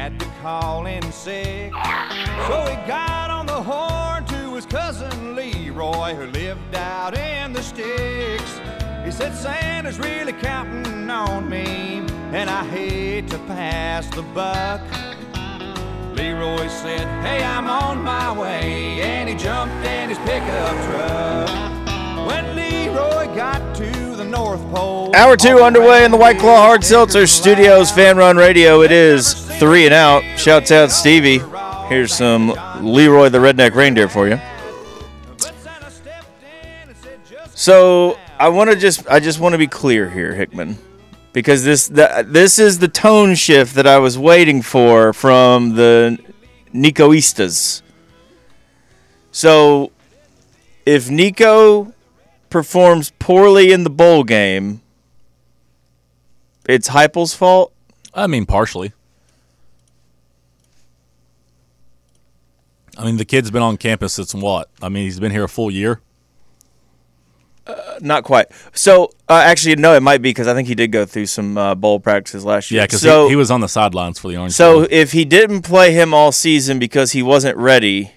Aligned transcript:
had 0.00 0.18
to 0.18 0.26
call 0.40 0.86
in 0.86 1.02
sick. 1.12 1.70
So 2.48 2.56
he 2.64 2.76
got 2.88 3.30
on 3.30 3.44
the 3.44 3.62
horn 3.70 4.24
to 4.24 4.54
his 4.54 4.64
cousin 4.64 5.36
Leroy, 5.36 6.14
who 6.14 6.24
lived 6.28 6.74
out 6.74 7.12
in 7.18 7.52
the 7.52 7.62
sticks. 7.62 8.60
He 9.04 9.10
said, 9.10 9.34
Santa's 9.34 9.98
really 9.98 10.32
counting 10.32 11.10
on 11.10 11.50
me, 11.50 11.98
and 12.32 12.48
I 12.48 12.64
hate 12.64 13.28
to 13.28 13.38
pass 13.40 14.08
the 14.14 14.22
buck. 14.22 14.80
Leroy 16.16 16.66
said, 16.68 17.06
Hey, 17.22 17.44
I'm 17.44 17.66
on 17.66 18.02
my 18.02 18.32
way, 18.32 19.02
and 19.02 19.28
he 19.28 19.34
jumped 19.34 19.84
in 19.84 20.08
his 20.08 20.18
pickup 20.20 20.76
truck. 20.86 22.26
When 22.26 22.56
Leroy 22.56 23.26
got 23.34 23.76
to 23.76 24.16
the 24.16 24.24
North 24.24 24.62
Pole, 24.70 25.14
Hour 25.14 25.36
two 25.36 25.58
underway 25.60 26.06
in 26.06 26.10
the 26.10 26.16
White 26.16 26.38
Claw 26.38 26.62
Hard 26.62 26.84
Seltzer 26.84 27.26
Studios, 27.26 27.90
Fan 27.90 28.16
Run 28.16 28.38
Radio. 28.38 28.80
It 28.80 28.92
is 28.92 29.49
three 29.60 29.84
and 29.84 29.92
out. 29.92 30.24
Shouts 30.38 30.72
out 30.72 30.90
Stevie. 30.90 31.42
Here's 31.86 32.14
some 32.14 32.54
Leroy 32.80 33.28
the 33.28 33.38
Redneck 33.38 33.74
Reindeer 33.74 34.08
for 34.08 34.26
you. 34.26 34.40
So 37.54 38.16
I 38.38 38.48
want 38.48 38.70
to 38.70 38.76
just 38.76 39.06
I 39.06 39.20
just 39.20 39.38
want 39.38 39.52
to 39.52 39.58
be 39.58 39.66
clear 39.66 40.08
here, 40.08 40.34
Hickman, 40.34 40.78
because 41.34 41.62
this 41.62 41.88
the, 41.88 42.24
this 42.26 42.58
is 42.58 42.78
the 42.78 42.88
tone 42.88 43.34
shift 43.34 43.74
that 43.74 43.86
I 43.86 43.98
was 43.98 44.16
waiting 44.16 44.62
for 44.62 45.12
from 45.12 45.74
the 45.74 46.18
Nicoistas. 46.72 47.82
So 49.30 49.92
if 50.86 51.10
Nico 51.10 51.92
performs 52.48 53.12
poorly 53.18 53.72
in 53.72 53.84
the 53.84 53.90
bowl 53.90 54.24
game, 54.24 54.80
it's 56.66 56.88
Heupel's 56.88 57.34
fault. 57.34 57.74
I 58.14 58.26
mean, 58.26 58.46
partially. 58.46 58.94
I 63.00 63.04
mean, 63.04 63.16
the 63.16 63.24
kid's 63.24 63.50
been 63.50 63.62
on 63.62 63.76
campus 63.78 64.12
since 64.14 64.34
what? 64.34 64.68
I 64.82 64.88
mean, 64.88 65.04
he's 65.04 65.18
been 65.18 65.32
here 65.32 65.44
a 65.44 65.48
full 65.48 65.70
year. 65.70 66.00
Not 68.00 68.24
quite. 68.24 68.46
So 68.72 69.10
uh, 69.28 69.42
actually, 69.44 69.76
no, 69.76 69.94
it 69.94 70.00
might 70.00 70.22
be 70.22 70.30
because 70.30 70.48
I 70.48 70.54
think 70.54 70.68
he 70.68 70.74
did 70.74 70.88
go 70.88 71.04
through 71.04 71.26
some 71.26 71.56
uh, 71.56 71.74
bowl 71.74 72.00
practices 72.00 72.44
last 72.44 72.70
year. 72.70 72.80
Yeah, 72.80 72.86
because 72.86 73.02
so, 73.02 73.24
he, 73.24 73.30
he 73.30 73.36
was 73.36 73.50
on 73.50 73.60
the 73.60 73.68
sidelines 73.68 74.18
for 74.18 74.28
the 74.28 74.36
Orange. 74.36 74.54
So 74.54 74.80
Bowl. 74.80 74.88
if 74.90 75.12
he 75.12 75.24
didn't 75.24 75.62
play 75.62 75.92
him 75.92 76.12
all 76.12 76.32
season 76.32 76.78
because 76.78 77.12
he 77.12 77.22
wasn't 77.22 77.56
ready, 77.56 78.12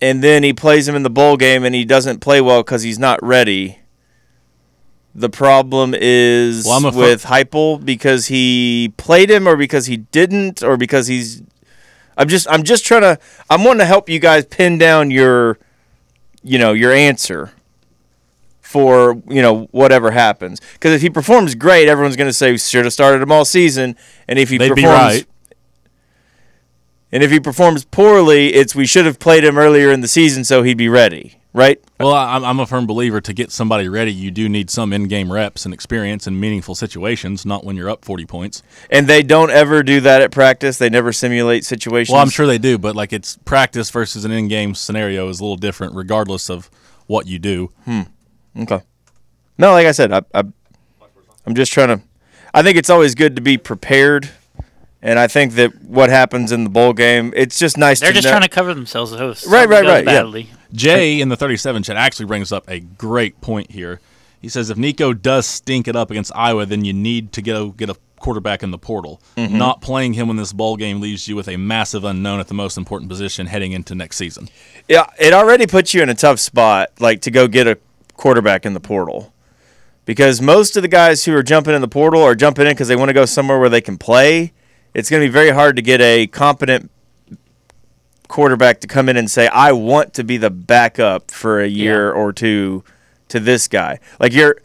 and 0.00 0.22
then 0.22 0.42
he 0.42 0.52
plays 0.52 0.86
him 0.86 0.94
in 0.94 1.04
the 1.04 1.10
bowl 1.10 1.36
game 1.36 1.64
and 1.64 1.74
he 1.74 1.84
doesn't 1.84 2.20
play 2.20 2.40
well 2.40 2.62
because 2.62 2.82
he's 2.82 2.98
not 2.98 3.22
ready, 3.22 3.78
the 5.14 5.30
problem 5.30 5.94
is 5.96 6.66
Well, 6.66 6.92
with 6.92 7.24
Heupel 7.24 7.82
because 7.84 8.26
he 8.26 8.92
played 8.96 9.30
him 9.30 9.48
or 9.48 9.56
because 9.56 9.86
he 9.86 9.96
didn't 9.96 10.62
or 10.62 10.76
because 10.76 11.06
he's. 11.06 11.42
I'm 12.16 12.28
just 12.28 12.46
I'm 12.48 12.62
just 12.62 12.84
trying 12.84 13.02
to 13.02 13.18
I'm 13.50 13.64
wanting 13.64 13.80
to 13.80 13.86
help 13.86 14.08
you 14.08 14.18
guys 14.18 14.44
pin 14.46 14.78
down 14.78 15.10
your, 15.10 15.58
you 16.42 16.58
know, 16.58 16.72
your 16.72 16.92
answer. 16.92 17.52
For 18.60 19.22
you 19.28 19.40
know 19.40 19.68
whatever 19.70 20.10
happens, 20.10 20.60
because 20.74 20.92
if 20.92 21.00
he 21.00 21.08
performs 21.08 21.54
great, 21.54 21.88
everyone's 21.88 22.16
going 22.16 22.28
to 22.28 22.32
say 22.32 22.50
we 22.50 22.58
should 22.58 22.84
have 22.84 22.92
started 22.92 23.22
him 23.22 23.30
all 23.30 23.44
season, 23.44 23.96
and 24.26 24.40
if 24.40 24.50
he 24.50 24.58
they'd 24.58 24.70
performs 24.70 24.84
be 24.84 24.90
right. 24.92 25.26
and 27.12 27.22
if 27.22 27.30
he 27.30 27.38
performs 27.38 27.84
poorly, 27.84 28.52
it's 28.52 28.74
we 28.74 28.84
should 28.84 29.06
have 29.06 29.20
played 29.20 29.44
him 29.44 29.56
earlier 29.56 29.92
in 29.92 30.00
the 30.00 30.08
season 30.08 30.44
so 30.44 30.62
he'd 30.64 30.76
be 30.76 30.88
ready, 30.88 31.38
right? 31.56 31.82
Well, 31.98 32.12
I'm, 32.12 32.44
I'm 32.44 32.60
a 32.60 32.66
firm 32.66 32.86
believer 32.86 33.22
to 33.22 33.32
get 33.32 33.50
somebody 33.50 33.88
ready, 33.88 34.12
you 34.12 34.30
do 34.30 34.46
need 34.46 34.68
some 34.68 34.92
in-game 34.92 35.32
reps 35.32 35.64
and 35.64 35.72
experience 35.72 36.26
in 36.26 36.38
meaningful 36.38 36.74
situations, 36.74 37.46
not 37.46 37.64
when 37.64 37.76
you're 37.76 37.88
up 37.88 38.04
40 38.04 38.26
points. 38.26 38.62
And 38.90 39.06
they 39.08 39.22
don't 39.22 39.50
ever 39.50 39.82
do 39.82 40.02
that 40.02 40.20
at 40.20 40.30
practice. 40.30 40.76
They 40.76 40.90
never 40.90 41.12
simulate 41.14 41.64
situations. 41.64 42.12
Well, 42.12 42.20
I'm 42.20 42.28
sure 42.28 42.46
they 42.46 42.58
do, 42.58 42.76
but 42.76 42.94
like 42.94 43.14
it's 43.14 43.38
practice 43.46 43.88
versus 43.88 44.26
an 44.26 44.32
in-game 44.32 44.74
scenario 44.74 45.30
is 45.30 45.40
a 45.40 45.44
little 45.44 45.56
different, 45.56 45.94
regardless 45.94 46.50
of 46.50 46.70
what 47.06 47.26
you 47.26 47.38
do. 47.38 47.72
Hmm. 47.86 48.02
Okay. 48.58 48.80
No, 49.56 49.72
like 49.72 49.86
I 49.86 49.92
said, 49.92 50.12
I, 50.12 50.20
I, 50.34 50.42
I'm 51.46 51.54
just 51.54 51.72
trying 51.72 51.88
to. 51.88 52.02
I 52.52 52.62
think 52.62 52.76
it's 52.76 52.90
always 52.90 53.14
good 53.14 53.34
to 53.36 53.42
be 53.42 53.56
prepared, 53.56 54.28
and 55.00 55.18
I 55.18 55.26
think 55.26 55.54
that 55.54 55.82
what 55.82 56.10
happens 56.10 56.52
in 56.52 56.64
the 56.64 56.70
bowl 56.70 56.92
game, 56.92 57.32
it's 57.34 57.58
just 57.58 57.78
nice. 57.78 58.00
To 58.00 58.04
They're 58.04 58.12
to 58.12 58.16
just 58.16 58.26
know- 58.26 58.32
trying 58.32 58.42
to 58.42 58.48
cover 58.50 58.74
themselves. 58.74 59.12
If 59.12 59.50
Right, 59.50 59.66
right, 59.66 59.82
goes 59.82 60.04
right, 60.04 60.04
yeah. 60.04 60.55
Jay 60.72 61.20
in 61.20 61.28
the 61.28 61.36
37 61.36 61.82
chat 61.82 61.96
actually 61.96 62.26
brings 62.26 62.52
up 62.52 62.68
a 62.68 62.80
great 62.80 63.40
point 63.40 63.70
here. 63.70 64.00
He 64.40 64.48
says 64.48 64.70
if 64.70 64.76
Nico 64.76 65.12
does 65.12 65.46
stink 65.46 65.88
it 65.88 65.96
up 65.96 66.10
against 66.10 66.32
Iowa, 66.34 66.66
then 66.66 66.84
you 66.84 66.92
need 66.92 67.32
to 67.32 67.42
go 67.42 67.70
get 67.70 67.90
a 67.90 67.96
quarterback 68.18 68.62
in 68.62 68.70
the 68.70 68.78
portal. 68.78 69.20
Mm-hmm. 69.36 69.58
Not 69.58 69.80
playing 69.80 70.14
him 70.14 70.30
in 70.30 70.36
this 70.36 70.52
ball 70.52 70.76
game 70.76 71.00
leaves 71.00 71.28
you 71.28 71.36
with 71.36 71.48
a 71.48 71.56
massive 71.56 72.04
unknown 72.04 72.40
at 72.40 72.48
the 72.48 72.54
most 72.54 72.76
important 72.76 73.08
position 73.10 73.46
heading 73.46 73.72
into 73.72 73.94
next 73.94 74.16
season. 74.16 74.48
Yeah, 74.88 75.06
it 75.18 75.32
already 75.32 75.66
puts 75.66 75.94
you 75.94 76.02
in 76.02 76.08
a 76.08 76.14
tough 76.14 76.38
spot, 76.38 76.90
like 77.00 77.20
to 77.22 77.30
go 77.30 77.48
get 77.48 77.66
a 77.66 77.78
quarterback 78.14 78.64
in 78.64 78.74
the 78.74 78.80
portal, 78.80 79.32
because 80.04 80.40
most 80.40 80.76
of 80.76 80.82
the 80.82 80.88
guys 80.88 81.24
who 81.24 81.34
are 81.34 81.42
jumping 81.42 81.74
in 81.74 81.80
the 81.80 81.88
portal 81.88 82.22
are 82.22 82.34
jumping 82.34 82.66
in 82.66 82.72
because 82.72 82.88
they 82.88 82.96
want 82.96 83.08
to 83.08 83.14
go 83.14 83.26
somewhere 83.26 83.58
where 83.58 83.68
they 83.68 83.80
can 83.80 83.98
play. 83.98 84.52
It's 84.94 85.10
going 85.10 85.20
to 85.20 85.28
be 85.28 85.32
very 85.32 85.50
hard 85.50 85.76
to 85.76 85.82
get 85.82 86.00
a 86.00 86.26
competent 86.26 86.90
quarterback 88.28 88.80
to 88.80 88.86
come 88.86 89.08
in 89.08 89.16
and 89.16 89.30
say, 89.30 89.48
"I 89.48 89.72
want 89.72 90.14
to 90.14 90.24
be 90.24 90.36
the 90.36 90.50
backup 90.50 91.30
for 91.30 91.60
a 91.60 91.66
year 91.66 92.10
or 92.12 92.32
two 92.32 92.84
to 93.28 93.40
this 93.40 93.68
guy." 93.68 93.98
Like 94.20 94.32
you're. 94.32 94.56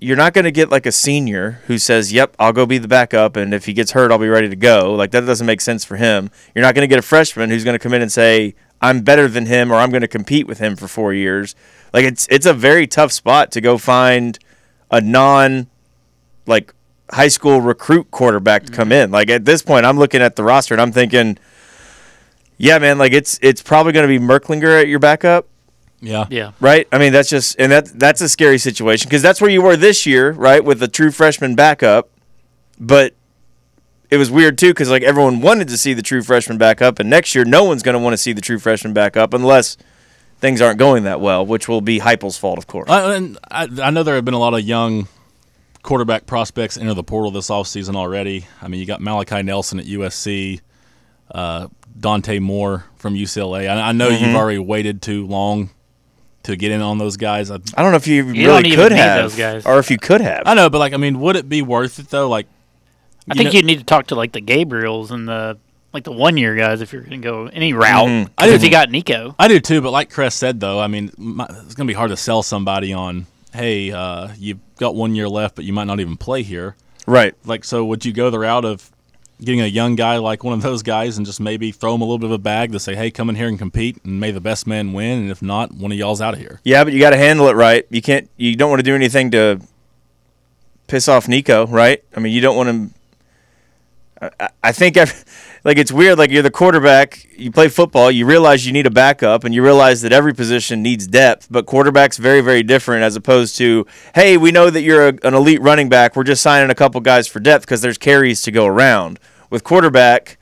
You're 0.00 0.18
not 0.18 0.34
going 0.34 0.44
to 0.44 0.50
get 0.50 0.70
like 0.70 0.84
a 0.84 0.92
senior 0.92 1.62
who 1.66 1.78
says, 1.78 2.12
"Yep, 2.12 2.36
I'll 2.38 2.52
go 2.52 2.66
be 2.66 2.76
the 2.76 2.88
backup, 2.88 3.36
and 3.36 3.54
if 3.54 3.64
he 3.64 3.72
gets 3.72 3.92
hurt, 3.92 4.12
I'll 4.12 4.18
be 4.18 4.28
ready 4.28 4.50
to 4.50 4.56
go." 4.56 4.92
Like 4.94 5.12
that 5.12 5.24
doesn't 5.24 5.46
make 5.46 5.62
sense 5.62 5.82
for 5.82 5.96
him. 5.96 6.30
You're 6.54 6.62
not 6.62 6.74
going 6.74 6.82
to 6.82 6.92
get 6.92 6.98
a 6.98 7.02
freshman 7.02 7.48
who's 7.48 7.64
going 7.64 7.74
to 7.74 7.78
come 7.78 7.94
in 7.94 8.02
and 8.02 8.12
say, 8.12 8.54
"I'm 8.82 9.00
better 9.00 9.28
than 9.28 9.46
him," 9.46 9.72
or 9.72 9.76
"I'm 9.76 9.88
going 9.90 10.02
to 10.02 10.08
compete 10.08 10.46
with 10.46 10.58
him 10.58 10.76
for 10.76 10.88
four 10.88 11.14
years." 11.14 11.54
Like 11.94 12.04
it's 12.04 12.26
it's 12.28 12.44
a 12.44 12.52
very 12.52 12.86
tough 12.86 13.12
spot 13.12 13.50
to 13.52 13.62
go 13.62 13.78
find 13.78 14.38
a 14.90 15.00
non 15.00 15.68
like 16.46 16.74
high 17.10 17.28
school 17.28 17.60
recruit 17.60 18.10
quarterback 18.10 18.64
to 18.66 18.72
come 18.72 18.92
in. 18.92 19.10
Like 19.10 19.28
at 19.30 19.44
this 19.44 19.62
point, 19.62 19.86
I'm 19.86 19.98
looking 19.98 20.22
at 20.22 20.36
the 20.36 20.44
roster 20.44 20.74
and 20.74 20.80
I'm 20.80 20.92
thinking, 20.92 21.38
yeah, 22.58 22.78
man, 22.78 22.98
like 22.98 23.12
it's 23.12 23.38
it's 23.42 23.62
probably 23.62 23.92
going 23.92 24.08
to 24.08 24.18
be 24.18 24.24
Merklinger 24.24 24.80
at 24.80 24.88
your 24.88 24.98
backup 24.98 25.46
Yeah. 26.00 26.26
Yeah. 26.30 26.52
right? 26.60 26.86
I 26.92 26.98
mean, 26.98 27.12
that's 27.12 27.28
just 27.28 27.56
and 27.58 27.70
that 27.72 27.86
that's 27.98 28.20
a 28.20 28.28
scary 28.28 28.58
situation 28.58 29.08
because 29.08 29.22
that's 29.22 29.40
where 29.40 29.50
you 29.50 29.62
were 29.62 29.76
this 29.76 30.06
year, 30.06 30.32
right, 30.32 30.64
with 30.64 30.80
the 30.80 30.88
true 30.88 31.10
freshman 31.10 31.54
backup. 31.54 32.10
But 32.78 33.14
it 34.10 34.16
was 34.16 34.30
weird 34.30 34.58
too 34.58 34.68
because 34.68 34.90
like 34.90 35.02
everyone 35.02 35.40
wanted 35.40 35.68
to 35.68 35.76
see 35.78 35.92
the 35.94 36.02
true 36.02 36.22
freshman 36.22 36.58
backup, 36.58 36.98
and 36.98 37.10
next 37.10 37.34
year 37.34 37.44
no 37.44 37.64
one's 37.64 37.82
going 37.82 37.94
to 37.94 37.98
want 37.98 38.14
to 38.14 38.18
see 38.18 38.32
the 38.32 38.40
true 38.40 38.58
freshman 38.58 38.92
backup 38.92 39.34
unless 39.34 39.76
things 40.40 40.60
aren't 40.60 40.78
going 40.78 41.04
that 41.04 41.20
well, 41.20 41.44
which 41.44 41.68
will 41.68 41.80
be 41.80 42.00
Heupel's 42.00 42.36
fault, 42.36 42.58
of 42.58 42.66
course. 42.66 42.88
I, 42.90 43.14
and 43.14 43.38
I, 43.50 43.68
I 43.82 43.90
know 43.90 44.02
there 44.02 44.14
have 44.16 44.24
been 44.24 44.34
a 44.34 44.38
lot 44.38 44.54
of 44.54 44.60
young 44.60 45.08
quarterback 45.84 46.26
prospects 46.26 46.76
enter 46.76 46.94
the 46.94 47.04
portal 47.04 47.30
this 47.30 47.48
offseason 47.50 47.94
already. 47.94 48.46
I 48.60 48.66
mean, 48.68 48.80
you 48.80 48.86
got 48.86 49.00
Malachi 49.00 49.42
Nelson 49.42 49.78
at 49.78 49.86
USC, 49.86 50.60
uh, 51.30 51.68
Dante 52.00 52.40
Moore 52.40 52.86
from 52.96 53.14
UCLA. 53.14 53.68
I, 53.68 53.90
I 53.90 53.92
know 53.92 54.08
Mm-hmm. 54.10 54.24
you've 54.24 54.34
already 54.36 54.58
waited 54.58 55.00
too 55.02 55.26
long 55.26 55.70
to 56.44 56.56
get 56.56 56.72
in 56.72 56.80
on 56.80 56.98
those 56.98 57.16
guys. 57.16 57.50
I, 57.50 57.56
I 57.76 57.82
don't 57.82 57.90
know 57.92 57.96
if 57.96 58.06
you, 58.06 58.24
You 58.26 58.48
really 58.48 58.74
could 58.74 58.92
have, 58.92 59.22
those 59.22 59.36
guys. 59.36 59.64
or 59.64 59.78
if 59.78 59.90
you 59.90 59.98
could 59.98 60.20
have. 60.20 60.42
I 60.46 60.54
know, 60.54 60.68
but 60.68 60.78
like, 60.78 60.92
I 60.92 60.96
mean, 60.96 61.20
would 61.20 61.36
it 61.36 61.48
be 61.48 61.62
worth 61.62 61.98
it 61.98 62.08
though? 62.10 62.28
Like, 62.28 62.46
I 63.30 63.34
you 63.34 63.38
think 63.38 63.52
know- 63.54 63.60
you 63.60 63.62
need 63.62 63.78
to 63.78 63.84
talk 63.84 64.08
to 64.08 64.14
like 64.16 64.32
the 64.32 64.42
Gabriels 64.42 65.10
and 65.12 65.28
the 65.28 65.58
like 65.92 66.02
the 66.04 66.12
one 66.12 66.36
year 66.36 66.56
guys 66.56 66.80
if 66.80 66.92
you're 66.92 67.02
going 67.02 67.22
to 67.22 67.28
go 67.28 67.46
any 67.46 67.72
route. 67.72 68.08
Mhm. 68.08 68.28
I 68.36 68.46
Because 68.46 68.60
did- 68.62 68.66
you 68.66 68.70
got 68.72 68.90
Nico. 68.90 69.34
I 69.38 69.46
do 69.48 69.60
too, 69.60 69.80
but 69.80 69.92
like 69.92 70.10
Chris 70.10 70.34
said, 70.34 70.58
though, 70.58 70.80
I 70.80 70.88
mean, 70.88 71.12
my, 71.16 71.44
it's 71.44 71.74
going 71.76 71.86
to 71.86 71.90
be 71.90 71.94
hard 71.94 72.10
to 72.10 72.16
sell 72.16 72.42
somebody 72.42 72.92
on, 72.92 73.26
hey, 73.54 73.90
uh, 73.92 74.28
you've 74.36 74.58
got 74.76 74.94
one 74.94 75.14
year 75.14 75.28
left, 75.28 75.54
but 75.56 75.64
you 75.64 75.72
might 75.72 75.84
not 75.84 76.00
even 76.00 76.16
play 76.16 76.42
here. 76.42 76.76
Right. 77.06 77.34
Like, 77.44 77.64
so 77.64 77.84
would 77.84 78.04
you 78.04 78.12
go 78.12 78.30
the 78.30 78.38
route 78.38 78.64
of 78.64 78.90
getting 79.40 79.60
a 79.60 79.66
young 79.66 79.94
guy 79.94 80.18
like 80.18 80.44
one 80.44 80.54
of 80.54 80.62
those 80.62 80.82
guys 80.82 81.16
and 81.16 81.26
just 81.26 81.40
maybe 81.40 81.72
throw 81.72 81.94
him 81.94 82.00
a 82.00 82.04
little 82.04 82.18
bit 82.18 82.26
of 82.26 82.32
a 82.32 82.38
bag 82.38 82.72
to 82.72 82.80
say, 82.80 82.94
hey, 82.94 83.10
come 83.10 83.28
in 83.28 83.36
here 83.36 83.48
and 83.48 83.58
compete, 83.58 83.98
and 84.04 84.20
may 84.20 84.30
the 84.30 84.40
best 84.40 84.66
man 84.66 84.92
win, 84.92 85.18
and 85.22 85.30
if 85.30 85.42
not, 85.42 85.72
one 85.72 85.92
of 85.92 85.98
y'all's 85.98 86.20
out 86.20 86.34
of 86.34 86.40
here. 86.40 86.60
Yeah, 86.64 86.84
but 86.84 86.92
you 86.92 87.00
got 87.00 87.10
to 87.10 87.16
handle 87.16 87.48
it 87.48 87.54
right. 87.54 87.86
You 87.90 88.02
can't. 88.02 88.28
You 88.36 88.56
don't 88.56 88.70
want 88.70 88.80
to 88.80 88.84
do 88.84 88.94
anything 88.94 89.30
to 89.32 89.60
piss 90.86 91.08
off 91.08 91.28
Nico, 91.28 91.66
right? 91.66 92.02
I 92.16 92.20
mean, 92.20 92.32
you 92.32 92.40
don't 92.40 92.56
want 92.56 92.68
him. 92.68 92.94
I- 94.20 94.48
I, 94.62 94.72
think, 94.72 94.96
ev 94.96 95.24
like 95.64 95.78
it's 95.78 95.90
weird. 95.90 96.18
Like 96.18 96.30
you're 96.30 96.42
the 96.42 96.50
quarterback, 96.50 97.26
you 97.38 97.50
play 97.50 97.68
football, 97.68 98.10
you 98.10 98.26
realize 98.26 98.66
you 98.66 98.72
need 98.72 98.86
a 98.86 98.90
backup, 98.90 99.44
and 99.44 99.54
you 99.54 99.62
realize 99.62 100.02
that 100.02 100.12
every 100.12 100.34
position 100.34 100.82
needs 100.82 101.06
depth. 101.06 101.48
But 101.50 101.66
quarterback's 101.66 102.18
very, 102.18 102.42
very 102.42 102.62
different 102.62 103.02
as 103.02 103.16
opposed 103.16 103.56
to, 103.56 103.86
hey, 104.14 104.36
we 104.36 104.52
know 104.52 104.68
that 104.68 104.82
you're 104.82 105.08
a, 105.08 105.18
an 105.22 105.34
elite 105.34 105.62
running 105.62 105.88
back. 105.88 106.14
We're 106.14 106.24
just 106.24 106.42
signing 106.42 106.70
a 106.70 106.74
couple 106.74 107.00
guys 107.00 107.26
for 107.26 107.40
depth 107.40 107.64
because 107.64 107.80
there's 107.80 107.98
carries 107.98 108.42
to 108.42 108.50
go 108.50 108.66
around. 108.66 109.18
With 109.50 109.64
quarterback. 109.64 110.38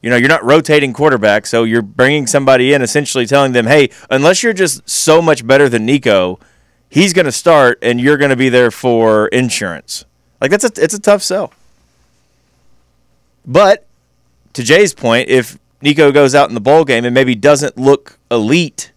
You 0.00 0.10
know, 0.10 0.16
you're 0.16 0.28
not 0.28 0.44
rotating 0.44 0.92
quarterback, 0.92 1.44
so 1.44 1.64
you're 1.64 1.82
bringing 1.82 2.28
somebody 2.28 2.72
in, 2.72 2.82
essentially 2.82 3.26
telling 3.26 3.50
them, 3.50 3.66
"Hey, 3.66 3.90
unless 4.08 4.44
you're 4.44 4.52
just 4.52 4.88
so 4.88 5.20
much 5.20 5.44
better 5.44 5.68
than 5.68 5.84
Nico, 5.84 6.38
he's 6.88 7.12
going 7.12 7.24
to 7.26 7.32
start, 7.32 7.80
and 7.82 8.00
you're 8.00 8.16
going 8.16 8.30
to 8.30 8.36
be 8.36 8.48
there 8.48 8.70
for 8.70 9.26
insurance." 9.28 10.04
Like 10.40 10.52
that's 10.52 10.62
a 10.62 10.70
it's 10.76 10.94
a 10.94 11.00
tough 11.00 11.20
sell. 11.20 11.52
But 13.44 13.87
to 14.54 14.62
Jay's 14.62 14.94
point, 14.94 15.28
if 15.28 15.58
Nico 15.82 16.10
goes 16.12 16.34
out 16.34 16.48
in 16.48 16.54
the 16.54 16.60
bowl 16.60 16.84
game 16.84 17.04
and 17.04 17.14
maybe 17.14 17.34
doesn't 17.34 17.76
look 17.76 18.18
elite 18.30 18.92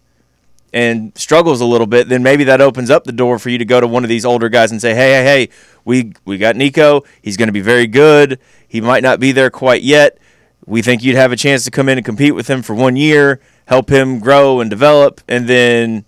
and 0.72 1.12
struggles 1.16 1.60
a 1.60 1.66
little 1.66 1.86
bit, 1.86 2.08
then 2.08 2.22
maybe 2.22 2.44
that 2.44 2.60
opens 2.60 2.90
up 2.90 3.04
the 3.04 3.12
door 3.12 3.38
for 3.38 3.50
you 3.50 3.58
to 3.58 3.64
go 3.64 3.80
to 3.80 3.86
one 3.86 4.04
of 4.04 4.08
these 4.08 4.24
older 4.24 4.48
guys 4.48 4.70
and 4.70 4.80
say, 4.80 4.94
"Hey, 4.94 5.12
hey, 5.12 5.24
hey, 5.24 5.48
we 5.84 6.12
we 6.24 6.38
got 6.38 6.56
Nico. 6.56 7.04
He's 7.20 7.36
going 7.36 7.48
to 7.48 7.52
be 7.52 7.60
very 7.60 7.86
good. 7.86 8.38
He 8.66 8.80
might 8.80 9.02
not 9.02 9.20
be 9.20 9.32
there 9.32 9.50
quite 9.50 9.82
yet. 9.82 10.18
We 10.64 10.80
think 10.80 11.02
you'd 11.02 11.16
have 11.16 11.32
a 11.32 11.36
chance 11.36 11.64
to 11.64 11.70
come 11.70 11.88
in 11.88 11.98
and 11.98 12.04
compete 12.04 12.34
with 12.34 12.48
him 12.48 12.62
for 12.62 12.74
one 12.74 12.96
year, 12.96 13.40
help 13.66 13.90
him 13.90 14.20
grow 14.20 14.60
and 14.60 14.70
develop, 14.70 15.20
and 15.28 15.48
then 15.48 16.04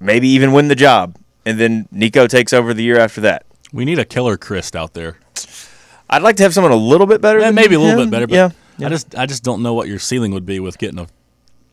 maybe 0.00 0.28
even 0.28 0.52
win 0.52 0.68
the 0.68 0.76
job. 0.76 1.16
And 1.44 1.58
then 1.58 1.88
Nico 1.90 2.26
takes 2.26 2.52
over 2.52 2.72
the 2.72 2.82
year 2.82 2.98
after 2.98 3.20
that. 3.22 3.44
We 3.72 3.84
need 3.84 3.98
a 3.98 4.04
Keller 4.04 4.38
Chryst 4.38 4.76
out 4.76 4.94
there. 4.94 5.18
I'd 6.10 6.22
like 6.22 6.36
to 6.36 6.42
have 6.42 6.54
someone 6.54 6.72
a 6.72 6.76
little 6.76 7.06
bit 7.06 7.20
better. 7.20 7.40
Than 7.40 7.54
maybe 7.54 7.74
a 7.74 7.80
little 7.80 8.00
him. 8.00 8.10
bit 8.10 8.10
better, 8.10 8.26
but 8.26 8.34
yeah, 8.34 8.50
yeah. 8.78 8.86
I 8.86 8.90
just 8.90 9.14
I 9.16 9.26
just 9.26 9.42
don't 9.42 9.62
know 9.62 9.74
what 9.74 9.88
your 9.88 9.98
ceiling 9.98 10.32
would 10.32 10.46
be 10.46 10.60
with 10.60 10.78
getting 10.78 10.98
a 10.98 11.06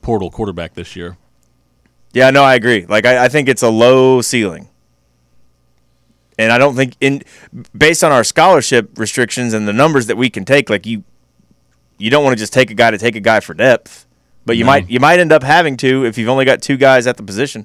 portal 0.02 0.32
quarterback 0.32 0.74
this 0.74 0.96
year. 0.96 1.18
Yeah, 2.14 2.30
no, 2.32 2.44
I 2.44 2.56
agree. 2.56 2.86
Like 2.86 3.06
I, 3.06 3.26
I 3.26 3.30
think 3.30 3.48
it's 3.50 3.62
a 3.64 3.70
low 3.70 4.22
ceiling. 4.22 4.68
And 6.40 6.52
I 6.52 6.58
don't 6.58 6.76
think 6.76 6.96
in 7.02 7.22
based 7.78 8.04
on 8.04 8.12
our 8.12 8.24
scholarship 8.24 8.98
restrictions 8.98 9.54
and 9.54 9.68
the 9.68 9.74
numbers 9.74 10.08
that 10.08 10.18
we 10.18 10.30
can 10.30 10.44
take, 10.46 10.70
like 10.70 10.86
you 10.86 11.04
you 11.98 12.10
don't 12.10 12.24
want 12.24 12.36
to 12.36 12.40
just 12.42 12.54
take 12.54 12.72
a 12.72 12.74
guy 12.74 12.90
to 12.92 12.98
take 12.98 13.16
a 13.16 13.20
guy 13.20 13.40
for 13.42 13.54
depth. 13.54 14.08
But 14.46 14.58
you 14.58 14.64
No. 14.64 14.72
might 14.72 14.90
you 14.90 15.00
might 15.00 15.20
end 15.20 15.32
up 15.32 15.44
having 15.44 15.78
to 15.78 16.04
if 16.06 16.18
you've 16.18 16.30
only 16.30 16.46
got 16.46 16.62
two 16.62 16.78
guys 16.78 17.06
at 17.06 17.18
the 17.18 17.24
position. 17.24 17.64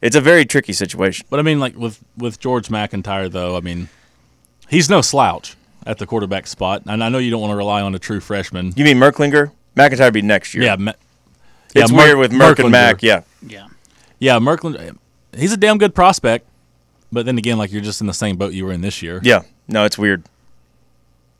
It's 0.00 0.14
a 0.14 0.20
very 0.20 0.44
tricky 0.44 0.72
situation. 0.74 1.26
But 1.30 1.40
I 1.40 1.42
mean, 1.42 1.58
like 1.58 1.74
with 1.76 2.04
with 2.16 2.38
George 2.38 2.70
MacIntyre, 2.70 3.28
though, 3.28 3.56
I 3.56 3.60
mean, 3.60 3.88
he's 4.68 4.88
no 4.90 5.00
slouch 5.00 5.56
at 5.86 5.98
the 5.98 6.06
quarterback 6.06 6.46
spot, 6.46 6.82
and 6.86 7.02
I 7.04 7.08
know 7.08 7.18
you 7.18 7.30
don't 7.30 7.40
want 7.40 7.50
to 7.52 7.56
rely 7.56 7.82
on 7.82 7.94
a 7.94 7.98
true 7.98 8.20
freshman. 8.20 8.72
You 8.76 8.84
mean 8.84 8.96
Merklinger? 8.98 9.50
MacIntyre 9.76 10.10
be 10.12 10.22
next 10.22 10.54
year. 10.54 10.64
Yeah, 10.64 10.76
Me- 10.76 10.92
it's 11.74 11.90
yeah, 11.90 11.96
Merk- 11.96 12.06
weird 12.06 12.18
with 12.18 12.32
Merk 12.32 12.58
and 12.58 12.68
Merklinger. 12.68 12.70
Mac. 12.70 13.02
Yeah, 13.02 13.20
Yeah. 13.46 13.66
Yeah, 14.18 14.38
Merklinger, 14.38 14.96
he's 15.36 15.52
a 15.52 15.56
damn 15.56 15.76
good 15.78 15.94
prospect, 15.94 16.46
but 17.12 17.26
then 17.26 17.36
again, 17.38 17.58
like 17.58 17.72
you're 17.72 17.82
just 17.82 18.00
in 18.00 18.06
the 18.06 18.14
same 18.14 18.36
boat 18.36 18.52
you 18.52 18.64
were 18.64 18.72
in 18.72 18.80
this 18.80 19.02
year. 19.02 19.20
yeah. 19.22 19.42
No, 19.68 19.84
it's 19.84 19.96
weird. 19.98 20.22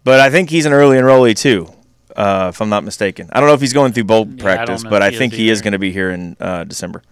But 0.02 0.20
I 0.20 0.30
think 0.30 0.50
he's 0.50 0.66
an 0.66 0.72
early 0.72 0.96
enrollee 0.98 1.36
too, 1.36 1.68
uh, 2.16 2.48
if 2.52 2.60
I'm 2.60 2.68
not 2.68 2.84
mistaken. 2.84 3.28
I 3.32 3.40
don't 3.40 3.48
know 3.48 3.54
if 3.54 3.60
he's 3.60 3.72
going 3.72 3.92
through 3.92 4.04
bowl 4.04 4.26
Yeah, 4.28 4.42
practice, 4.42 4.82
know 4.82 4.90
but 4.90 5.02
I 5.02 5.10
think 5.10 5.32
is 5.34 5.38
he 5.38 5.48
is 5.50 5.58
either. 5.58 5.64
going 5.64 5.72
to 5.72 5.78
be 5.78 5.92
here 5.92 6.10
in 6.10 6.36
uh, 6.40 6.64
December, 6.64 7.02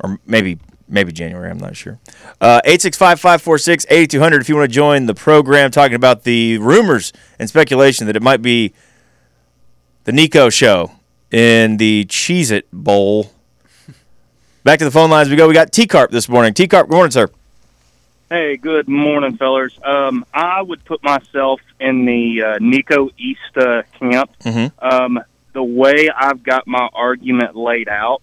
or 0.00 0.18
maybe 0.26 0.58
maybe 0.88 1.12
January. 1.12 1.50
I'm 1.50 1.58
not 1.58 1.76
sure. 1.76 1.98
Uh, 2.40 2.60
Eight 2.64 2.82
six 2.82 2.96
five 2.96 3.20
five 3.20 3.42
four 3.42 3.58
six 3.58 3.84
eighty 3.90 4.06
two 4.06 4.20
hundred. 4.20 4.40
If 4.40 4.48
you 4.48 4.56
want 4.56 4.68
to 4.70 4.74
join 4.74 5.06
the 5.06 5.14
program, 5.14 5.70
talking 5.70 5.94
about 5.96 6.24
the 6.24 6.58
rumors 6.58 7.12
and 7.38 7.48
speculation 7.48 8.06
that 8.06 8.16
it 8.16 8.22
might 8.22 8.42
be 8.42 8.72
the 10.04 10.12
Nico 10.12 10.48
show 10.50 10.92
in 11.30 11.76
the 11.78 12.04
Cheez 12.06 12.50
It 12.50 12.66
Bowl. 12.72 13.32
Back 14.64 14.78
to 14.80 14.84
the 14.84 14.90
phone 14.90 15.10
lines 15.10 15.28
we 15.28 15.36
go. 15.36 15.46
We 15.48 15.54
got 15.54 15.72
T 15.72 15.86
Carp 15.86 16.10
this 16.10 16.28
morning. 16.28 16.52
T 16.54 16.66
Carp, 16.66 16.88
good 16.88 16.94
morning, 16.96 17.10
sir. 17.12 17.28
Hey, 18.28 18.56
good 18.56 18.88
morning, 18.88 19.36
fellers. 19.36 19.78
Um, 19.84 20.24
I 20.34 20.60
would 20.60 20.84
put 20.84 21.00
myself 21.04 21.60
in 21.78 22.04
the 22.06 22.42
uh, 22.42 22.58
Nico 22.60 23.08
East 23.16 23.56
uh, 23.56 23.82
camp. 24.00 24.30
Mhm. 24.42 24.72
Um, 24.80 25.20
the 25.52 25.62
way 25.62 26.10
I've 26.10 26.42
got 26.42 26.66
my 26.66 26.88
argument 26.92 27.54
laid 27.54 27.88
out, 27.88 28.22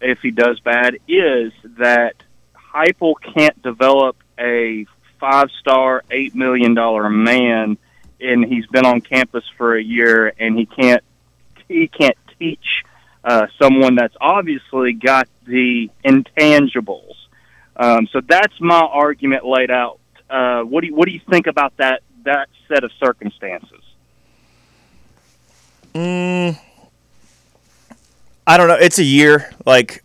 if 0.00 0.20
he 0.20 0.30
does 0.30 0.60
bad, 0.60 0.96
is 1.08 1.52
that 1.78 2.14
Heupel 2.54 3.14
can't 3.34 3.60
develop 3.62 4.16
a 4.38 4.86
five-star, 5.18 6.04
eight 6.10 6.34
million 6.34 6.74
dollar 6.74 7.08
man, 7.10 7.76
and 8.20 8.44
he's 8.44 8.66
been 8.66 8.86
on 8.86 9.00
campus 9.00 9.44
for 9.56 9.76
a 9.76 9.82
year, 9.82 10.32
and 10.38 10.56
he 10.58 10.66
can't 10.66 11.04
he 11.68 11.88
can't 11.88 12.16
teach 12.38 12.84
uh, 13.24 13.46
someone 13.60 13.94
that's 13.94 14.16
obviously 14.20 14.92
got 14.92 15.28
the 15.46 15.90
intangibles. 16.04 17.14
Um, 17.76 18.08
so 18.12 18.20
that's 18.20 18.60
my 18.60 18.80
argument 18.80 19.44
laid 19.44 19.70
out. 19.70 20.00
Uh, 20.28 20.62
what 20.62 20.82
do 20.82 20.88
you, 20.88 20.94
what 20.94 21.06
do 21.06 21.12
you 21.12 21.20
think 21.30 21.46
about 21.46 21.76
that 21.78 22.02
that 22.24 22.48
set 22.68 22.84
of 22.84 22.92
circumstances? 22.98 23.82
Mm, 25.94 26.58
I 28.50 28.56
don't 28.56 28.66
know. 28.66 28.74
It's 28.74 28.98
a 28.98 29.04
year. 29.04 29.48
Like, 29.64 30.02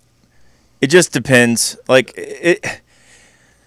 it 0.79 0.87
just 0.87 1.11
depends. 1.11 1.77
Like, 1.87 2.13
it. 2.15 2.81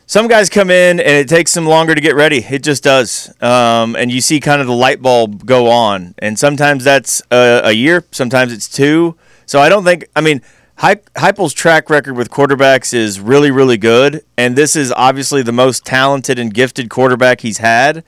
Some 0.07 0.29
guys 0.29 0.49
come 0.49 0.71
in 0.71 1.01
and 1.01 1.17
it 1.17 1.29
takes 1.29 1.53
them 1.53 1.67
longer 1.67 1.97
to 1.97 2.01
get 2.01 2.15
ready. 2.15 2.39
It 2.49 2.63
just 2.63 2.85
does. 2.85 3.35
Um, 3.43 3.97
and 3.97 4.13
you 4.13 4.21
see 4.21 4.39
kind 4.39 4.61
of 4.61 4.69
the 4.69 4.73
light 4.73 5.03
bulb 5.03 5.45
go 5.45 5.69
on. 5.69 6.15
And 6.19 6.39
sometimes 6.39 6.85
that's 6.85 7.21
a, 7.33 7.63
a 7.65 7.73
year. 7.73 8.05
Sometimes 8.13 8.53
it's 8.53 8.69
two. 8.69 9.17
So 9.47 9.59
I 9.59 9.69
don't 9.69 9.83
think. 9.83 10.07
I 10.15 10.21
mean, 10.21 10.43
Heupel's 10.79 11.55
track 11.55 11.91
record 11.91 12.17
with 12.17 12.31
quarterbacks 12.31 12.95
is 12.95 13.19
really, 13.19 13.51
really 13.51 13.79
good. 13.79 14.25
And 14.37 14.55
this 14.55 14.77
is 14.77 14.93
obviously 14.93 15.43
the 15.43 15.51
most 15.51 15.85
talented 15.85 16.39
and 16.39 16.55
gifted 16.55 16.89
quarterback 16.89 17.41
he's 17.41 17.59
had. 17.59 18.05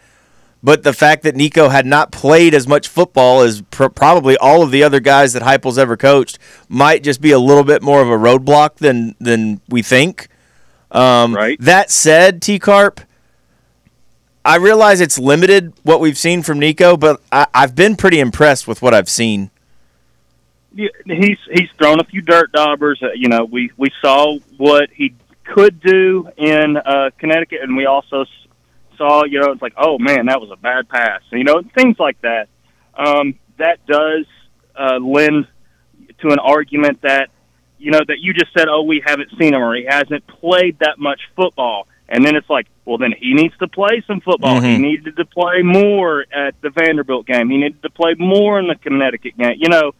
But 0.62 0.82
the 0.82 0.92
fact 0.92 1.22
that 1.22 1.34
Nico 1.34 1.70
had 1.70 1.86
not 1.86 2.12
played 2.12 2.52
as 2.54 2.68
much 2.68 2.86
football 2.86 3.40
as 3.40 3.62
pr- 3.62 3.86
probably 3.88 4.36
all 4.36 4.62
of 4.62 4.70
the 4.70 4.82
other 4.82 5.00
guys 5.00 5.32
that 5.32 5.42
Heupel's 5.42 5.78
ever 5.78 5.96
coached 5.96 6.38
might 6.68 7.02
just 7.02 7.22
be 7.22 7.30
a 7.30 7.38
little 7.38 7.64
bit 7.64 7.82
more 7.82 8.02
of 8.02 8.08
a 8.08 8.18
roadblock 8.18 8.76
than 8.76 9.14
than 9.18 9.60
we 9.68 9.82
think. 9.82 10.28
Um, 10.90 11.34
Right. 11.34 11.58
That 11.60 11.90
said, 11.90 12.42
T 12.42 12.58
Carp, 12.58 13.00
I 14.44 14.56
realize 14.56 15.00
it's 15.00 15.18
limited 15.18 15.72
what 15.82 16.00
we've 16.00 16.18
seen 16.18 16.42
from 16.42 16.58
Nico, 16.58 16.96
but 16.96 17.20
I, 17.32 17.46
I've 17.54 17.74
been 17.74 17.96
pretty 17.96 18.20
impressed 18.20 18.66
with 18.68 18.82
what 18.82 18.92
I've 18.92 19.08
seen. 19.08 19.50
Yeah, 20.74 20.88
he's 21.04 21.38
he's 21.52 21.68
thrown 21.78 22.00
a 22.00 22.04
few 22.04 22.20
dirt 22.22 22.52
daubers. 22.52 23.02
Uh, 23.02 23.12
you 23.14 23.28
know, 23.28 23.44
we 23.44 23.70
we 23.76 23.88
saw 24.02 24.38
what 24.56 24.90
he 24.90 25.14
could 25.44 25.80
do 25.80 26.28
in 26.36 26.76
uh, 26.76 27.10
Connecticut, 27.18 27.60
and 27.62 27.76
we 27.76 27.86
also 27.86 28.24
saw, 29.00 29.24
you 29.24 29.40
know, 29.40 29.52
it's 29.52 29.62
like, 29.62 29.72
oh 29.78 29.98
man, 29.98 30.26
that 30.26 30.40
was 30.40 30.50
a 30.50 30.56
bad 30.56 30.88
pass. 30.88 31.22
You 31.32 31.44
know, 31.44 31.62
things 31.74 31.98
like 31.98 32.20
that. 32.20 32.48
Um, 32.94 33.34
that 33.56 33.84
does 33.86 34.26
uh, 34.78 34.98
lend 34.98 35.46
to 36.20 36.28
an 36.28 36.38
argument 36.38 37.00
that 37.02 37.30
you 37.78 37.90
know 37.90 38.00
that 38.06 38.18
you 38.20 38.34
just 38.34 38.52
said, 38.56 38.68
oh, 38.68 38.82
we 38.82 39.02
haven't 39.04 39.30
seen 39.38 39.54
him 39.54 39.62
or 39.62 39.74
he 39.74 39.86
hasn't 39.88 40.26
played 40.26 40.78
that 40.80 40.98
much 40.98 41.20
football, 41.34 41.86
and 42.10 42.24
then 42.24 42.36
it's 42.36 42.50
like, 42.50 42.66
well, 42.84 42.98
then 42.98 43.12
he 43.18 43.32
needs 43.32 43.56
to 43.58 43.68
play 43.68 44.02
some 44.06 44.20
football. 44.20 44.60
He 44.60 44.76
Mhm. 44.76 44.80
needed 44.80 45.16
to 45.16 45.24
play 45.24 45.62
more 45.62 46.26
at 46.32 46.60
the 46.60 46.68
Vanderbilt 46.70 47.26
game. 47.26 47.48
He 47.48 47.56
needed 47.56 47.82
to 47.82 47.90
play 47.90 48.14
more 48.18 48.58
in 48.58 48.66
the 48.66 48.74
Connecticut 48.74 49.36
game. 49.38 49.54
You 49.58 49.68
know, 49.70 49.92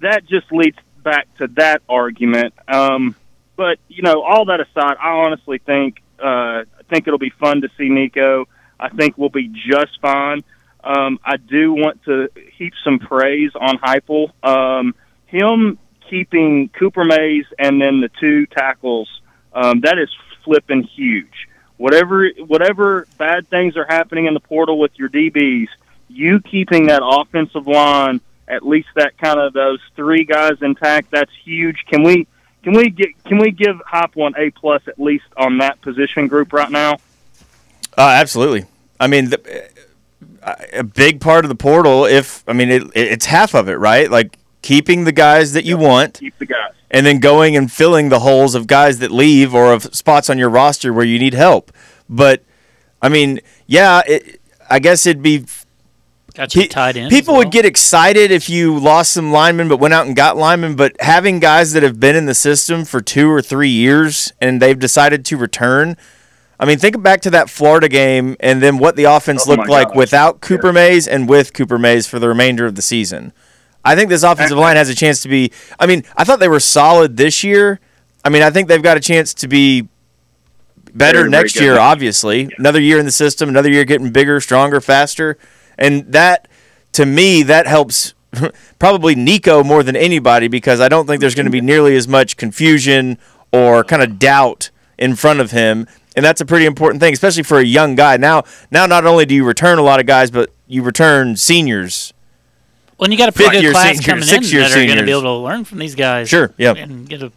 that 0.00 0.24
just 0.26 0.50
leads 0.50 0.78
back 1.02 1.26
to 1.38 1.48
that 1.56 1.82
argument. 1.88 2.54
Um, 2.68 3.14
but 3.56 3.78
you 3.88 4.02
know, 4.02 4.22
all 4.22 4.46
that 4.46 4.60
aside, 4.60 4.96
I 5.02 5.10
honestly 5.24 5.58
think 5.58 6.00
uh, 6.22 6.64
I 6.80 6.82
think 6.88 7.06
it'll 7.06 7.18
be 7.18 7.34
fun 7.38 7.60
to 7.60 7.68
see 7.76 7.90
Nico. 7.90 8.46
I 8.78 8.88
think 8.90 9.16
we'll 9.16 9.28
be 9.28 9.48
just 9.48 10.00
fine. 10.00 10.44
Um, 10.82 11.18
I 11.24 11.36
do 11.36 11.72
want 11.72 12.04
to 12.04 12.28
heap 12.56 12.74
some 12.84 12.98
praise 12.98 13.50
on 13.54 13.78
Heupel. 13.78 14.30
Um, 14.44 14.94
him 15.26 15.78
keeping 16.08 16.68
Cooper 16.68 17.04
Mays 17.04 17.44
and 17.58 17.80
then 17.80 18.00
the 18.00 18.10
two 18.20 18.46
tackles 18.46 19.08
um, 19.52 19.80
that 19.80 19.98
is 19.98 20.10
flipping 20.44 20.84
huge. 20.84 21.48
Whatever 21.78 22.28
whatever 22.46 23.06
bad 23.18 23.48
things 23.48 23.76
are 23.76 23.86
happening 23.86 24.26
in 24.26 24.34
the 24.34 24.40
portal 24.40 24.78
with 24.78 24.92
your 24.98 25.08
DBs, 25.08 25.68
you 26.08 26.40
keeping 26.40 26.86
that 26.86 27.02
offensive 27.04 27.66
line 27.66 28.20
at 28.48 28.64
least 28.64 28.88
that 28.94 29.18
kind 29.18 29.40
of 29.40 29.52
those 29.52 29.80
three 29.96 30.24
guys 30.24 30.62
intact. 30.62 31.10
That's 31.10 31.32
huge. 31.44 31.84
Can 31.86 32.02
we 32.02 32.26
can 32.62 32.74
we 32.74 32.90
get 32.90 33.08
can 33.24 33.38
we 33.38 33.50
give 33.50 33.80
Hop 33.86 34.14
one 34.14 34.34
A 34.36 34.50
plus 34.50 34.82
at 34.86 34.98
least 34.98 35.26
on 35.36 35.58
that 35.58 35.80
position 35.80 36.28
group 36.28 36.52
right 36.52 36.70
now? 36.70 36.96
Uh, 37.96 38.02
absolutely. 38.02 38.64
I 39.00 39.06
mean, 39.06 39.30
the, 39.30 39.68
uh, 40.42 40.54
a 40.72 40.82
big 40.84 41.20
part 41.20 41.44
of 41.44 41.48
the 41.48 41.54
portal, 41.54 42.04
if 42.04 42.44
I 42.46 42.52
mean, 42.52 42.70
it, 42.70 42.84
it's 42.94 43.26
half 43.26 43.54
of 43.54 43.68
it, 43.68 43.76
right? 43.76 44.10
Like 44.10 44.38
keeping 44.62 45.04
the 45.04 45.12
guys 45.12 45.52
that 45.52 45.64
you 45.64 45.76
want, 45.76 46.14
Keep 46.20 46.38
the 46.38 46.46
guys. 46.46 46.72
and 46.90 47.04
then 47.06 47.18
going 47.20 47.56
and 47.56 47.70
filling 47.70 48.08
the 48.08 48.20
holes 48.20 48.54
of 48.54 48.66
guys 48.66 48.98
that 48.98 49.10
leave 49.10 49.54
or 49.54 49.72
of 49.72 49.94
spots 49.94 50.28
on 50.30 50.38
your 50.38 50.48
roster 50.50 50.92
where 50.92 51.04
you 51.04 51.18
need 51.18 51.34
help. 51.34 51.72
But 52.08 52.42
I 53.02 53.08
mean, 53.08 53.40
yeah, 53.66 54.02
it, 54.06 54.40
I 54.68 54.78
guess 54.78 55.06
it'd 55.06 55.22
be 55.22 55.44
Got 56.34 56.54
you 56.54 56.62
Pe- 56.62 56.68
tied 56.68 56.96
in. 56.98 57.08
People 57.08 57.36
would 57.36 57.50
get 57.50 57.64
excited 57.64 58.30
if 58.30 58.50
you 58.50 58.78
lost 58.78 59.12
some 59.12 59.32
linemen 59.32 59.68
but 59.68 59.78
went 59.78 59.94
out 59.94 60.06
and 60.06 60.14
got 60.14 60.36
linemen, 60.36 60.76
but 60.76 60.94
having 61.00 61.38
guys 61.40 61.72
that 61.72 61.82
have 61.82 61.98
been 61.98 62.14
in 62.14 62.26
the 62.26 62.34
system 62.34 62.84
for 62.84 63.00
two 63.00 63.30
or 63.30 63.40
three 63.40 63.70
years 63.70 64.32
and 64.40 64.60
they've 64.60 64.78
decided 64.78 65.24
to 65.26 65.36
return. 65.38 65.96
I 66.58 66.64
mean, 66.64 66.78
think 66.78 67.02
back 67.02 67.20
to 67.22 67.30
that 67.30 67.50
Florida 67.50 67.88
game 67.88 68.36
and 68.40 68.62
then 68.62 68.78
what 68.78 68.96
the 68.96 69.04
offense 69.04 69.46
Oh 69.46 69.50
looked 69.52 69.68
like 69.68 69.88
gosh. 69.88 69.96
without 69.96 70.40
Cooper 70.40 70.72
Mays 70.72 71.06
and 71.06 71.28
with 71.28 71.52
Cooper 71.52 71.78
Mays 71.78 72.06
for 72.06 72.18
the 72.18 72.28
remainder 72.28 72.64
of 72.66 72.74
the 72.76 72.82
season. 72.82 73.32
I 73.84 73.94
think 73.94 74.08
this 74.08 74.22
offensive 74.22 74.58
line 74.58 74.76
has 74.76 74.88
a 74.88 74.94
chance 74.94 75.22
to 75.22 75.28
be. 75.28 75.52
I 75.78 75.86
mean, 75.86 76.02
I 76.16 76.24
thought 76.24 76.40
they 76.40 76.48
were 76.48 76.58
solid 76.60 77.16
this 77.16 77.44
year. 77.44 77.78
I 78.24 78.30
mean, 78.30 78.42
I 78.42 78.50
think 78.50 78.68
they've 78.68 78.82
got 78.82 78.96
a 78.96 79.00
chance 79.00 79.32
to 79.34 79.48
be 79.48 79.82
better 80.92 81.18
Very, 81.18 81.30
very 81.30 81.30
next 81.30 81.54
good. 81.54 81.62
year, 81.62 81.78
obviously. 81.78 82.48
Another 82.58 82.80
year 82.80 82.98
in 82.98 83.04
the 83.04 83.12
system, 83.12 83.48
another 83.48 83.70
year 83.70 83.84
getting 83.84 84.10
bigger, 84.10 84.40
stronger, 84.40 84.80
faster. 84.80 85.38
and 85.78 86.10
that 86.12 86.48
to 86.92 87.04
me 87.04 87.42
that 87.42 87.66
helps 87.66 88.14
probably 88.78 89.14
Nico 89.14 89.62
more 89.62 89.82
than 89.82 89.94
anybody 89.94 90.48
because 90.48 90.80
I 90.80 90.88
don't 90.88 91.06
think 91.06 91.20
there's 91.20 91.34
going 91.34 91.44
to 91.46 91.52
be 91.52 91.60
nearly 91.72 91.94
as 91.96 92.08
much 92.08 92.36
confusion 92.38 93.18
or 93.52 93.84
kind 93.84 94.02
of 94.02 94.18
doubt 94.18 94.70
in 94.98 95.14
front 95.14 95.40
of 95.40 95.50
him, 95.50 95.86
and 96.16 96.24
that's 96.24 96.40
a 96.40 96.46
pretty 96.46 96.66
important 96.66 97.00
thing, 97.00 97.12
especially 97.12 97.44
for 97.44 97.58
a 97.58 97.64
young 97.64 97.94
guy. 97.94 98.16
Now, 98.16 98.42
now 98.70 98.86
not 98.86 99.06
only 99.06 99.26
do 99.26 99.34
you 99.34 99.44
return 99.44 99.78
a 99.78 99.82
lot 99.82 100.00
of 100.00 100.06
guys, 100.06 100.30
but 100.30 100.50
you 100.66 100.82
return 100.82 101.36
seniors. 101.36 102.12
Well, 102.98 103.10
you 103.10 103.18
got 103.18 103.28
a 103.28 103.32
pretty 103.32 103.50
Fifth-year 103.50 103.72
good 103.72 103.74
class 103.74 103.86
seniors, 103.88 104.06
coming 104.06 104.22
in 104.22 104.28
six-year 104.28 104.62
that 104.62 104.72
are 104.72 104.86
going 104.86 104.96
to 104.98 105.04
be 105.04 105.10
able 105.10 105.22
to 105.22 105.32
learn 105.32 105.64
from 105.64 105.78
these 105.78 105.94
guys. 105.94 106.28
Sure, 106.28 106.52
yeah. 106.56 106.72
And 106.72 107.08
get 107.08 107.22
a 107.22 107.30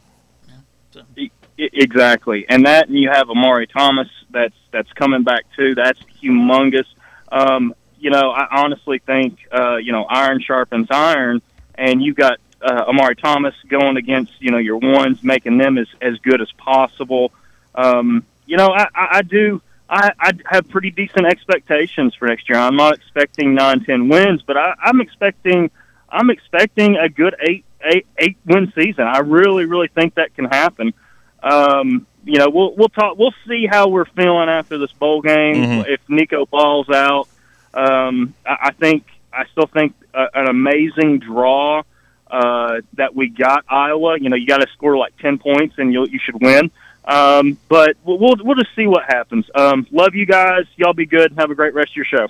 E- 1.17 1.31
Exactly, 1.57 2.45
and 2.48 2.65
that 2.65 2.88
and 2.88 2.98
you 2.98 3.09
have 3.09 3.29
Omari 3.29 3.67
Thomas 3.67 4.07
that's 4.29 4.55
that's 4.71 4.91
coming 4.93 5.24
back 5.24 5.45
too. 5.57 5.75
That's 5.75 6.00
humongous. 6.24 6.86
Um, 7.33 7.75
you 8.00 8.12
know, 8.12 8.31
I 8.31 8.48
honestly 8.63 9.00
think 9.00 9.39
uh, 9.51 9.75
you 9.75 9.91
know 9.91 10.05
iron 10.05 10.39
sharpens 10.41 10.88
iron, 10.89 11.41
and 11.75 12.01
you 12.01 12.13
got 12.13 12.39
uh, 12.62 12.86
Omari 12.88 13.17
Thomas 13.17 13.53
going 13.67 13.98
against 13.98 14.41
you 14.41 14.51
know 14.51 14.57
your 14.57 14.77
ones, 14.77 15.21
making 15.21 15.57
them 15.57 15.77
as 15.77 15.88
as 16.00 16.17
good 16.19 16.41
as 16.41 16.50
possible. 16.53 17.33
Um, 17.75 18.24
you 18.50 18.58
know, 18.58 18.70
I, 18.72 18.88
I, 18.96 19.08
I 19.12 19.22
do. 19.22 19.62
I, 19.89 20.12
I 20.20 20.32
have 20.48 20.70
pretty 20.70 20.91
decent 20.91 21.25
expectations 21.25 22.13
for 22.15 22.27
next 22.27 22.48
year. 22.50 22.58
I'm 22.60 22.75
not 22.75 22.96
expecting 22.96 23.53
nine, 23.56 23.84
ten 23.86 24.08
wins, 24.10 24.41
but 24.41 24.58
I, 24.58 24.75
I'm 24.84 25.01
expecting 25.01 25.72
I'm 26.10 26.29
expecting 26.29 26.98
a 26.98 27.10
good 27.10 27.36
eight 27.41 27.63
eight 27.84 28.08
eight 28.18 28.38
win 28.46 28.72
season. 28.75 29.06
I 29.06 29.20
really, 29.20 29.65
really 29.65 29.88
think 29.88 30.15
that 30.15 30.36
can 30.36 30.46
happen. 30.46 30.94
Um, 31.41 32.08
you 32.25 32.38
know, 32.39 32.50
we'll 32.50 32.75
we'll 32.75 32.89
talk. 32.89 33.18
We'll 33.18 33.34
see 33.48 33.65
how 33.68 33.88
we're 33.88 34.06
feeling 34.06 34.50
after 34.50 34.77
this 34.77 34.91
bowl 34.91 35.22
game. 35.22 35.56
Mhm. 35.56 35.88
If 35.88 36.01
Nico 36.08 36.46
balls 36.46 36.89
out, 36.89 37.27
um, 37.74 38.34
I, 38.46 38.58
I 38.63 38.72
think 38.72 39.06
I 39.32 39.46
still 39.51 39.68
think 39.68 39.94
uh, 40.13 40.27
an 40.34 40.48
amazing 40.48 41.20
draw 41.20 41.84
uh, 42.29 42.82
that 42.94 43.15
we 43.15 43.29
got 43.29 43.63
Iowa. 43.70 44.20
You 44.20 44.29
know, 44.29 44.36
you 44.36 44.46
got 44.46 44.58
to 44.58 44.68
score 44.74 44.98
like 44.98 45.18
ten 45.18 45.38
points 45.39 45.75
and 45.77 45.94
you 45.94 46.06
you 46.06 46.20
should 46.24 46.41
win. 46.41 46.70
Um, 47.06 47.58
but 47.70 47.96
we'll, 48.03 48.18
we'll 48.20 48.36
we'll 48.41 48.56
just 48.56 48.75
see 48.75 48.86
what 48.88 49.03
happens. 49.08 49.46
Um, 49.56 49.88
love 49.91 50.13
you 50.15 50.25
guys. 50.25 50.65
Y'all 50.75 50.94
be 50.94 51.06
good 51.06 51.34
have 51.38 51.50
a 51.50 51.56
great 51.56 51.74
rest 51.74 51.91
of 51.91 51.96
your 51.96 52.06
show. 52.06 52.27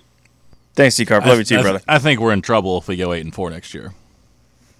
Thanks, 0.76 0.96
D 0.96 1.06
Carp. 1.06 1.26
Love 1.26 1.40
you 1.40 1.44
too, 1.44 1.58
I, 1.58 1.62
brother. 1.62 1.82
I 1.88 2.00
think 2.00 2.20
we're 2.22 2.32
in 2.34 2.42
trouble 2.42 2.78
if 2.78 2.88
we 2.88 2.96
go 2.96 3.12
eight 3.14 3.22
and 3.26 3.34
four 3.34 3.50
next 3.50 3.74
year. 3.74 3.94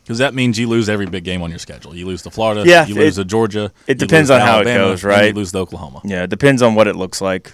Because 0.04 0.18
that 0.20 0.34
means 0.34 0.58
you 0.58 0.68
lose 0.68 0.90
every 0.90 1.06
big 1.06 1.24
game 1.24 1.42
on 1.44 1.52
your 1.52 1.60
schedule. 1.60 1.96
You 1.96 2.08
lose 2.08 2.24
to 2.24 2.32
Florida. 2.32 2.64
Yeah, 2.66 2.88
You 2.88 2.96
lose 2.96 3.18
it- 3.20 3.22
to 3.24 3.26
Georgia. 3.28 3.72
it 3.86 4.00
depends 4.00 4.30
lose 4.32 4.40
to 4.40 4.42
on 4.42 4.48
how 4.48 4.60
it 4.62 4.64
goes, 4.64 5.04
right? 5.04 5.28
You 5.28 5.34
lose 5.34 5.52
to 5.52 5.60
Oklahoma. 5.60 6.02
Yeah, 6.04 6.24
it 6.24 6.30
depends 6.32 6.62
on 6.64 6.74
what 6.74 6.88
it 6.88 6.96
looks 6.96 7.22
like. 7.22 7.54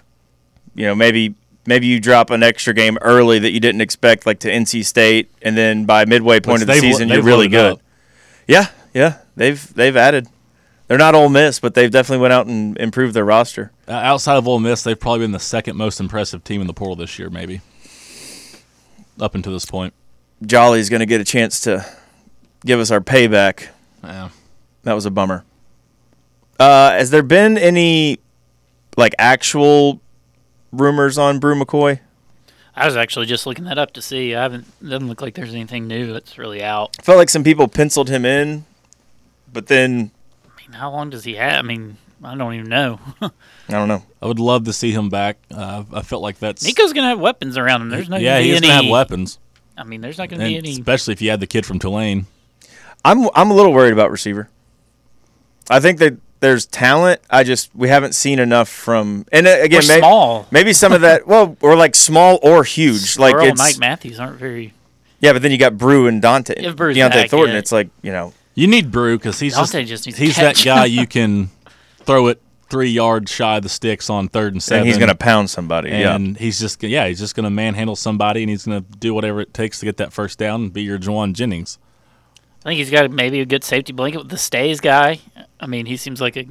You 0.73 0.85
know, 0.85 0.95
maybe 0.95 1.35
maybe 1.65 1.87
you 1.87 1.99
drop 1.99 2.29
an 2.29 2.43
extra 2.43 2.73
game 2.73 2.97
early 3.01 3.39
that 3.39 3.51
you 3.51 3.59
didn't 3.59 3.81
expect, 3.81 4.25
like 4.25 4.39
to 4.39 4.49
NC 4.49 4.85
State, 4.85 5.31
and 5.41 5.57
then 5.57 5.85
by 5.85 6.05
midway 6.05 6.39
point 6.39 6.61
Which 6.61 6.61
of 6.61 6.67
the 6.67 6.79
season, 6.79 7.09
you're 7.09 7.23
really 7.23 7.47
good. 7.47 7.73
up. 7.73 7.81
Yeah, 8.47 8.67
yeah, 8.93 9.17
they've 9.35 9.73
they've 9.73 9.97
added. 9.97 10.27
They're 10.87 10.97
not 10.97 11.15
Ole 11.15 11.29
Miss, 11.29 11.59
but 11.59 11.73
they've 11.73 11.89
definitely 11.89 12.21
went 12.21 12.33
out 12.33 12.45
and 12.45 12.77
improved 12.77 13.15
their 13.15 13.25
roster. 13.25 13.71
Uh, 13.87 13.93
outside 13.93 14.37
of 14.37 14.47
Ole 14.47 14.59
Miss, 14.59 14.83
they've 14.83 14.99
probably 14.99 15.19
been 15.19 15.31
the 15.31 15.39
second 15.39 15.77
most 15.77 15.99
impressive 15.99 16.43
team 16.43 16.61
in 16.61 16.67
the 16.67 16.73
portal 16.73 16.95
this 16.95 17.17
year, 17.17 17.29
maybe. 17.29 17.61
Up 19.19 19.33
until 19.33 19.53
this 19.53 19.65
point. 19.65 19.93
Jolly's 20.45 20.89
going 20.89 20.99
to 20.99 21.05
get 21.05 21.21
a 21.21 21.25
chance 21.25 21.61
to 21.61 21.85
give 22.65 22.79
us 22.79 22.91
our 22.91 23.01
payback. 23.01 23.67
Yeah. 24.03 24.29
That 24.83 24.93
was 24.93 25.05
a 25.05 25.11
bummer. 25.11 25.43
Uh, 26.59 26.91
has 26.91 27.09
there 27.09 27.23
been 27.23 27.57
any 27.57 28.19
like 28.95 29.15
actual 29.17 30.01
rumors 30.71 31.17
on 31.17 31.39
Bru 31.39 31.55
McCoy? 31.55 31.99
I 32.75 32.85
was 32.85 32.95
actually 32.95 33.25
just 33.25 33.45
looking 33.45 33.65
that 33.65 33.77
up 33.77 33.93
to 33.93 34.01
see. 34.01 34.35
I 34.35 34.43
haven't. 34.43 34.67
It 34.81 34.89
doesn't 34.89 35.07
look 35.07 35.21
like 35.21 35.33
there's 35.33 35.53
anything 35.53 35.87
new 35.87 36.13
that's 36.13 36.37
really 36.37 36.61
out. 36.61 36.95
I 36.99 37.03
felt 37.03 37.17
like 37.17 37.29
some 37.29 37.43
people 37.43 37.67
penciled 37.67 38.09
him 38.09 38.25
in, 38.25 38.65
but 39.51 39.67
then 39.67 39.87
I 39.87 39.93
mean, 39.97 40.11
how 40.75 40.91
long 40.91 41.09
does 41.09 41.23
he 41.23 41.35
have? 41.35 41.53
I 41.53 41.61
mean, 41.61 41.97
I 42.23 42.35
don't 42.35 42.53
even 42.53 42.69
know. 42.69 42.99
I 43.21 43.29
don't 43.69 43.87
know. 43.87 44.03
I 44.21 44.27
would 44.27 44.39
love 44.39 44.65
to 44.65 44.73
see 44.73 44.91
him 44.91 45.09
back. 45.09 45.37
Uh, 45.53 45.83
I 45.93 46.01
felt 46.01 46.21
like 46.21 46.39
that's. 46.39 46.63
Nico's 46.63 46.93
gonna 46.93 47.07
have 47.09 47.19
weapons 47.19 47.57
around 47.57 47.81
him. 47.83 47.89
There's 47.89 48.09
not 48.09 48.21
yeah, 48.21 48.33
gonna 48.35 48.41
be 48.43 48.47
he's 48.49 48.57
any. 48.57 48.67
going 48.67 48.77
to 48.79 48.83
have 48.85 48.91
weapons. 48.91 49.39
I 49.77 49.83
mean, 49.83 50.01
there's 50.01 50.17
not 50.17 50.29
gonna 50.29 50.45
be 50.45 50.57
any. 50.57 50.71
especially 50.71 51.13
if 51.13 51.21
you 51.21 51.29
had 51.29 51.39
the 51.39 51.47
kid 51.47 51.65
from 51.65 51.79
Tulane. 51.79 52.25
I'm 53.03 53.29
I'm 53.35 53.51
a 53.51 53.53
little 53.53 53.73
worried 53.73 53.93
about 53.93 54.11
receiver. 54.11 54.49
I 55.69 55.79
think 55.79 55.99
that 55.99 56.15
there's 56.39 56.65
talent. 56.65 57.21
I 57.29 57.43
just 57.43 57.71
we 57.75 57.89
haven't 57.89 58.13
seen 58.13 58.39
enough 58.39 58.69
from. 58.69 59.25
And 59.31 59.47
uh, 59.47 59.57
again, 59.61 59.81
We're 59.87 59.95
may- 59.95 59.99
small. 59.99 60.47
maybe 60.51 60.73
some 60.73 60.93
of 60.93 61.01
that. 61.01 61.27
Well, 61.27 61.57
or 61.61 61.75
like 61.75 61.95
small 61.95 62.39
or 62.43 62.63
huge. 62.63 63.17
Like 63.19 63.35
Earl 63.35 63.41
and 63.43 63.51
it's 63.51 63.59
Mike 63.59 63.79
Matthews 63.79 64.19
aren't 64.19 64.37
very. 64.37 64.73
yeah, 65.19 65.33
but 65.33 65.41
then 65.41 65.51
you 65.51 65.57
got 65.57 65.77
Bru 65.77 66.07
and 66.07 66.21
Dont'e, 66.21 66.61
Yeah, 66.61 66.71
Bru's 66.73 66.95
Dont'e 66.97 67.09
back, 67.11 67.29
Thornton. 67.29 67.53
yeah. 67.53 67.59
It's 67.59 67.71
like 67.71 67.89
you 68.01 68.11
know, 68.11 68.33
You 68.55 68.67
need 68.67 68.91
Bru 68.91 69.17
because 69.17 69.39
he's 69.39 69.55
Dont'e 69.55 69.85
just, 69.85 70.05
just 70.05 70.17
he's 70.17 70.35
that 70.37 70.61
guy 70.63 70.85
you 70.85 71.05
can 71.05 71.49
throw 71.99 72.27
it 72.27 72.41
three 72.69 72.89
yards 72.89 73.29
shy 73.31 73.57
of 73.57 73.63
the 73.63 73.69
sticks 73.69 74.09
on 74.09 74.27
third 74.27 74.53
and 74.53 74.63
seven. 74.63 74.79
and 74.81 74.87
he's 74.87 74.97
gonna 74.97 75.13
pound 75.13 75.49
somebody. 75.49 75.89
yeah, 75.89 76.15
and 76.15 76.37
he's 76.37 76.59
just 76.59 76.79
gonna- 76.79 76.91
yeah 76.91 77.07
he's 77.07 77.19
just 77.19 77.35
gonna 77.35 77.49
manhandle 77.49 77.95
somebody 77.95 78.41
and 78.41 78.49
he's 78.49 78.65
gonna 78.65 78.81
do 78.81 79.13
whatever 79.13 79.41
it 79.41 79.53
takes 79.53 79.79
to 79.79 79.85
get 79.85 79.97
that 79.97 80.11
first 80.13 80.39
down 80.39 80.61
and 80.63 80.73
be 80.73 80.81
your 80.83 80.97
Jauan 80.97 81.33
Jennings. 81.33 81.77
I 82.63 82.69
think 82.69 82.77
he's 82.79 82.89
got 82.89 83.11
maybe 83.11 83.41
a 83.41 83.45
good 83.45 83.63
safety 83.63 83.93
blanket 83.93 84.17
with 84.19 84.29
the 84.29 84.37
stays 84.37 84.79
guy. 84.79 85.19
I 85.59 85.67
mean, 85.67 85.85
he 85.85 85.97
seems 85.97 86.19
like 86.19 86.35
a, 86.35 86.47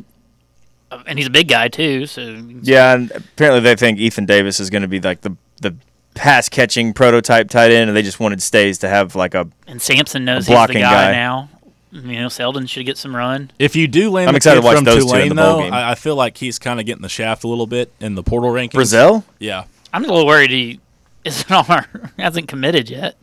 and 1.06 1.18
he's 1.18 1.26
a 1.26 1.30
big 1.30 1.49
guy 1.49 1.66
too. 1.68 2.06
So 2.06 2.20
yeah. 2.62 2.94
And 2.94 3.11
apparently 3.11 3.61
they 3.61 3.75
think 3.75 3.99
Ethan 3.99 4.26
Davis 4.26 4.61
is 4.61 4.70
gonna 4.70 4.87
be 4.88 5.00
like 5.00 5.23
the 5.23 5.37
the 5.62 5.75
pass 6.14 6.49
catching 6.49 6.92
prototype 6.92 7.49
tight 7.50 7.73
end, 7.73 7.90
and 7.90 7.96
they 7.96 8.02
just 8.02 8.20
wanted 8.20 8.40
Stays 8.40 8.78
to 8.78 8.88
have 8.88 9.16
like 9.16 9.34
a. 9.34 9.49
and 9.66 9.82
Sampson 9.82 10.25
knows 10.25 10.49
A 10.49 10.56
he's 10.56 10.66
the 10.68 10.75
guy, 10.75 10.80
guy. 11.06 11.12
now. 11.12 11.49
You 11.95 12.21
know, 12.21 12.29
Seldon 12.29 12.67
should 12.67 12.87
get 12.87 12.99
some 12.99 13.15
run. 13.15 13.53
If 13.57 13.77
you 13.77 13.87
do 13.87 14.11
land 14.11 14.29
I'm 14.29 14.35
excited 14.35 14.57
kid 14.57 14.63
to 14.63 14.67
watch 14.67 14.77
from 14.77 14.85
those 14.85 14.97
two 14.97 15.03
in 15.03 15.09
Tulane 15.09 15.29
the 15.29 15.35
bowl 15.37 15.59
though, 15.59 15.63
game. 15.63 15.73
I, 15.73 15.93
I 15.93 15.95
feel 15.95 16.17
like 16.17 16.37
he's 16.37 16.59
kind 16.59 16.81
of 16.81 16.87
getting 16.87 17.03
the 17.03 17.09
shaft 17.09 17.45
a 17.45 17.49
little 17.49 17.69
bit 17.69 17.93
in 18.01 18.17
the 18.17 18.23
portal 18.25 18.51
rankings. 18.51 18.73
Brazzell? 18.73 19.23
yeah. 19.39 19.67
I'm 19.93 20.05
a 20.05 20.09
little 20.09 20.27
worried 20.27 20.51
he 20.51 20.81
isn't 21.23 21.51
on 21.53 21.65
our 21.69 21.87
hasn't 22.19 22.49
committed 22.49 22.91
yet. 22.91 23.17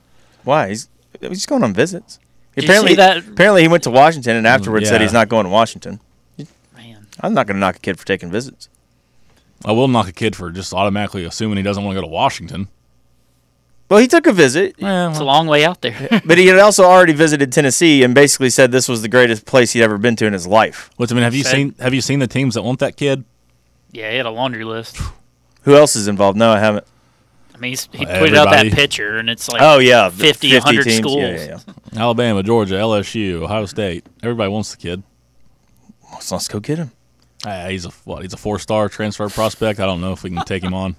Why? 0.46 0.70
He's 0.70 0.88
he's 1.20 1.46
going 1.46 1.64
on 1.64 1.74
visits. 1.74 2.18
Did 2.56 2.64
you 2.64 2.68
apparently, 2.68 2.92
see 2.92 2.96
that? 2.96 3.18
apparently 3.28 3.62
he 3.62 3.68
went 3.68 3.84
to 3.84 3.92
Washington 3.92 4.38
and 4.38 4.48
afterwards 4.48 4.88
said 4.88 5.02
yeah. 5.02 5.06
he's 5.06 5.14
not 5.14 5.28
going 5.28 5.44
to 5.44 5.50
Washington. 5.50 6.00
Man, 6.74 7.08
I'm 7.20 7.34
not 7.34 7.48
going 7.48 7.56
to 7.56 7.60
knock 7.60 7.76
a 7.76 7.80
kid 7.80 8.00
for 8.00 8.06
taking 8.06 8.32
visits. 8.32 8.70
I 9.66 9.74
will 9.74 9.90
knock 9.90 10.08
a 10.08 10.14
kid 10.14 10.36
for 10.36 10.50
just 10.50 10.74
automatically 10.74 11.26
assuming 11.26 11.58
he 11.58 11.64
doesn't 11.64 11.84
want 11.84 11.96
to 11.96 12.02
go 12.02 12.08
to 12.08 12.12
Washington. 12.12 12.70
Well, 13.92 14.00
he 14.00 14.08
took 14.08 14.26
a 14.26 14.32
visit, 14.32 14.76
it's 14.80 15.20
a 15.20 15.24
long 15.26 15.48
way 15.48 15.66
out 15.66 15.82
there. 15.82 16.22
but 16.26 16.38
he 16.38 16.48
had 16.48 16.58
also 16.60 16.86
already 16.86 17.12
visited 17.12 17.52
Tennessee 17.52 18.04
and 18.04 18.16
basically 18.16 18.50
said 18.50 18.72
this 18.72 18.88
was 18.88 19.02
the 19.02 19.10
greatest 19.10 19.46
place 19.46 19.74
he'd 19.74 19.84
ever 19.84 19.98
been 19.98 20.16
to 20.16 20.26
in 20.26 20.32
his 20.32 20.48
life. 20.48 20.90
Which 20.96 21.12
I 21.12 21.16
mean, 21.16 21.24
have 21.26 21.36
you 21.36 21.44
Said- 21.44 21.52
seen 21.52 21.76
have 21.78 21.94
you 21.94 22.00
seen 22.00 22.20
the 22.20 22.28
teams 22.28 22.54
that 22.54 22.62
want 22.62 22.80
that 22.80 22.96
kid? 22.96 23.26
yeah, 23.92 24.10
he 24.10 24.16
had 24.16 24.26
a 24.26 24.30
laundry 24.32 24.64
list. 24.64 24.98
Who 25.64 25.76
else 25.76 25.98
is 25.98 26.08
involved? 26.08 26.38
No, 26.38 26.52
I 26.52 26.60
haven't. 26.60 26.86
I 27.54 27.58
mean, 27.58 27.74
he's, 27.74 27.90
he 27.92 28.06
tweeted 28.06 28.38
out 28.38 28.50
that 28.52 28.72
picture, 28.72 29.18
and 29.18 29.30
it's 29.30 29.50
like 29.50 29.62
Oh 29.62 29.80
yeah, 29.80 30.08
the 30.08 30.24
50, 30.24 30.54
100 30.54 30.84
teams. 30.86 30.98
schools. 30.98 31.18
Yeah, 31.18 31.36
yeah, 31.36 31.60
yeah. 31.94 32.02
Alabama, 32.02 32.44
Georgia, 32.44 32.76
LSU, 32.76 33.42
Ohio 33.42 33.66
State. 33.66 34.06
Everybody 34.24 34.50
wants 34.50 34.72
the 34.72 34.78
kid. 34.78 35.04
So 36.22 36.36
let's 36.36 36.48
go 36.48 36.62
get 36.62 36.78
him. 36.78 36.92
Ah, 37.46 37.68
he's 37.68 37.84
a 37.86 37.90
what? 38.06 38.22
He's 38.22 38.32
a 38.32 38.38
four 38.38 38.58
star 38.58 38.88
transfer 38.88 39.28
prospect. 39.28 39.82
I 39.82 39.86
don't 39.86 40.00
know 40.00 40.14
if 40.14 40.24
we 40.24 40.30
can 40.30 40.46
take 40.46 40.64
him 40.64 40.74
on. 40.74 40.96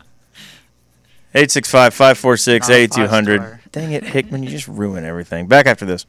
865 1.35 1.95
546 1.95 2.69
Not 2.69 2.75
a 2.75 2.79
8200. 2.79 3.59
Dang 3.73 3.93
it, 3.93 4.05
Hickman, 4.05 4.43
you 4.43 4.51
just 4.51 4.69
ruin 4.69 5.07
everything. 5.07 5.47
Back 5.47 5.65
after 5.65 5.87
this. 5.87 6.05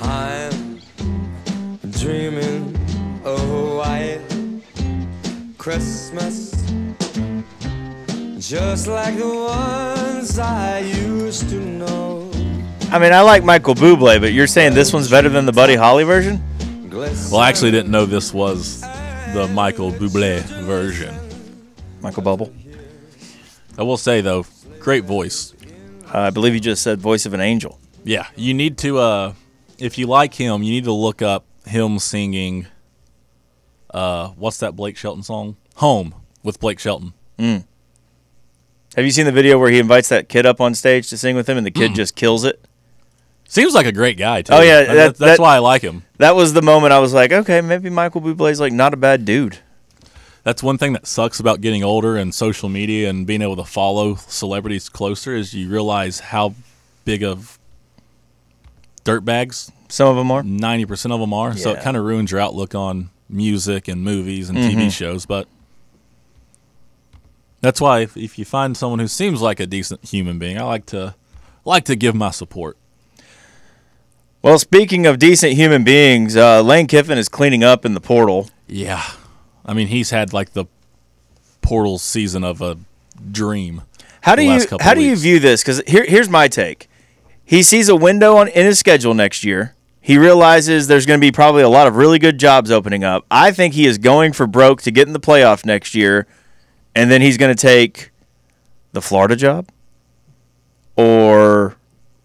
I'm 0.00 0.80
dreaming 1.90 2.74
of 3.26 3.50
a 3.50 3.76
white 3.76 4.22
Christmas, 5.58 6.52
just 8.38 8.86
like 8.86 9.18
the 9.18 9.28
ones 9.28 10.38
I 10.38 10.78
used 10.78 11.50
to 11.50 11.60
know. 11.60 12.30
I 12.90 12.98
mean, 12.98 13.12
I 13.12 13.20
like 13.20 13.44
Michael 13.44 13.74
Bublé, 13.74 14.18
but 14.18 14.32
you're 14.32 14.46
saying 14.46 14.72
this 14.72 14.94
one's 14.94 15.10
better 15.10 15.28
than 15.28 15.44
the 15.44 15.52
Buddy 15.52 15.74
Holly 15.74 16.04
version? 16.04 16.42
Well, 16.90 17.36
I 17.36 17.50
actually 17.50 17.70
didn't 17.70 17.90
know 17.90 18.06
this 18.06 18.32
was 18.32 18.82
the 19.32 19.48
Michael 19.48 19.90
Bublé 19.92 20.40
version. 20.64 21.14
Michael 22.00 22.22
Bubble. 22.22 22.52
I 23.78 23.82
will 23.82 23.96
say 23.96 24.20
though, 24.20 24.44
great 24.78 25.04
voice. 25.04 25.54
Uh, 26.12 26.18
I 26.20 26.30
believe 26.30 26.54
you 26.54 26.60
just 26.60 26.82
said 26.82 27.00
voice 27.00 27.24
of 27.24 27.32
an 27.32 27.40
angel. 27.40 27.78
Yeah, 28.04 28.26
you 28.36 28.52
need 28.54 28.76
to. 28.78 28.98
uh 28.98 29.32
If 29.78 29.96
you 29.98 30.06
like 30.06 30.34
him, 30.34 30.62
you 30.62 30.70
need 30.72 30.84
to 30.84 30.92
look 30.92 31.22
up 31.22 31.44
him 31.64 31.98
singing. 31.98 32.66
Uh, 33.92 34.28
what's 34.30 34.58
that 34.58 34.76
Blake 34.76 34.96
Shelton 34.96 35.22
song? 35.22 35.56
Home 35.76 36.14
with 36.42 36.60
Blake 36.60 36.78
Shelton. 36.78 37.12
Have 38.96 39.04
you 39.06 39.10
seen 39.10 39.24
the 39.26 39.32
video 39.32 39.58
where 39.58 39.70
he 39.70 39.78
invites 39.78 40.10
that 40.10 40.28
kid 40.28 40.44
up 40.44 40.60
on 40.60 40.74
stage 40.74 41.08
to 41.10 41.16
sing 41.16 41.34
with 41.34 41.48
him 41.48 41.56
and 41.56 41.66
the 41.66 41.70
kid 41.70 41.94
just 41.94 42.14
kills 42.14 42.44
it? 42.44 42.62
Seems 43.52 43.74
like 43.74 43.84
a 43.84 43.92
great 43.92 44.16
guy 44.16 44.40
too. 44.40 44.54
Oh, 44.54 44.62
yeah, 44.62 44.80
That- 44.80 44.86
that- 44.86 44.94
that's 44.94 45.18
that- 45.18 45.38
why 45.38 45.56
I 45.56 45.58
like 45.58 45.82
him. 45.82 46.04
That 46.16 46.34
was 46.34 46.54
the 46.54 46.62
moment 46.62 46.94
I 46.94 47.00
was 47.00 47.12
like, 47.12 47.32
okay, 47.32 47.60
maybe 47.60 47.90
Michael 47.90 48.22
Bublé's 48.22 48.58
like 48.58 48.72
not 48.72 48.94
a 48.94 48.96
bad 48.96 49.26
dude. 49.26 49.58
that's 50.42 50.62
one 50.62 50.78
thing 50.78 50.94
that 50.94 51.06
sucks 51.06 51.38
about 51.38 51.60
getting 51.60 51.84
older 51.84 52.16
and 52.16 52.34
social 52.34 52.70
media 52.70 53.10
and 53.10 53.26
being 53.26 53.42
able 53.42 53.56
to 53.56 53.64
follow 53.64 54.14
celebrities 54.14 54.88
closer 54.88 55.36
is 55.36 55.52
you 55.52 55.68
realize 55.68 56.18
how 56.18 56.54
big 57.04 57.22
of 57.22 57.58
dirtbags 59.04 59.70
Some 59.88 60.08
of 60.08 60.16
them 60.16 60.30
are. 60.30 60.42
ninety 60.42 60.86
percent 60.86 61.12
of 61.12 61.20
them 61.20 61.34
are. 61.34 61.54
So 61.54 61.72
it 61.72 61.82
kind 61.82 61.98
of 61.98 62.04
ruins 62.04 62.30
your 62.30 62.40
outlook 62.40 62.74
on 62.74 63.10
music 63.28 63.86
and 63.86 64.02
movies 64.02 64.48
and 64.48 64.56
TV 64.56 64.76
mm-hmm. 64.76 64.88
shows. 64.88 65.26
But 65.26 65.46
that's 67.60 67.82
why 67.82 68.00
if, 68.00 68.16
if 68.16 68.38
you 68.38 68.46
find 68.46 68.76
someone 68.78 68.98
who 68.98 69.08
seems 69.08 69.42
like 69.42 69.60
a 69.60 69.66
decent 69.66 70.04
human 70.06 70.38
being, 70.38 70.58
I 70.58 70.62
like 70.62 70.86
to 70.86 71.14
like 71.66 71.84
to 71.84 71.96
give 71.96 72.14
my 72.14 72.30
support. 72.30 72.78
Well, 74.42 74.58
speaking 74.58 75.06
of 75.06 75.18
decent 75.18 75.52
human 75.52 75.84
beings, 75.84 76.36
uh, 76.36 76.62
Lane 76.62 76.88
Kiffin 76.88 77.16
is 77.16 77.28
cleaning 77.28 77.62
up 77.62 77.84
in 77.84 77.94
the 77.94 78.00
portal. 78.00 78.50
Yeah, 78.66 79.02
I 79.64 79.72
mean 79.72 79.86
he's 79.86 80.10
had 80.10 80.32
like 80.32 80.52
the 80.52 80.66
portal 81.60 81.98
season 81.98 82.42
of 82.42 82.60
a 82.60 82.76
dream. 83.30 83.82
How 84.22 84.34
do 84.34 84.42
you 84.42 84.64
how 84.80 84.94
do 84.94 85.02
you 85.02 85.16
view 85.16 85.38
this? 85.38 85.62
Because 85.62 85.82
here, 85.86 86.04
here's 86.04 86.28
my 86.28 86.48
take. 86.48 86.88
He 87.44 87.62
sees 87.62 87.88
a 87.88 87.96
window 87.96 88.36
on 88.36 88.48
in 88.48 88.66
his 88.66 88.78
schedule 88.78 89.14
next 89.14 89.44
year. 89.44 89.74
He 90.00 90.18
realizes 90.18 90.88
there's 90.88 91.06
going 91.06 91.20
to 91.20 91.24
be 91.24 91.30
probably 91.30 91.62
a 91.62 91.68
lot 91.68 91.86
of 91.86 91.96
really 91.96 92.18
good 92.18 92.38
jobs 92.38 92.72
opening 92.72 93.04
up. 93.04 93.24
I 93.30 93.52
think 93.52 93.74
he 93.74 93.86
is 93.86 93.98
going 93.98 94.32
for 94.32 94.48
broke 94.48 94.82
to 94.82 94.90
get 94.90 95.06
in 95.06 95.12
the 95.12 95.20
playoff 95.20 95.64
next 95.64 95.94
year, 95.94 96.26
and 96.96 97.08
then 97.10 97.20
he's 97.20 97.38
going 97.38 97.54
to 97.54 97.60
take 97.60 98.10
the 98.92 99.00
Florida 99.00 99.36
job. 99.36 99.68
Or, 100.96 101.76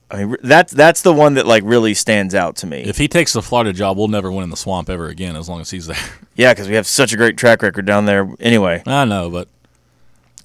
I 0.09 0.23
mean, 0.23 0.37
that's 0.41 0.71
that's 0.71 1.01
the 1.01 1.13
one 1.13 1.33
that 1.33 1.45
like 1.45 1.63
really 1.65 1.93
stands 1.93 2.33
out 2.33 2.55
to 2.57 2.67
me. 2.67 2.83
If 2.83 2.97
he 2.97 3.07
takes 3.07 3.33
the 3.33 3.41
Florida 3.41 3.73
job, 3.73 3.97
we'll 3.97 4.07
never 4.07 4.31
win 4.31 4.43
in 4.45 4.49
the 4.49 4.55
swamp 4.57 4.89
ever 4.89 5.07
again 5.07 5.35
as 5.35 5.49
long 5.49 5.59
as 5.59 5.69
he's 5.69 5.87
there. 5.87 5.97
yeah, 6.35 6.53
because 6.53 6.69
we 6.69 6.75
have 6.75 6.87
such 6.87 7.11
a 7.13 7.17
great 7.17 7.37
track 7.37 7.61
record 7.61 7.85
down 7.85 8.05
there. 8.05 8.29
Anyway, 8.39 8.81
I 8.85 9.03
know, 9.05 9.29
but 9.29 9.49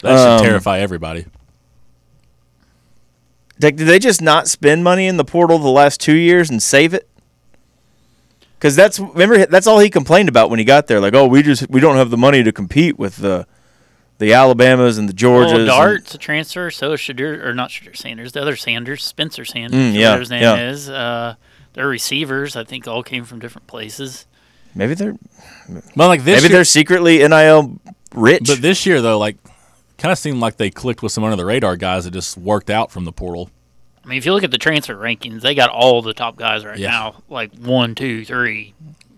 that 0.03 0.17
Um, 0.19 0.39
should 0.39 0.45
terrify 0.45 0.81
everybody. 0.81 1.27
Did 3.61 3.77
did 3.77 3.87
they 3.87 4.01
just 4.01 4.21
not 4.21 4.49
spend 4.49 4.83
money 4.83 5.07
in 5.07 5.17
the 5.17 5.25
portal 5.25 5.59
the 5.59 5.69
last 5.69 6.01
two 6.01 6.17
years 6.17 6.51
and 6.51 6.61
save 6.61 6.93
it? 6.93 7.09
Because 8.59 8.75
that's 8.75 8.99
remember 8.99 9.47
that's 9.47 9.69
all 9.69 9.79
he 9.79 9.91
complained 9.91 10.29
about 10.29 10.51
when 10.51 10.59
he 10.59 10.65
got 10.65 10.89
there. 10.89 10.99
Like, 11.01 11.15
oh, 11.15 11.27
we 11.29 11.43
just 11.43 11.69
we 11.71 11.79
don't 11.81 11.97
have 11.97 12.11
the 12.11 12.17
money 12.17 12.43
to 12.43 12.51
compete 12.53 12.99
with 12.99 13.17
the 13.17 13.47
the 14.23 14.33
Alabamas 14.35 14.99
and 14.99 15.09
the 15.09 15.13
Georgias. 15.13 15.47
Well, 15.53 15.59
and- 15.61 15.67
Dart's 15.67 16.15
a 16.15 16.19
transfer. 16.19 16.71
So 16.71 16.93
is 16.93 17.01
Shedeur, 17.01 17.45
or 17.45 17.53
not 17.55 17.71
Shedeur 17.71 17.97
Sanders. 17.97 18.33
The 18.33 18.41
other 18.43 18.57
Sanders, 18.57 19.05
Spencer 19.05 19.45
Sanders, 19.45 19.79
Mm, 19.79 19.95
yeah, 19.95 20.01
whatever 20.09 20.21
his 20.21 20.31
name 20.31 20.43
yeah. 20.43 20.71
is. 20.71 20.89
Uh, 20.89 21.35
their 21.75 21.89
receivers, 21.89 22.55
I 22.57 22.65
think, 22.65 22.87
all 22.87 23.03
came 23.03 23.25
from 23.25 23.39
different 23.39 23.67
places. 23.67 24.27
maybe 24.75 24.95
they're 24.95 25.17
But 25.97 26.09
like 26.09 26.25
this 26.25 26.43
maybe 26.43 26.51
year, 26.51 26.59
they're 26.59 26.65
secretly 26.65 27.19
nil 27.29 27.79
rich. 28.15 28.45
but 28.47 28.63
this 28.63 28.87
year 28.87 29.03
though, 29.03 29.19
like 29.19 29.37
kind 29.99 30.11
of 30.13 30.19
seemed 30.19 30.41
like 30.41 30.57
they 30.57 30.71
clicked 30.71 31.03
with 31.03 31.13
some 31.13 31.25
under 31.25 31.37
the 31.37 31.45
radar 31.45 31.77
guys 31.77 32.05
that 32.05 32.11
just 32.13 32.37
worked 32.39 32.71
out 32.71 32.91
from 32.91 33.05
the 33.05 33.13
portal. 33.13 33.51
I 34.05 34.09
mean, 34.09 34.19
if 34.19 34.25
you 34.27 34.33
look 34.33 34.43
at 34.45 34.51
the 34.51 34.59
transfer 34.59 34.95
rankings, 34.97 35.43
they 35.43 35.55
got 35.55 35.71
all 35.71 36.03
the 36.03 36.13
top 36.15 36.37
guys 36.37 36.65
right 36.65 36.79
Yeah. 36.79 36.91
now, 36.91 37.23
like 37.29 37.55
one, 37.57 37.95
two, 37.95 38.25
three. 38.25 38.75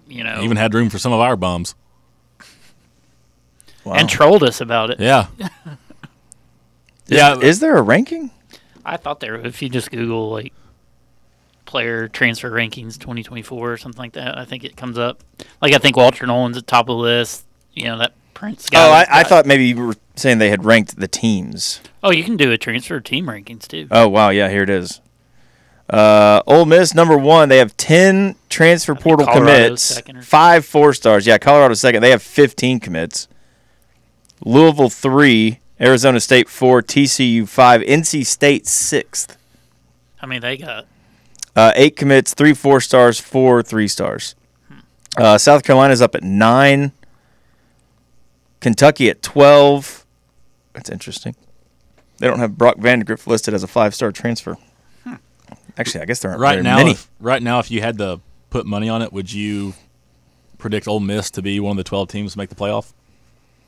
You 0.08 0.22
know, 0.24 0.42
Even 0.42 0.56
had 0.58 0.74
room 0.74 0.90
for 0.90 0.98
some 0.98 1.12
of 1.12 1.20
our 1.20 1.36
bums. 1.36 1.74
Wow. 3.84 3.94
and 3.94 4.08
trolled 4.08 4.42
us 4.42 4.60
about 4.60 4.90
it. 4.90 5.00
Yeah. 5.00 5.26
yeah. 7.06 7.38
is 7.38 7.60
there 7.60 7.76
a 7.76 7.82
ranking? 7.82 8.30
I 8.84 8.96
thought 8.96 9.20
there, 9.20 9.34
if 9.36 9.62
you 9.62 9.68
just 9.68 9.90
Google 9.90 10.30
like 10.30 10.52
player 11.64 12.08
transfer 12.08 12.50
rankings 12.50 12.98
2024 12.98 13.72
or 13.72 13.76
something 13.76 13.98
like 13.98 14.12
that, 14.12 14.38
I 14.38 14.44
think 14.44 14.64
it 14.64 14.76
comes 14.76 14.98
up. 14.98 15.22
Like 15.60 15.74
I 15.74 15.78
think 15.78 15.96
Walter 15.96 16.26
Nolen's 16.26 16.56
at 16.56 16.66
top 16.66 16.88
of 16.88 16.96
the 16.96 17.02
list. 17.02 17.44
You 17.72 17.84
know 17.84 17.98
that 17.98 18.12
Prince 18.34 18.68
guy. 18.70 18.86
Oh, 18.86 18.92
I, 18.92 19.20
I 19.20 19.22
thought 19.24 19.46
maybe 19.46 19.66
you 19.66 19.76
were 19.76 19.96
saying 20.16 20.38
they 20.38 20.50
had 20.50 20.64
ranked 20.64 20.96
the 20.96 21.08
teams. 21.08 21.80
Oh, 22.02 22.10
you 22.10 22.22
can 22.24 22.36
do 22.36 22.52
a 22.52 22.58
transfer 22.58 23.00
team 23.00 23.26
rankings 23.26 23.66
too. 23.66 23.88
Oh 23.90 24.08
wow, 24.08 24.30
yeah, 24.30 24.48
here 24.48 24.62
it 24.62 24.70
is. 24.70 25.00
Uh, 25.88 26.40
Ole 26.46 26.64
Miss 26.64 26.94
number 26.94 27.16
one. 27.16 27.48
They 27.48 27.58
have 27.58 27.76
ten 27.76 28.36
transfer 28.48 28.94
portal 28.94 29.26
Colorado's 29.26 29.66
commits, 29.66 29.82
second 29.82 30.16
or- 30.18 30.22
five 30.22 30.64
four 30.64 30.94
stars. 30.94 31.26
Yeah, 31.26 31.38
Colorado 31.38 31.74
second. 31.74 32.02
They 32.02 32.10
have 32.10 32.22
fifteen 32.22 32.80
commits. 32.80 33.28
Louisville 34.44 34.90
three, 34.90 35.60
Arizona 35.80 36.20
State 36.20 36.48
four, 36.48 36.82
TCU 36.82 37.48
five, 37.48 37.80
NC 37.82 38.24
State 38.26 38.66
sixth. 38.66 39.36
I 40.20 40.26
mean, 40.26 40.40
they 40.40 40.56
got 40.56 40.86
Uh, 41.56 41.72
eight 41.76 41.96
commits, 41.96 42.34
three 42.34 42.54
four 42.54 42.80
stars, 42.80 43.20
four 43.20 43.62
three 43.62 43.88
stars. 43.88 44.34
Uh, 45.16 45.38
South 45.38 45.62
Carolina's 45.62 46.02
up 46.02 46.14
at 46.14 46.22
nine. 46.24 46.92
Kentucky 48.60 49.08
at 49.10 49.22
twelve. 49.22 50.04
That's 50.72 50.90
interesting. 50.90 51.36
They 52.18 52.26
don't 52.26 52.38
have 52.38 52.56
Brock 52.56 52.76
Vandagriff 52.76 53.26
listed 53.26 53.54
as 53.54 53.62
a 53.62 53.66
five 53.68 53.94
star 53.94 54.10
transfer. 54.12 54.56
Actually, 55.76 56.02
I 56.02 56.04
guess 56.04 56.20
there 56.20 56.30
aren't 56.30 56.40
Right 56.40 56.52
very 56.52 56.62
now, 56.62 56.76
many. 56.76 56.92
if, 56.92 57.10
right 57.18 57.42
now, 57.42 57.58
if 57.58 57.68
you 57.70 57.80
had 57.80 57.98
to 57.98 58.20
put 58.50 58.64
money 58.64 58.88
on 58.88 59.02
it, 59.02 59.12
would 59.12 59.32
you 59.32 59.74
predict 60.56 60.86
Ole 60.86 61.00
Miss 61.00 61.32
to 61.32 61.42
be 61.42 61.58
one 61.58 61.72
of 61.72 61.76
the 61.76 61.84
twelve 61.84 62.08
teams 62.08 62.32
to 62.32 62.38
make 62.38 62.48
the 62.48 62.54
playoff? 62.54 62.92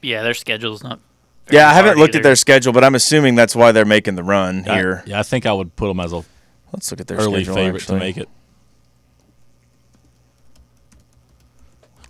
Yeah, 0.06 0.22
their 0.22 0.34
schedule's 0.34 0.82
not. 0.82 1.00
very 1.46 1.58
yeah, 1.60 1.68
I 1.68 1.74
haven't 1.74 1.90
hard 1.90 1.98
looked 1.98 2.14
at 2.14 2.22
their 2.22 2.36
schedule, 2.36 2.72
but 2.72 2.84
I'm 2.84 2.94
assuming 2.94 3.34
that's 3.34 3.54
why 3.56 3.72
they're 3.72 3.84
making 3.84 4.14
the 4.14 4.24
run 4.24 4.66
I- 4.68 4.74
here. 4.76 5.02
yeah, 5.06 5.20
I 5.20 5.22
think 5.22 5.46
I 5.46 5.52
would 5.52 5.74
put 5.76 5.88
them 5.88 6.00
as 6.00 6.12
a 6.12 6.24
Let's 6.72 6.90
look 6.90 7.00
at 7.00 7.06
their 7.06 7.16
early 7.18 7.44
schedule. 7.44 7.54
favorite 7.54 7.82
actually. 7.82 7.98
to 7.98 8.04
make 8.04 8.16
it. 8.18 8.28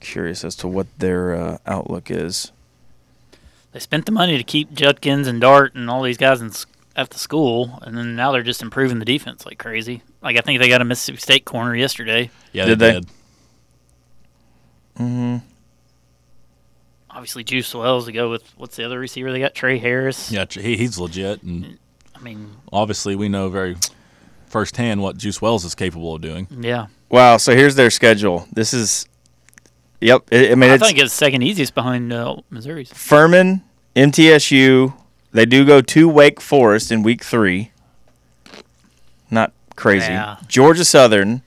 Curious 0.01 0.45
as 0.45 0.55
to 0.57 0.69
what 0.69 0.87
their 0.99 1.35
uh, 1.35 1.59
outlook 1.67 2.11
is. 2.11 2.53
They 3.73 3.81
spent 3.81 4.07
the 4.07 4.13
money 4.13 4.37
to 4.37 4.45
keep 4.45 4.73
Judkins 4.73 5.27
and 5.27 5.41
Dart 5.41 5.75
and 5.75 5.91
all 5.91 6.03
these 6.03 6.17
guys 6.17 6.41
in, 6.41 6.49
s- 6.49 6.67
at 6.95 7.11
the 7.11 7.19
school, 7.19 7.79
and 7.83 7.97
then 7.97 8.17
now 8.17 8.33
they're 8.33 8.43
just 8.43 8.63
improving 8.63 8.99
the 8.99 9.05
defense 9.05 9.45
like 9.45 9.59
crazy. 9.59 10.03
Like 10.23 10.37
I 10.37 10.41
think 10.41 10.61
they 10.61 10.69
got 10.69 10.81
a 10.81 10.85
Mississippi 10.85 11.19
State 11.19 11.45
corner 11.45 11.75
yesterday. 11.75 12.31
Yeah, 12.53 12.67
Did 12.67 12.79
they, 12.79 12.93
they? 12.93 13.01
did. 13.01 13.09
Obviously, 17.17 17.45
Juice 17.45 17.75
Wells 17.75 18.05
to 18.05 18.13
go 18.13 18.29
with 18.29 18.43
what's 18.59 18.77
the 18.77 18.85
other 18.85 18.99
receiver 18.99 19.33
they 19.33 19.41
got? 19.41 19.55
Tre 19.55 19.79
Harris. 19.79 20.31
Yeah, 20.31 20.45
he, 20.51 20.77
he's 20.77 20.99
legit, 20.99 21.43
and 21.43 21.79
I 22.15 22.21
mean, 22.21 22.51
obviously 22.71 23.17
we 23.17 23.31
know 23.31 23.49
very 23.49 23.75
firsthand 24.49 25.01
what 25.01 25.17
Juice 25.17 25.41
Wells 25.41 25.65
is 25.65 25.75
capable 25.75 26.15
of 26.15 26.21
doing. 26.21 26.47
yeah. 26.61 26.89
Wow, 27.09 27.39
so 27.39 27.57
here's 27.57 27.75
their 27.75 27.89
schedule. 27.89 28.47
This 28.53 28.75
is, 28.75 29.07
yep. 30.01 30.25
I 30.31 30.51
I 30.51 30.55
mean, 30.57 30.71
I 30.71 30.75
it's 30.75 30.87
think 30.87 30.99
it's 30.99 31.15
second 31.15 31.41
easiest 31.43 31.75
behind 31.75 32.13
uh, 32.13 32.37
Missouri's. 32.51 32.93
Furman, 32.93 33.63
MTSU. 33.95 34.93
They 35.33 35.47
do 35.47 35.65
go 35.65 35.81
to 35.81 36.09
Wake 36.11 36.41
Forest 36.41 36.93
in 36.93 37.03
week 37.03 37.25
three. 37.25 37.71
Not 39.31 39.53
crazy. 39.75 40.13
Yeah. 40.13 40.37
Georgia 40.49 40.85
Southern, 40.85 41.41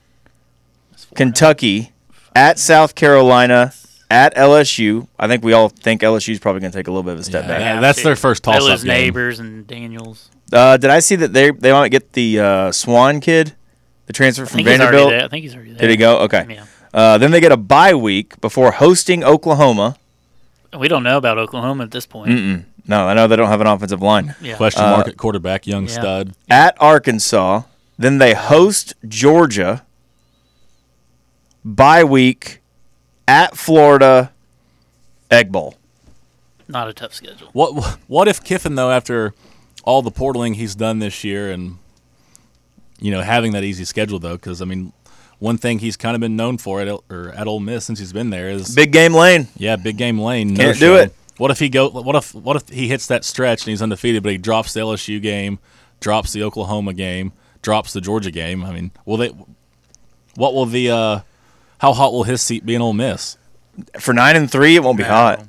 Kentucky, 1.13 1.91
at 2.36 2.58
South 2.58 2.95
Carolina, 2.95 3.73
at 4.10 4.36
LSU. 4.36 5.08
I 5.19 5.28
think 5.28 5.43
we 5.43 5.54
all 5.54 5.69
think 5.69 6.02
LSU 6.02 6.30
is 6.32 6.39
probably 6.39 6.62
going 6.62 6.72
to 6.72 6.78
take 6.78 6.88
a 6.88 6.91
little 6.91 7.04
bit 7.04 7.13
of 7.13 7.19
a 7.19 7.24
step 7.24 7.43
Yeah, 7.43 7.48
back. 7.48 7.60
that- 7.60 7.82
that's 7.82 8.04
their 8.04 8.15
first 8.15 8.43
They 8.43 8.52
toss-up 8.54 8.69
lose 8.69 8.84
game. 8.84 8.88
neighbors 8.89 9.39
and 9.39 9.67
Daniels. 9.67 10.30
Uh, 10.52 10.78
did 10.78 10.89
I 10.89 11.00
see 11.00 11.15
that 11.17 11.32
they 11.34 11.52
they 11.52 11.72
might 11.72 11.89
get 11.89 12.13
the 12.13 12.39
uh, 12.39 12.72
Swan 12.72 13.19
kid, 13.22 13.54
the 14.08 14.13
transfer 14.13 14.45
from 14.48 14.58
think 14.58 14.67
Vanderbilt? 14.67 15.13
I 15.13 15.28
think 15.28 15.43
he's 15.43 15.54
already 15.54 15.72
there. 15.74 15.80
Did 15.82 15.89
he 15.91 15.98
go? 15.98 16.17
Okay. 16.22 16.45
Yeah. 16.50 16.65
Uh, 16.91 17.17
then 17.19 17.30
they 17.30 17.39
get 17.39 17.52
a 17.52 17.58
bye 17.58 17.93
week 17.93 18.41
before 18.41 18.72
hosting 18.72 19.24
Oklahoma. 19.24 19.95
We 20.78 20.88
don't 20.88 21.04
know 21.04 21.17
about 21.17 21.38
Oklahoma 21.38 21.84
at 21.84 21.91
this 21.91 22.08
point. 22.08 22.32
Mm-mm. 22.32 22.63
No, 22.88 23.06
I 23.08 23.13
know 23.13 23.28
they 23.28 23.36
don't 23.36 23.50
have 23.50 23.62
an 23.62 23.67
offensive 23.67 24.02
line. 24.02 24.34
Yeah. 24.41 24.56
Question 24.56 24.84
Uh, 24.86 24.91
mark 24.98 25.08
at 25.08 25.17
quarterback, 25.17 25.67
young 25.67 25.86
yeah. 25.88 25.93
stud. 25.93 26.34
at 26.50 26.76
Arkansas. 26.80 27.62
Then 28.00 28.17
they 28.17 28.34
host 28.34 28.95
Georgia. 29.08 29.84
Bye 31.63 32.04
week 32.04 32.59
at 33.30 33.56
Florida. 33.56 34.32
Egg 35.32 35.52
Bowl. 35.52 35.76
Not 36.68 36.88
a 36.89 36.94
tough 36.94 37.13
schedule. 37.13 37.50
What 37.54 38.00
what 38.08 38.28
if 38.28 38.44
Kiffin 38.44 38.76
though, 38.76 38.92
after 38.92 39.34
all 39.84 40.02
the 40.02 40.12
portaling 40.12 40.56
he's 40.56 40.76
done 40.76 41.00
this 41.00 41.24
year, 41.24 41.52
and 41.52 41.78
you 43.00 43.12
know 43.12 43.22
having 43.22 43.52
that 43.54 43.63
easy 43.63 43.86
schedule 43.86 44.20
though, 44.20 44.36
because 44.36 44.62
I 44.62 44.65
mean, 44.65 44.92
one 45.39 45.58
thing 45.58 45.80
he's 45.80 45.96
kind 45.98 46.15
of 46.15 46.22
been 46.22 46.36
known 46.36 46.58
for 46.58 46.82
at 46.82 46.88
El- 46.88 47.04
or 47.10 47.30
at 47.30 47.48
Ole 47.48 47.60
Miss 47.60 47.86
since 47.86 48.00
he's 48.00 48.13
been 48.13 48.30
there 48.32 48.50
is 48.50 48.74
Big 48.76 48.92
game 48.92 49.13
lane. 49.13 49.48
yeah, 49.58 49.76
big 49.76 49.98
game 49.98 50.20
lane. 50.20 50.56
Can't 50.56 50.58
no 50.70 50.74
do 50.74 50.80
show. 50.80 50.96
it. 50.96 51.13
What 51.38 51.52
if 51.52 51.60
he 51.60 51.70
go? 51.70 51.89
What 51.89 52.15
if 52.15 52.34
what 52.36 52.56
if 52.56 52.68
he 52.70 52.88
hits 52.88 53.08
that 53.08 53.24
stretch 53.24 53.62
and 53.63 53.70
he's 53.70 53.82
undefeated, 53.82 54.22
but 54.24 54.32
he 54.32 54.38
drops 54.38 54.74
the 54.74 54.80
LSU 54.82 55.22
game, 55.22 55.58
drops 56.00 56.34
the 56.34 56.44
Oklahoma 56.44 56.94
game, 56.94 57.32
drops 57.62 57.94
the 57.94 58.02
Georgia 58.02 58.32
game? 58.32 58.63
I 58.63 58.72
mean, 58.74 58.92
will 59.06 59.18
they? 59.18 59.32
What 60.36 60.54
will 60.54 60.65
the? 60.65 60.89
uh 60.92 61.20
How 61.80 61.94
hot 61.94 62.13
will 62.13 62.24
his 62.24 62.42
seat 62.42 62.65
be 62.65 62.76
in 62.76 62.82
Ole 62.82 62.94
Miss? 62.94 63.38
For 64.00 64.13
nine 64.13 64.36
and 64.36 64.52
three, 64.52 64.76
it 64.76 64.84
won't 64.84 64.98
be 64.98 65.04
hot. 65.04 65.46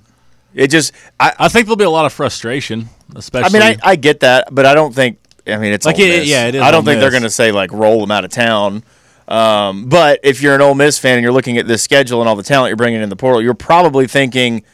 It 0.55 0.69
just 0.69 0.93
I 1.19 1.33
I 1.39 1.49
think 1.49 1.67
there'll 1.67 1.77
be 1.77 1.85
a 1.85 1.91
lot 1.91 2.07
of 2.07 2.13
frustration, 2.13 2.89
especially. 3.15 3.59
I 3.61 3.71
mean 3.71 3.79
I, 3.85 3.91
I 3.91 3.97
get 3.97 4.21
that, 4.21 4.49
but 4.53 4.67
I 4.67 4.75
don't 4.75 4.95
think 4.95 5.19
I 5.47 5.57
mean 5.59 5.73
it's 5.73 5.87
Like, 5.87 5.97
Ole 5.97 6.03
it- 6.07 6.19
Miss. 6.21 6.29
yeah, 6.29 6.47
it 6.47 6.55
is 6.57 6.63
I 6.63 6.71
don't 6.71 6.81
Ole 6.81 6.85
think 6.87 7.01
they're 7.01 7.11
gonna 7.11 7.31
say 7.31 7.53
like 7.53 7.73
roll 7.73 8.01
them 8.01 8.11
out 8.11 8.25
of 8.25 8.31
town. 8.31 8.83
Um, 9.29 9.89
but 9.89 10.19
if 10.25 10.43
you're 10.43 10.57
an 10.57 10.61
Ole 10.61 10.75
Miss 10.75 10.99
fan 10.99 11.15
and 11.15 11.23
you're 11.23 11.33
looking 11.33 11.57
at 11.59 11.69
this 11.69 11.83
schedule 11.85 12.21
and 12.21 12.29
all 12.29 12.35
the 12.35 12.43
talent 12.43 12.71
you're 12.71 12.77
bringing 12.77 13.01
in 13.01 13.09
the 13.11 13.17
portal, 13.17 13.41
you're 13.41 13.55
probably 13.55 14.09
thinking 14.09 14.65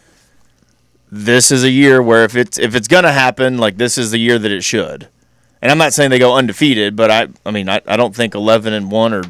this 1.13 1.51
is 1.51 1.63
a 1.63 1.71
year 1.71 2.03
where 2.03 2.25
if 2.25 2.35
it's 2.37 2.59
if 2.59 2.75
it's 2.75 2.89
gonna 2.89 3.13
happen, 3.13 3.59
like 3.59 3.77
this 3.77 3.97
is 3.99 4.11
the 4.11 4.19
year 4.19 4.39
that 4.39 4.51
it 4.51 4.65
should. 4.65 5.09
And 5.63 5.71
I'm 5.71 5.79
not 5.79 5.93
saying 5.95 6.11
they 6.11 6.19
go 6.19 6.35
undefeated, 6.37 6.97
but 6.97 7.11
I 7.11 7.29
I 7.45 7.51
mean 7.51 7.69
I, 7.69 7.81
I 7.87 7.97
don't 7.97 8.15
think 8.15 8.35
11 8.35 8.73
and 8.73 8.91
one 8.91 9.13
or 9.15 9.23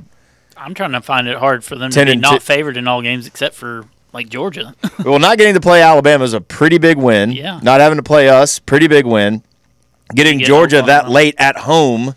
I'm 0.57 0.75
trying 0.75 0.93
to 0.93 1.01
find 1.03 1.29
it 1.29 1.37
hard 1.39 1.65
for 1.65 1.77
them 1.77 1.91
to 1.91 2.05
be 2.05 2.17
not 2.17 2.35
two- 2.35 2.41
favored 2.41 2.77
in 2.77 2.89
all 2.89 3.03
games 3.03 3.27
except 3.27 3.55
for 3.55 3.85
like 4.13 4.29
Georgia. 4.29 4.75
well, 5.05 5.19
not 5.19 5.39
getting 5.39 5.55
to 5.55 5.61
play 5.61 5.83
Alabama 5.83 6.25
is 6.25 6.33
a 6.33 6.41
pretty 6.41 6.79
big 6.79 6.97
win. 6.97 7.33
Yeah. 7.33 7.61
Not 7.63 7.81
having 7.81 7.97
to 7.99 8.03
play 8.03 8.29
us, 8.29 8.59
pretty 8.59 8.89
big 8.89 9.05
win. 9.07 9.43
Getting 10.15 10.39
get 10.39 10.47
Georgia 10.47 10.83
that 10.83 11.11
late 11.11 11.35
at 11.39 11.57
home, 11.59 12.15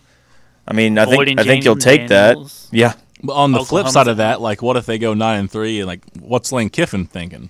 I 0.67 0.73
mean, 0.73 0.97
I 0.97 1.06
think 1.06 1.13
Avoiding 1.13 1.39
I 1.39 1.43
think 1.43 1.65
you'll 1.65 1.75
take 1.75 2.08
Daniels. 2.08 2.67
that. 2.69 2.78
Yeah. 2.78 2.93
But 3.21 3.34
on 3.34 3.52
the 3.52 3.65
flip 3.65 3.88
side 3.88 4.08
of 4.08 4.17
that, 4.17 4.39
like, 4.39 4.62
what 4.62 4.78
if 4.78 4.86
they 4.86 4.97
go 4.97 5.13
nine 5.13 5.39
and 5.39 5.52
three, 5.52 5.80
and 5.80 5.88
like, 5.88 6.02
what's 6.19 6.52
Lane 6.52 6.69
Kiffin 6.69 7.06
thinking? 7.06 7.49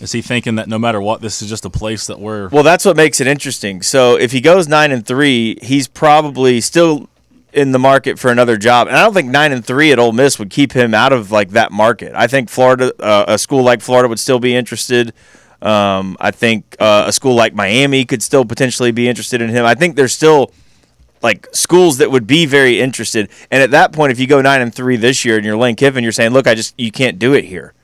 Is 0.00 0.12
he 0.12 0.20
thinking 0.20 0.56
that 0.56 0.68
no 0.68 0.78
matter 0.78 1.00
what, 1.00 1.22
this 1.22 1.40
is 1.40 1.48
just 1.48 1.64
a 1.64 1.70
place 1.70 2.08
that 2.08 2.18
we're 2.18 2.48
Well, 2.48 2.64
that's 2.64 2.84
what 2.84 2.96
makes 2.96 3.20
it 3.20 3.26
interesting. 3.26 3.80
So 3.80 4.16
if 4.18 4.32
he 4.32 4.40
goes 4.40 4.68
nine 4.68 4.92
and 4.92 5.06
three, 5.06 5.56
he's 5.62 5.88
probably 5.88 6.60
still 6.60 7.08
in 7.54 7.72
the 7.72 7.78
market 7.78 8.18
for 8.18 8.30
another 8.30 8.56
job. 8.56 8.88
And 8.88 8.96
I 8.96 9.02
don't 9.02 9.14
think 9.14 9.30
nine 9.30 9.52
and 9.52 9.64
three 9.64 9.92
at 9.92 9.98
Ole 9.98 10.12
Miss 10.12 10.38
would 10.38 10.50
keep 10.50 10.72
him 10.72 10.94
out 10.94 11.12
of 11.12 11.30
like 11.30 11.50
that 11.50 11.72
market. 11.72 12.12
I 12.14 12.26
think 12.26 12.50
Florida, 12.50 12.92
uh, 13.00 13.24
a 13.28 13.38
school 13.38 13.62
like 13.62 13.80
Florida, 13.80 14.08
would 14.08 14.18
still 14.18 14.38
be 14.38 14.54
interested. 14.54 15.12
Um, 15.62 16.16
I 16.20 16.30
think 16.30 16.76
uh, 16.78 17.04
a 17.06 17.12
school 17.12 17.34
like 17.34 17.54
Miami 17.54 18.04
could 18.04 18.22
still 18.22 18.44
potentially 18.44 18.90
be 18.90 19.08
interested 19.08 19.40
in 19.40 19.48
him. 19.48 19.64
I 19.64 19.74
think 19.74 19.96
there's 19.96 20.12
still 20.12 20.52
like 21.22 21.46
schools 21.52 21.98
that 21.98 22.10
would 22.10 22.26
be 22.26 22.44
very 22.44 22.80
interested. 22.80 23.30
And 23.50 23.62
at 23.62 23.70
that 23.70 23.92
point, 23.92 24.12
if 24.12 24.20
you 24.20 24.26
go 24.26 24.42
nine 24.42 24.60
and 24.60 24.74
three 24.74 24.96
this 24.96 25.24
year 25.24 25.36
and 25.36 25.44
you're 25.44 25.56
Lane 25.56 25.76
Kiffin, 25.76 26.02
you're 26.02 26.12
saying, 26.12 26.32
look, 26.32 26.46
I 26.46 26.54
just 26.54 26.78
you 26.78 26.92
can't 26.92 27.18
do 27.18 27.32
it 27.32 27.44
here 27.44 27.74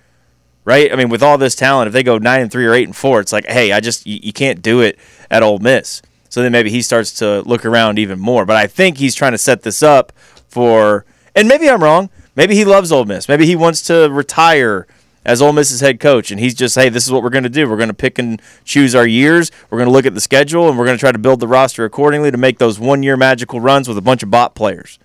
right? 0.64 0.92
I 0.92 0.96
mean, 0.96 1.08
with 1.08 1.22
all 1.22 1.38
this 1.38 1.54
talent, 1.54 1.88
if 1.88 1.92
they 1.92 2.02
go 2.02 2.18
nine 2.18 2.40
and 2.40 2.52
three 2.52 2.66
or 2.66 2.74
eight 2.74 2.86
and 2.86 2.94
four, 2.94 3.20
it's 3.20 3.32
like, 3.32 3.46
hey, 3.46 3.72
I 3.72 3.80
just 3.80 4.06
you, 4.06 4.20
you 4.22 4.32
can't 4.32 4.62
do 4.62 4.80
it 4.80 4.98
at 5.30 5.42
Ole 5.42 5.58
Miss. 5.58 6.02
So 6.30 6.42
then 6.42 6.52
maybe 6.52 6.70
he 6.70 6.80
starts 6.80 7.12
to 7.14 7.42
look 7.42 7.66
around 7.66 7.98
even 7.98 8.18
more. 8.18 8.46
But 8.46 8.56
I 8.56 8.66
think 8.66 8.96
he's 8.96 9.14
trying 9.14 9.32
to 9.32 9.38
set 9.38 9.62
this 9.62 9.82
up 9.82 10.12
for, 10.48 11.04
and 11.34 11.46
maybe 11.46 11.68
I'm 11.68 11.82
wrong. 11.82 12.08
Maybe 12.34 12.54
he 12.54 12.64
loves 12.64 12.90
Ole 12.90 13.04
Miss. 13.04 13.28
Maybe 13.28 13.44
he 13.44 13.56
wants 13.56 13.82
to 13.82 14.08
retire 14.10 14.86
as 15.26 15.42
Ole 15.42 15.52
Miss's 15.52 15.80
head 15.80 16.00
coach, 16.00 16.30
and 16.30 16.40
he's 16.40 16.54
just, 16.54 16.74
hey, 16.76 16.88
this 16.88 17.04
is 17.04 17.12
what 17.12 17.22
we're 17.22 17.30
going 17.30 17.44
to 17.44 17.50
do. 17.50 17.68
We're 17.68 17.76
going 17.76 17.88
to 17.88 17.94
pick 17.94 18.18
and 18.18 18.40
choose 18.64 18.94
our 18.94 19.06
years. 19.06 19.50
We're 19.68 19.78
going 19.78 19.88
to 19.88 19.92
look 19.92 20.06
at 20.06 20.14
the 20.14 20.20
schedule, 20.20 20.68
and 20.68 20.78
we're 20.78 20.86
going 20.86 20.96
to 20.96 21.00
try 21.00 21.12
to 21.12 21.18
build 21.18 21.40
the 21.40 21.48
roster 21.48 21.84
accordingly 21.84 22.30
to 22.30 22.38
make 22.38 22.58
those 22.58 22.80
one-year 22.80 23.16
magical 23.16 23.60
runs 23.60 23.86
with 23.86 23.98
a 23.98 24.02
bunch 24.02 24.22
of 24.22 24.30
bot 24.30 24.54
players. 24.54 24.98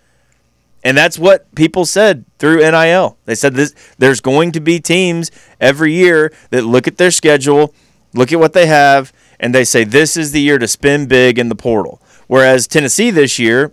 And 0.86 0.96
that's 0.96 1.18
what 1.18 1.54
people 1.56 1.86
said 1.86 2.26
through 2.38 2.60
NIL. 2.60 3.18
They 3.26 3.34
said 3.34 3.56
this 3.56 3.74
there's 3.98 4.22
going 4.22 4.52
to 4.52 4.60
be 4.60 4.80
teams 4.80 5.32
every 5.60 5.94
year 5.94 6.32
that 6.52 6.64
look 6.64 6.88
at 6.88 6.98
their 6.98 7.10
schedule, 7.10 7.74
look 8.14 8.32
at 8.32 8.40
what 8.40 8.54
they 8.54 8.68
have, 8.68 9.12
and 9.46 9.54
they 9.54 9.64
say 9.64 9.84
this 9.84 10.18
is 10.18 10.32
the 10.32 10.42
year 10.42 10.58
to 10.58 10.68
spin 10.68 11.06
big 11.06 11.38
in 11.38 11.50
the 11.50 11.56
portal. 11.56 12.02
Whereas 12.26 12.66
Tennessee 12.66 13.12
this 13.12 13.38
year, 13.38 13.72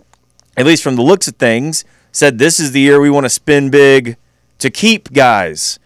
at 0.55 0.67
least 0.67 0.83
from 0.83 0.95
the 0.95 1.01
looks 1.01 1.27
of 1.27 1.37
things, 1.37 1.83
said 2.11 2.37
this 2.37 2.59
is 2.59 2.73
the 2.73 2.79
year 2.79 3.01
we 3.01 3.09
want 3.09 3.25
to 3.25 3.29
spin 3.29 3.71
big 3.71 4.15
to 4.59 4.69
keep 4.69 5.11
guys 5.11 5.79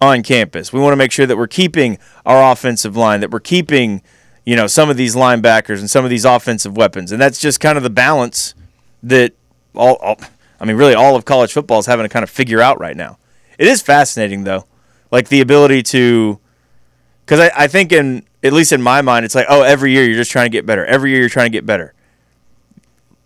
on 0.00 0.24
campus. 0.24 0.72
We 0.72 0.80
want 0.80 0.94
to 0.94 0.96
make 0.96 1.12
sure 1.12 1.26
that 1.26 1.36
we're 1.36 1.46
keeping 1.46 1.96
our 2.26 2.52
offensive 2.52 2.96
line, 2.96 3.20
that 3.20 3.30
we're 3.30 3.38
keeping, 3.38 4.02
you 4.44 4.56
know, 4.56 4.66
some 4.66 4.90
of 4.90 4.96
these 4.96 5.14
linebackers 5.14 5.78
and 5.78 5.88
some 5.88 6.02
of 6.02 6.10
these 6.10 6.24
offensive 6.24 6.76
weapons. 6.76 7.12
And 7.12 7.22
that's 7.22 7.38
just 7.38 7.60
kind 7.60 7.76
of 7.76 7.84
the 7.84 7.90
balance 7.90 8.56
that 9.04 9.32
all, 9.76 9.94
all 10.02 10.18
I 10.58 10.64
mean, 10.64 10.74
really 10.74 10.94
all 10.94 11.14
of 11.14 11.24
college 11.24 11.52
football 11.52 11.78
is 11.78 11.86
having 11.86 12.04
to 12.04 12.08
kind 12.08 12.24
of 12.24 12.30
figure 12.30 12.60
out 12.60 12.80
right 12.80 12.96
now. 12.96 13.18
It 13.58 13.68
is 13.68 13.80
fascinating 13.80 14.42
though. 14.42 14.64
Like 15.12 15.28
the 15.28 15.40
ability 15.40 15.84
to 15.84 16.40
because 17.24 17.40
I, 17.40 17.50
I 17.56 17.66
think 17.68 17.92
in 17.92 18.24
at 18.44 18.52
least 18.52 18.72
in 18.72 18.82
my 18.82 19.00
mind 19.02 19.24
it's 19.24 19.34
like, 19.34 19.46
oh, 19.48 19.62
every 19.62 19.92
year 19.92 20.04
you're 20.04 20.14
just 20.14 20.30
trying 20.30 20.44
to 20.44 20.50
get 20.50 20.66
better. 20.66 20.84
Every 20.84 21.10
year 21.10 21.20
you're 21.20 21.28
trying 21.28 21.50
to 21.50 21.56
get 21.56 21.66
better. 21.66 21.94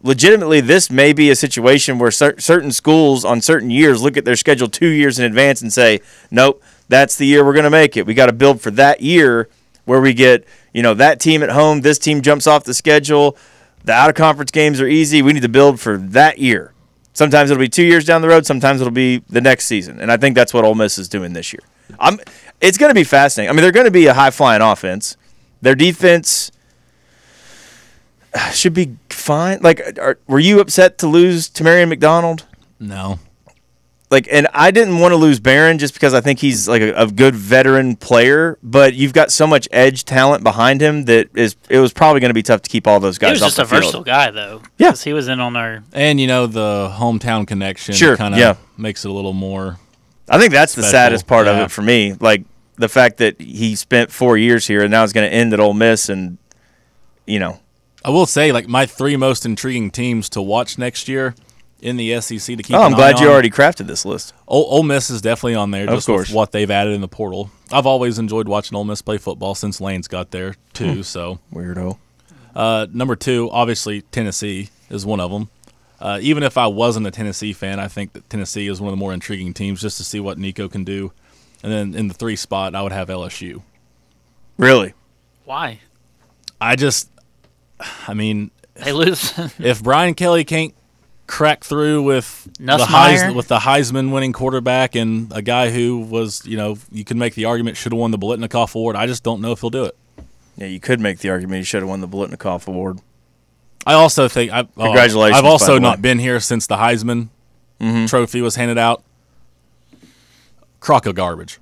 Legitimately 0.02 0.60
this 0.60 0.90
may 0.90 1.12
be 1.12 1.28
a 1.28 1.34
situation 1.34 1.98
where 1.98 2.12
cer- 2.12 2.38
certain 2.38 2.70
schools 2.70 3.24
on 3.24 3.42
certain 3.42 3.68
years 3.68 4.00
look 4.00 4.16
at 4.16 4.24
their 4.24 4.36
schedule 4.36 4.68
two 4.68 4.86
years 4.86 5.18
in 5.18 5.24
advance 5.24 5.60
and 5.60 5.72
say 5.72 6.00
nope 6.30 6.62
that's 6.88 7.16
the 7.16 7.26
year 7.26 7.44
we're 7.44 7.52
going 7.52 7.64
to 7.64 7.70
make 7.70 7.96
it. 7.96 8.06
We 8.06 8.14
got 8.14 8.26
to 8.26 8.32
build 8.32 8.60
for 8.60 8.70
that 8.72 9.02
year 9.02 9.48
where 9.84 10.00
we 10.00 10.14
get 10.14 10.46
you 10.72 10.82
know 10.82 10.94
that 10.94 11.18
team 11.18 11.42
at 11.42 11.50
home 11.50 11.80
this 11.80 11.98
team 11.98 12.22
jumps 12.22 12.46
off 12.46 12.62
the 12.62 12.74
schedule 12.74 13.36
the 13.84 13.92
out 13.92 14.08
of 14.08 14.14
conference 14.14 14.52
games 14.52 14.80
are 14.80 14.86
easy 14.86 15.20
we 15.20 15.32
need 15.32 15.42
to 15.42 15.48
build 15.48 15.80
for 15.80 15.96
that 15.96 16.38
year. 16.38 16.72
Sometimes 17.12 17.50
it'll 17.50 17.60
be 17.60 17.68
two 17.68 17.82
years 17.82 18.04
down 18.04 18.22
the 18.22 18.28
road 18.28 18.46
sometimes 18.46 18.80
it'll 18.80 18.92
be 18.92 19.18
the 19.28 19.40
next 19.40 19.66
season 19.66 20.00
and 20.00 20.12
i 20.12 20.16
think 20.16 20.36
that's 20.36 20.54
what 20.54 20.64
Ole 20.64 20.76
miss 20.76 20.96
is 20.96 21.08
doing 21.08 21.32
this 21.32 21.52
year. 21.52 21.62
I'm 21.98 22.20
it's 22.60 22.78
going 22.78 22.90
to 22.90 22.94
be 22.94 23.04
fascinating 23.04 23.50
i 23.50 23.52
mean 23.52 23.62
they're 23.62 23.72
going 23.72 23.84
to 23.86 23.90
be 23.90 24.06
a 24.06 24.14
high 24.14 24.30
flying 24.30 24.62
offense 24.62 25.16
their 25.62 25.74
defense 25.74 26.50
should 28.52 28.74
be 28.74 28.96
fine. 29.10 29.58
Like, 29.62 29.98
are, 29.98 30.18
were 30.26 30.38
you 30.38 30.60
upset 30.60 30.98
to 30.98 31.06
lose 31.06 31.48
to 31.50 31.64
Marion 31.64 31.88
McDonald? 31.88 32.46
no. 32.78 33.18
Like, 34.10 34.26
and 34.32 34.48
I 34.54 34.70
didn't 34.70 35.00
want 35.00 35.12
to 35.12 35.16
lose 35.16 35.38
Barron 35.38 35.76
just 35.76 35.92
because 35.92 36.14
I 36.14 36.22
think 36.22 36.38
he's 36.38 36.66
like 36.66 36.80
a, 36.80 36.92
a 36.94 37.06
good 37.08 37.34
veteran 37.34 37.94
player. 37.94 38.56
But 38.62 38.94
you've 38.94 39.12
got 39.12 39.30
so 39.30 39.46
much 39.46 39.68
edge 39.70 40.06
talent 40.06 40.42
behind 40.42 40.80
him 40.80 41.04
that 41.04 41.28
is 41.36 41.56
it 41.68 41.78
was 41.78 41.92
probably 41.92 42.20
going 42.20 42.30
to 42.30 42.34
be 42.34 42.42
tough 42.42 42.62
to 42.62 42.70
keep 42.70 42.86
all 42.86 43.00
those 43.00 43.18
guys. 43.18 43.28
he 43.28 43.32
guys 43.34 43.42
was 43.42 43.42
off 43.42 43.48
just 43.48 43.56
the 43.56 43.62
a 43.64 43.66
field. 43.80 43.82
versatile 43.82 44.04
guy, 44.04 44.30
though. 44.30 44.62
Yeah. 44.78 44.88
'cause 44.92 45.02
he 45.02 45.12
was 45.12 45.28
in 45.28 45.40
on 45.40 45.56
our. 45.56 45.82
And 45.92 46.18
you 46.18 46.26
know 46.26 46.46
the 46.46 46.90
hometown 46.96 47.46
connection 47.46 47.94
Sure, 47.94 48.16
kind 48.16 48.32
of 48.32 48.40
yeah. 48.40 48.54
makes 48.78 49.04
it 49.04 49.10
a 49.10 49.12
little 49.12 49.34
more. 49.34 49.76
I 50.30 50.38
think 50.38 50.52
that's 50.52 50.74
the 50.74 50.82
saddest 50.82 51.26
part 51.26 51.46
of 51.48 51.56
it 51.58 51.70
for 51.70 51.82
me. 51.82 52.14
Like 52.20 52.42
the 52.76 52.88
fact 52.88 53.16
that 53.18 53.40
he 53.40 53.74
spent 53.74 54.10
four 54.12 54.36
years 54.36 54.66
here 54.66 54.82
and 54.82 54.90
now 54.90 55.04
it's 55.04 55.12
going 55.12 55.28
to 55.28 55.34
end 55.34 55.52
at 55.52 55.60
Ole 55.60 55.74
Miss, 55.74 56.08
and 56.08 56.38
you 57.26 57.38
know, 57.38 57.60
I 58.04 58.10
will 58.10 58.26
say, 58.26 58.52
like 58.52 58.68
my 58.68 58.86
three 58.86 59.16
most 59.16 59.44
intriguing 59.44 59.90
teams 59.90 60.28
to 60.30 60.42
watch 60.42 60.78
next 60.78 61.08
year 61.08 61.34
in 61.80 61.96
the 61.96 62.20
SEC 62.20 62.56
to 62.56 62.62
keep. 62.62 62.74
oh, 62.76 62.82
I'm 62.82 62.92
glad 62.92 63.20
you 63.20 63.26
on. 63.26 63.32
already 63.32 63.50
crafted 63.50 63.86
this 63.86 64.04
list. 64.04 64.34
Ole, 64.48 64.64
Ole 64.68 64.82
Miss 64.82 65.10
is 65.10 65.20
definitely 65.20 65.54
on 65.54 65.70
there, 65.70 65.84
Of 65.88 65.94
just 65.96 66.06
course. 66.06 66.28
with 66.28 66.34
what 66.34 66.52
they've 66.52 66.70
added 66.70 66.92
in 66.94 67.00
the 67.00 67.08
portal. 67.08 67.50
I've 67.70 67.86
always 67.86 68.18
enjoyed 68.18 68.48
watching 68.48 68.76
Ole 68.76 68.84
Miss 68.84 69.00
play 69.02 69.18
football 69.18 69.54
since 69.54 69.80
Lane's 69.80 70.08
got 70.08 70.30
there 70.32 70.54
too. 70.72 70.94
Hmm. 70.96 71.02
So 71.02 71.38
Weirdo. 71.52 71.98
Uh, 72.54 72.86
number 72.92 73.14
two, 73.14 73.48
obviously 73.52 74.02
Tennessee 74.02 74.70
is 74.90 75.06
one 75.06 75.20
of 75.20 75.30
them. 75.30 75.50
Uh, 76.00 76.18
even 76.22 76.42
if 76.42 76.56
I 76.56 76.68
wasn't 76.68 77.06
a 77.06 77.10
Tennessee 77.10 77.52
fan, 77.52 77.80
I 77.80 77.88
think 77.88 78.12
that 78.12 78.28
Tennessee 78.30 78.68
is 78.68 78.80
one 78.80 78.88
of 78.88 78.92
the 78.92 79.00
more 79.00 79.12
intriguing 79.12 79.52
teams 79.52 79.80
just 79.80 79.96
to 79.96 80.04
see 80.04 80.20
what 80.20 80.38
Nico 80.38 80.68
can 80.68 80.84
do. 80.84 81.12
And 81.62 81.72
then 81.72 81.94
in 81.94 82.08
the 82.08 82.14
three 82.14 82.36
spot, 82.36 82.74
I 82.74 82.82
would 82.82 82.92
have 82.92 83.08
LSU. 83.08 83.62
Really? 84.56 84.94
Why? 85.44 85.80
I 86.60 86.76
just, 86.76 87.10
I 88.06 88.14
mean, 88.14 88.50
They 88.74 88.92
lose. 88.92 89.32
if 89.58 89.82
Brian 89.82 90.14
Kelly 90.14 90.44
can't 90.44 90.74
crack 91.26 91.64
through 91.64 92.02
with 92.02 92.44
the 92.58 92.64
Nussmeier? 92.64 92.86
Heis, 92.86 93.34
with 93.34 93.48
the 93.48 93.58
Heisman 93.58 94.12
winning 94.12 94.32
quarterback 94.32 94.94
and 94.94 95.32
a 95.32 95.42
guy 95.42 95.70
who 95.70 95.98
was, 95.98 96.44
you 96.46 96.56
know, 96.56 96.78
you 96.92 97.04
can 97.04 97.18
make 97.18 97.34
the 97.34 97.44
argument 97.44 97.76
should 97.76 97.92
have 97.92 97.98
won 97.98 98.12
the 98.12 98.18
Biletnikoff 98.18 98.74
Award, 98.74 98.96
I 98.96 99.06
just 99.06 99.24
don't 99.24 99.40
know 99.40 99.52
if 99.52 99.60
he'll 99.60 99.70
do 99.70 99.84
it. 99.84 99.96
Yeah, 100.56 100.66
you 100.66 100.80
could 100.80 101.00
make 101.00 101.18
the 101.18 101.30
argument 101.30 101.58
he 101.58 101.64
should 101.64 101.82
have 101.82 101.88
won 101.88 102.00
the 102.00 102.08
Biletnikoff 102.08 102.66
Award. 102.66 103.00
I 103.86 103.94
also 103.94 104.28
think 104.28 104.52
I, 104.52 104.60
oh, 104.60 104.66
Congratulations, 104.84 105.38
I've 105.38 105.44
also 105.44 105.78
not 105.78 105.88
way. 105.88 105.92
Mm-hmm. 105.94 106.02
been 106.02 106.18
here 106.18 106.40
since 106.40 106.66
the 106.66 106.76
Heisman 106.76 107.28
trophy 108.06 108.40
was 108.42 108.56
handed 108.56 108.76
out. 108.78 109.02
Crock 110.80 111.06
of 111.06 111.14
garbage, 111.14 111.58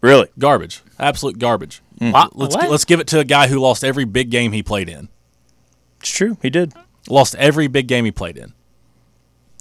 Really? 0.00 0.28
garbage, 0.38 0.82
absolute 0.98 1.38
garbage. 1.38 1.82
Wha- 2.00 2.28
Let's 2.34 2.56
what? 2.56 2.70
let's 2.70 2.84
give 2.84 2.98
it 3.00 3.06
to 3.08 3.18
a 3.20 3.24
guy 3.24 3.46
who 3.48 3.58
lost 3.58 3.84
every 3.84 4.04
big 4.04 4.30
game 4.30 4.52
he 4.52 4.62
played 4.62 4.88
in. 4.88 5.08
It's 6.00 6.10
true. 6.10 6.36
He 6.42 6.50
did. 6.50 6.72
Lost 7.08 7.34
every 7.36 7.66
big 7.68 7.86
game 7.86 8.04
he 8.06 8.10
played 8.10 8.36
in. 8.38 8.54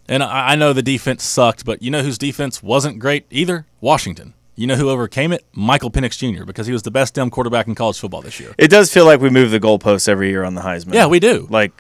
And 0.08 0.24
I, 0.24 0.52
I 0.52 0.56
know 0.56 0.74
the 0.74 0.82
defense 0.82 1.24
sucked, 1.24 1.66
but 1.66 1.82
you 1.84 1.92
know 1.92 2.02
whose 2.02 2.18
defense 2.18 2.64
wasn't 2.64 3.00
great 3.00 3.26
either? 3.30 3.66
Washington. 3.82 4.34
You 4.60 4.68
know 4.68 4.76
who 4.76 4.90
overcame 4.90 5.32
it? 5.32 5.46
Michael 5.54 5.90
Penix 5.90 6.18
Jr. 6.18 6.44
because 6.44 6.68
he 6.68 6.74
was 6.74 6.84
the 6.84 6.92
best 6.92 7.14
damn 7.14 7.30
quarterback 7.30 7.68
in 7.68 7.76
college 7.76 7.98
football 7.98 8.22
this 8.22 8.42
year. 8.42 8.54
It 8.58 8.68
does 8.70 8.92
feel 8.94 9.06
like 9.06 9.22
we 9.22 9.30
move 9.30 9.52
the 9.52 9.60
goalposts 9.60 10.10
every 10.10 10.30
year 10.30 10.44
on 10.44 10.56
the 10.56 10.62
Heisman. 10.62 10.94
Yeah, 10.94 11.08
we 11.08 11.22
do. 11.22 11.48
like. 11.50 11.72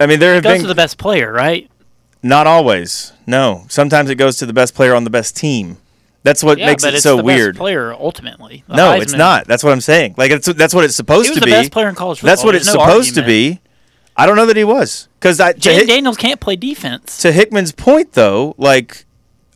I 0.00 0.06
mean, 0.06 0.20
there 0.20 0.34
have 0.34 0.42
goes 0.44 0.52
been 0.54 0.62
to 0.62 0.68
the 0.68 0.74
best 0.74 0.98
player, 0.98 1.32
right? 1.32 1.68
not 2.22 2.46
always. 2.46 3.12
No, 3.26 3.64
sometimes 3.68 4.08
it 4.08 4.14
goes 4.14 4.36
to 4.36 4.46
the 4.46 4.52
best 4.52 4.74
player 4.76 4.94
on 4.94 5.02
the 5.02 5.10
best 5.10 5.36
team. 5.36 5.78
That's 6.22 6.44
what 6.44 6.58
Yeah, 6.58 6.66
makes 6.66 6.84
but 6.84 6.92
it 6.94 6.96
it's 6.98 7.02
so 7.02 7.16
the 7.16 7.24
weird. 7.24 7.54
Best 7.54 7.58
player 7.60 7.92
ultimately. 7.92 8.62
The 8.68 8.76
No, 8.76 8.92
it's 8.92 9.12
not. 9.12 9.48
That's 9.48 9.64
what 9.64 9.72
I'm 9.72 9.80
saying. 9.80 10.14
Like 10.16 10.30
it's 10.30 10.46
that's 10.46 10.72
what 10.72 10.84
it's 10.84 10.94
supposed 10.94 11.26
He 11.26 11.30
was 11.30 11.38
to 11.38 11.40
the 11.40 11.46
be. 11.46 11.50
best 11.50 11.72
player 11.72 11.88
in 11.88 11.96
college 11.96 12.18
football. 12.20 12.30
That's 12.30 12.44
what 12.44 12.52
There's 12.52 12.68
it's 12.68 12.74
no 12.76 12.80
supposed 12.84 13.14
to 13.16 13.24
be. 13.24 13.60
I 14.16 14.26
don't 14.26 14.36
know 14.36 14.46
that 14.46 14.56
he 14.56 14.62
was 14.62 15.08
because 15.18 15.40
I 15.40 15.54
Jayden 15.54 15.74
Hick- 15.78 15.88
Daniels 15.88 16.16
can't 16.16 16.38
play 16.38 16.54
defense. 16.54 17.18
to 17.22 17.32
Hickman's 17.32 17.72
point 17.72 18.12
though, 18.12 18.54
like 18.56 19.04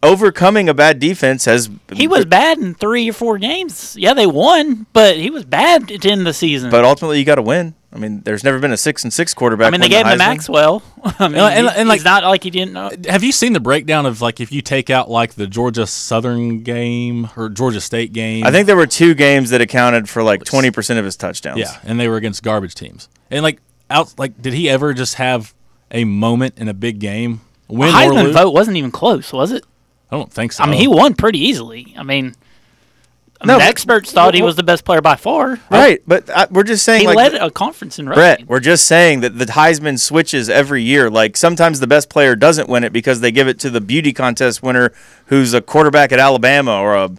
overcoming 0.02 0.68
a 0.68 0.74
bad 0.74 0.98
defense 0.98 1.44
has 1.46 1.68
He 1.92 2.06
was 2.06 2.24
bad 2.24 2.58
in 2.58 2.74
three 2.74 3.08
or 3.08 3.12
four 3.12 3.38
games. 3.38 3.96
Yeah, 3.98 4.14
they 4.14 4.26
won, 4.26 4.86
but 4.92 5.16
he 5.16 5.30
was 5.30 5.44
bad 5.44 5.90
at 5.90 6.00
the 6.02 6.10
end 6.10 6.20
of 6.22 6.24
the 6.26 6.34
season. 6.34 6.70
but 6.70 6.84
ultimately 6.84 7.18
you 7.18 7.24
got 7.24 7.36
to 7.36 7.42
win. 7.42 7.74
I 7.92 7.98
mean, 7.98 8.20
there's 8.22 8.44
never 8.44 8.58
been 8.58 8.72
a 8.72 8.76
six 8.76 9.04
and 9.04 9.12
six 9.12 9.32
quarterback. 9.32 9.68
I 9.68 9.70
mean, 9.70 9.80
they 9.80 9.88
gave 9.88 10.04
the 10.04 10.12
him 10.12 10.18
to 10.18 10.24
Maxwell. 10.24 10.82
I 11.18 11.28
mean, 11.28 11.38
And- 11.38 11.66
and- 11.66 11.68
he- 11.70 11.80
and, 11.80 11.88
like- 11.88 11.96
he's 12.00 12.04
not 12.04 12.24
like 12.24 12.42
he 12.44 12.50
didn't 12.50 12.74
know. 12.74 12.90
Have 13.08 13.24
you 13.24 13.32
seen 13.32 13.54
the 13.54 13.60
breakdown 13.60 14.04
of 14.04 14.20
like 14.20 14.38
if 14.38 14.52
you 14.52 14.60
take 14.60 14.90
out 14.90 15.10
like 15.10 15.34
the 15.34 15.46
Georgia 15.46 15.86
Southern 15.86 16.62
game 16.62 17.30
or 17.36 17.48
Georgia 17.48 17.80
State 17.80 18.12
game? 18.12 18.44
I 18.44 18.50
think 18.50 18.66
there 18.66 18.76
were 18.76 18.86
two 18.86 19.14
games 19.14 19.48
that 19.50 19.62
accounted 19.62 20.10
for 20.10 20.22
like 20.22 20.44
20% 20.44 20.98
of 20.98 21.04
his 21.06 21.16
touchdowns. 21.16 21.58
yeah, 21.58 21.78
and 21.84 21.98
they 21.98 22.06
were 22.08 22.16
against 22.16 22.42
garbage 22.42 22.74
teams. 22.74 23.08
And 23.30 23.42
like 23.42 23.60
out 23.88 24.12
like 24.18 24.40
did 24.42 24.52
he 24.52 24.68
ever 24.68 24.92
just 24.92 25.14
have 25.14 25.54
a 25.90 26.04
moment 26.04 26.58
in 26.58 26.68
a 26.68 26.74
big 26.74 26.98
game? 26.98 27.40
Win 27.68 27.88
or 27.88 27.92
Heisman 27.92 28.24
lose? 28.24 28.34
vote 28.36 28.50
wasn't 28.52 28.76
even 28.76 28.90
close, 28.90 29.32
was 29.32 29.52
it? 29.52 29.64
I 30.10 30.16
don't 30.16 30.32
think 30.32 30.52
so. 30.52 30.64
I 30.64 30.66
mean, 30.66 30.80
he 30.80 30.88
won 30.88 31.14
pretty 31.14 31.40
easily. 31.40 31.94
I 31.98 32.02
mean, 32.02 32.34
I 33.40 33.46
No, 33.46 33.54
mean, 33.54 33.58
the 33.60 33.66
experts 33.66 34.12
thought 34.12 34.34
he 34.34 34.42
was 34.42 34.56
the 34.56 34.62
best 34.62 34.84
player 34.84 35.00
by 35.00 35.16
far. 35.16 35.58
Right, 35.70 36.00
but 36.06 36.30
I, 36.30 36.46
we're 36.50 36.62
just 36.62 36.84
saying 36.84 37.02
He 37.02 37.06
like 37.06 37.16
led 37.16 37.34
a 37.34 37.50
conference 37.50 37.98
in 37.98 38.08
rushing. 38.08 38.20
Brett, 38.20 38.46
we're 38.48 38.60
just 38.60 38.86
saying 38.86 39.20
that 39.20 39.38
the 39.38 39.44
Heisman 39.46 39.98
switches 39.98 40.48
every 40.48 40.82
year. 40.82 41.10
Like 41.10 41.36
sometimes 41.36 41.80
the 41.80 41.86
best 41.86 42.08
player 42.08 42.36
doesn't 42.36 42.68
win 42.68 42.84
it 42.84 42.92
because 42.92 43.20
they 43.20 43.32
give 43.32 43.48
it 43.48 43.58
to 43.60 43.70
the 43.70 43.80
beauty 43.80 44.12
contest 44.12 44.62
winner 44.62 44.92
who's 45.26 45.52
a 45.54 45.60
quarterback 45.60 46.12
at 46.12 46.18
Alabama 46.18 46.80
or 46.80 46.94
a 46.94 47.10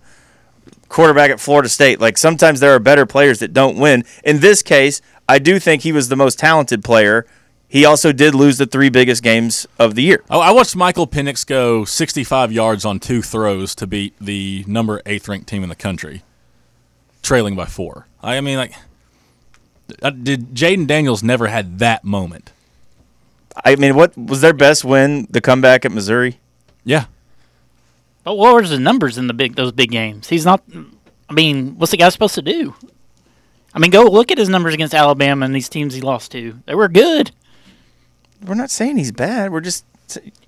quarterback 0.89 1.29
at 1.29 1.39
Florida 1.39 1.69
State. 1.69 1.99
Like 1.99 2.17
sometimes 2.17 2.61
there 2.61 2.71
are 2.73 2.79
better 2.79 3.05
players 3.05 3.39
that 3.39 3.53
don't 3.53 3.77
win. 3.77 4.03
In 4.23 4.39
this 4.39 4.63
case, 4.63 5.01
I 5.29 5.39
do 5.39 5.59
think 5.59 5.83
he 5.83 5.91
was 5.91 6.09
the 6.09 6.15
most 6.15 6.39
talented 6.39 6.83
player. 6.83 7.25
He 7.69 7.83
also 7.83 8.13
did 8.13 8.33
lose 8.33 8.57
the 8.57 8.65
three 8.65 8.89
biggest 8.89 9.21
games 9.21 9.67
of 9.77 9.95
the 9.95 10.01
year. 10.01 10.23
Oh, 10.29 10.39
I 10.39 10.51
watched 10.51 10.75
Michael 10.75 11.05
Penix 11.05 11.45
go 11.45 11.83
65 11.83 12.51
yards 12.51 12.85
on 12.85 12.99
two 12.99 13.21
throws 13.21 13.75
to 13.75 13.85
beat 13.87 14.13
the 14.21 14.63
number 14.67 15.01
eighth 15.05 15.27
ranked 15.27 15.47
team 15.49 15.63
in 15.63 15.69
the 15.69 15.75
country, 15.75 16.23
trailing 17.21 17.55
by 17.57 17.65
four. 17.65 18.07
I 18.23 18.39
mean, 18.39 18.57
like, 18.57 18.73
uh, 20.01 20.11
did 20.11 20.53
Jayden 20.55 20.87
Daniels 20.87 21.23
never 21.23 21.47
had 21.47 21.79
that 21.79 22.05
moment? 22.05 22.53
I 23.65 23.75
mean, 23.75 23.95
what 23.95 24.17
was 24.17 24.41
their 24.41 24.53
best 24.53 24.85
win? 24.85 25.27
The 25.29 25.41
comeback 25.41 25.83
at 25.83 25.91
Missouri. 25.91 26.39
Yeah, 26.85 27.05
But 28.23 28.35
what 28.35 28.53
were 28.53 28.65
the 28.65 28.79
numbers 28.79 29.17
in 29.17 29.27
the 29.27 29.33
big 29.33 29.55
those 29.55 29.73
big 29.73 29.91
games? 29.91 30.29
He's 30.29 30.45
not. 30.45 30.63
I 31.29 31.33
mean, 31.33 31.77
what's 31.77 31.91
the 31.91 31.97
guy 31.97 32.07
supposed 32.07 32.35
to 32.35 32.41
do? 32.41 32.75
I 33.73 33.79
mean, 33.79 33.91
go 33.91 34.03
look 34.03 34.31
at 34.31 34.37
his 34.37 34.47
numbers 34.47 34.73
against 34.73 34.93
Alabama 34.93 35.45
and 35.45 35.53
these 35.53 35.67
teams 35.67 35.93
he 35.93 35.99
lost 35.99 36.31
to. 36.31 36.59
They 36.65 36.75
were 36.75 36.87
good. 36.87 37.31
We're 38.45 38.55
not 38.55 38.71
saying 38.71 38.97
he's 38.97 39.11
bad. 39.11 39.51
We're 39.51 39.61
just. 39.61 39.85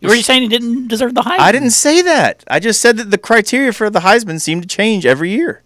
Were 0.01 0.15
you 0.15 0.23
saying 0.23 0.43
he 0.43 0.47
didn't 0.47 0.87
deserve 0.87 1.15
the 1.15 1.21
Heisman? 1.21 1.39
I 1.39 1.51
didn't 1.51 1.71
say 1.71 2.01
that. 2.01 2.43
I 2.47 2.59
just 2.59 2.79
said 2.81 2.95
that 2.97 3.11
the 3.11 3.17
criteria 3.17 3.73
for 3.73 3.89
the 3.89 3.99
Heisman 3.99 4.39
seem 4.39 4.61
to 4.61 4.67
change 4.67 5.05
every 5.05 5.31
year. 5.31 5.63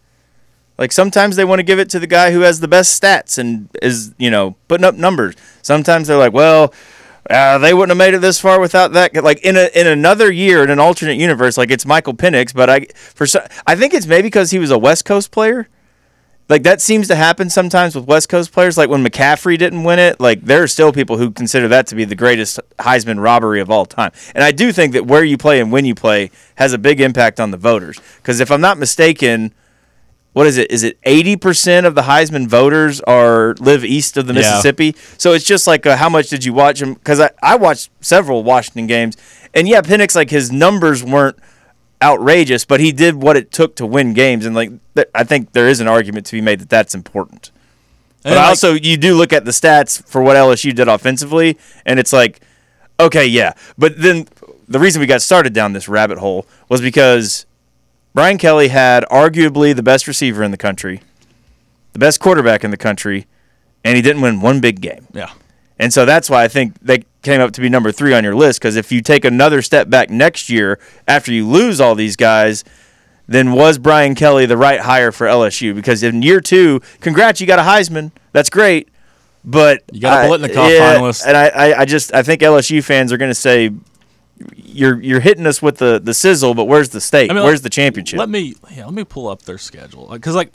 Like 0.77 0.91
sometimes 0.91 1.35
they 1.35 1.45
want 1.45 1.59
to 1.59 1.63
give 1.63 1.77
it 1.77 1.89
to 1.91 1.99
the 1.99 2.07
guy 2.07 2.31
who 2.31 2.41
has 2.41 2.59
the 2.59 2.67
best 2.67 2.99
stats 2.99 3.37
and 3.37 3.69
is, 3.81 4.13
you 4.17 4.31
know, 4.31 4.55
putting 4.67 4.83
up 4.83 4.95
numbers. 4.95 5.35
Sometimes 5.61 6.07
they're 6.07 6.17
like, 6.17 6.33
well, 6.33 6.73
uh, 7.29 7.57
they 7.59 7.73
wouldn't 7.73 7.91
have 7.91 7.97
made 7.97 8.15
it 8.15 8.21
this 8.21 8.39
far 8.39 8.59
without 8.59 8.93
that. 8.93 9.13
Like 9.23 9.41
in 9.41 9.55
a 9.55 9.69
in 9.75 9.87
another 9.87 10.31
year 10.31 10.63
in 10.63 10.69
an 10.69 10.79
alternate 10.79 11.17
universe, 11.17 11.57
like 11.57 11.71
it's 11.71 11.85
Michael 11.85 12.13
Penix, 12.13 12.53
but 12.53 12.69
I 12.69 12.85
for 12.95 13.27
I 13.67 13.75
think 13.75 13.93
it's 13.93 14.07
maybe 14.07 14.23
because 14.23 14.51
he 14.51 14.59
was 14.59 14.71
a 14.71 14.77
West 14.77 15.05
Coast 15.05 15.31
player. 15.31 15.69
Like 16.49 16.63
that 16.63 16.81
seems 16.81 17.07
to 17.07 17.15
happen 17.15 17.49
sometimes 17.49 17.95
with 17.95 18.05
West 18.05 18.27
Coast 18.29 18.51
players. 18.51 18.77
Like 18.77 18.89
when 18.89 19.03
McCaffrey 19.03 19.57
didn't 19.57 19.83
win 19.83 19.97
it, 19.97 20.19
like 20.19 20.41
there 20.41 20.61
are 20.61 20.67
still 20.67 20.91
people 20.91 21.17
who 21.17 21.31
consider 21.31 21.67
that 21.69 21.87
to 21.87 21.95
be 21.95 22.03
the 22.05 22.15
greatest 22.15 22.59
Heisman 22.79 23.21
robbery 23.21 23.61
of 23.61 23.69
all 23.69 23.85
time. 23.85 24.11
And 24.35 24.43
I 24.43 24.51
do 24.51 24.71
think 24.71 24.93
that 24.93 25.05
where 25.05 25.23
you 25.23 25.37
play 25.37 25.59
and 25.61 25.71
when 25.71 25.85
you 25.85 25.95
play 25.95 26.31
has 26.55 26.73
a 26.73 26.77
big 26.77 26.99
impact 26.99 27.39
on 27.39 27.51
the 27.51 27.57
voters. 27.57 27.99
Because 28.17 28.39
if 28.39 28.51
I'm 28.51 28.61
not 28.61 28.77
mistaken, 28.77 29.53
what 30.33 30.45
is 30.45 30.57
it? 30.57 30.69
Is 30.69 30.83
it 30.83 31.01
80% 31.03 31.85
of 31.85 31.95
the 31.95 32.01
Heisman 32.03 32.47
voters 32.47 32.99
are 33.01 33.55
live 33.59 33.85
east 33.85 34.17
of 34.17 34.27
the 34.27 34.33
Yeah. 34.33 34.39
Mississippi? 34.41 34.95
So 35.17 35.31
it's 35.33 35.45
just 35.45 35.65
like 35.65 35.85
uh, 35.85 35.95
how 35.95 36.09
much 36.09 36.27
did 36.29 36.43
you 36.43 36.53
watch 36.53 36.81
him? 36.81 36.95
Because 36.95 37.19
I, 37.21 37.29
I 37.41 37.55
watched 37.55 37.89
several 38.01 38.43
Washington 38.43 38.85
games, 38.87 39.15
and 39.53 39.67
yeah, 39.67 39.81
Penix 39.81 40.13
like 40.15 40.29
his 40.29 40.51
numbers 40.51 41.03
weren't 41.03 41.37
outrageous, 42.03 42.65
but 42.65 42.79
he 42.79 42.91
did 42.91 43.15
what 43.15 43.37
it 43.37 43.51
took 43.51 43.75
to 43.77 43.85
win 43.85 44.13
games, 44.13 44.45
and 44.45 44.53
like 44.55 44.69
th- 44.95 45.07
I 45.15 45.23
think 45.23 45.53
there 45.53 45.67
is 45.67 45.79
an 45.79 45.87
argument 45.87 46.25
to 46.27 46.33
be 46.33 46.41
made 46.41 46.59
that 46.59 46.69
that's 46.69 46.93
important. 46.93 47.49
But 48.23 48.33
like- 48.33 48.45
also, 48.47 48.73
you 48.73 48.97
do 48.97 49.15
look 49.15 49.33
at 49.33 49.45
the 49.45 49.51
stats 49.51 50.03
for 50.05 50.21
what 50.21 50.35
LSU 50.37 50.73
did 50.75 50.87
offensively, 50.87 51.57
and 51.85 51.99
it's 51.99 52.13
like, 52.13 52.41
okay, 52.99 53.25
yeah. 53.25 53.53
But 53.77 53.99
then 54.01 54.27
the 54.67 54.79
reason 54.79 54.99
we 54.99 55.07
got 55.07 55.21
started 55.21 55.53
down 55.53 55.73
this 55.73 55.87
rabbit 55.89 56.19
hole 56.19 56.45
was 56.69 56.79
because 56.81 57.45
Brian 58.13 58.37
Kelly 58.37 58.67
had 58.67 59.03
arguably 59.05 59.75
the 59.75 59.83
best 59.83 60.07
receiver 60.07 60.43
in 60.43 60.51
the 60.51 60.57
country, 60.57 61.01
the 61.93 61.99
best 61.99 62.19
quarterback 62.19 62.63
in 62.63 62.71
the 62.71 62.77
country, 62.77 63.25
and 63.83 63.95
he 63.95 64.01
didn't 64.01 64.21
win 64.21 64.39
one 64.41 64.59
big 64.61 64.81
game. 64.81 65.07
yeah. 65.13 65.31
And 65.79 65.91
so 65.91 66.05
that's 66.05 66.29
why 66.29 66.43
I 66.43 66.47
think 66.47 66.75
they 66.81 67.03
came 67.23 67.41
up 67.41 67.51
to 67.53 67.61
be 67.61 67.69
number 67.69 67.91
three 67.91 68.13
on 68.13 68.23
your 68.23 68.35
list. 68.35 68.59
Because 68.59 68.75
if 68.75 68.91
you 68.91 69.01
take 69.01 69.25
another 69.25 69.61
step 69.61 69.89
back 69.89 70.09
next 70.09 70.49
year 70.49 70.79
after 71.07 71.31
you 71.33 71.47
lose 71.47 71.81
all 71.81 71.95
these 71.95 72.15
guys, 72.15 72.63
then 73.27 73.53
was 73.53 73.77
Brian 73.77 74.13
Kelly 74.15 74.45
the 74.45 74.57
right 74.57 74.79
hire 74.81 75.11
for 75.11 75.25
LSU? 75.25 75.73
Because 75.73 76.03
in 76.03 76.21
year 76.21 76.41
two, 76.41 76.81
congrats, 76.99 77.41
you 77.41 77.47
got 77.47 77.59
a 77.59 77.63
Heisman. 77.63 78.11
That's 78.33 78.49
great. 78.49 78.89
But 79.45 79.83
You 79.91 80.01
got 80.01 80.25
a 80.25 80.29
Biletnikoff 80.29 80.69
yeah, 80.69 80.95
finalist. 80.95 81.25
and 81.25 81.35
I, 81.35 81.47
I, 81.47 81.79
I 81.81 81.85
just 81.85 82.13
I 82.13 82.23
think 82.23 82.41
LSU 82.41 82.81
fans 82.83 83.11
are 83.11 83.17
going 83.17 83.31
to 83.31 83.35
say 83.35 83.71
you're 84.55 85.01
you're 85.01 85.19
hitting 85.19 85.45
us 85.45 85.61
with 85.61 85.77
the, 85.77 85.99
the 85.99 86.13
sizzle, 86.13 86.53
but 86.53 86.65
where's 86.65 86.89
the 86.89 87.01
steak? 87.01 87.29
I 87.29 87.33
mean, 87.33 87.43
where's 87.43 87.59
let- 87.59 87.63
the 87.63 87.69
championship? 87.69 88.19
Let 88.19 88.29
me 88.29 88.55
yeah, 88.71 88.85
let 88.85 88.93
me 88.93 89.03
pull 89.03 89.27
up 89.27 89.41
their 89.43 89.57
schedule 89.57 90.09
because 90.11 90.35
like 90.35 90.53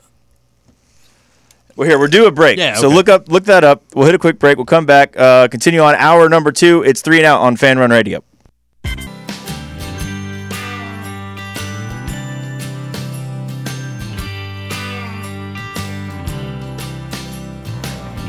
Well, 1.78 1.86
here 1.88 1.96
we're 1.96 2.08
due 2.08 2.26
a 2.26 2.32
break. 2.32 2.58
Yeah, 2.58 2.74
So 2.74 2.88
okay. 2.88 2.96
look 2.96 3.08
up, 3.08 3.28
look 3.28 3.44
that 3.44 3.62
up. 3.62 3.84
We'll 3.94 4.04
hit 4.06 4.14
a 4.16 4.18
quick 4.18 4.40
break. 4.40 4.56
We'll 4.56 4.66
come 4.66 4.84
back. 4.84 5.16
Uh, 5.16 5.46
continue 5.46 5.78
on 5.78 5.94
hour 5.94 6.28
number 6.28 6.50
two. 6.50 6.82
It's 6.82 7.02
three 7.02 7.18
and 7.18 7.24
out 7.26 7.40
on 7.40 7.54
Fan 7.54 7.78
Run 7.78 7.90
Radio. 7.90 8.24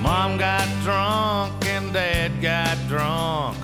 Mom 0.01 0.37
got 0.37 0.67
drunk 0.83 1.65
and 1.67 1.93
Dad 1.93 2.41
got 2.41 2.77
drunk 2.87 3.57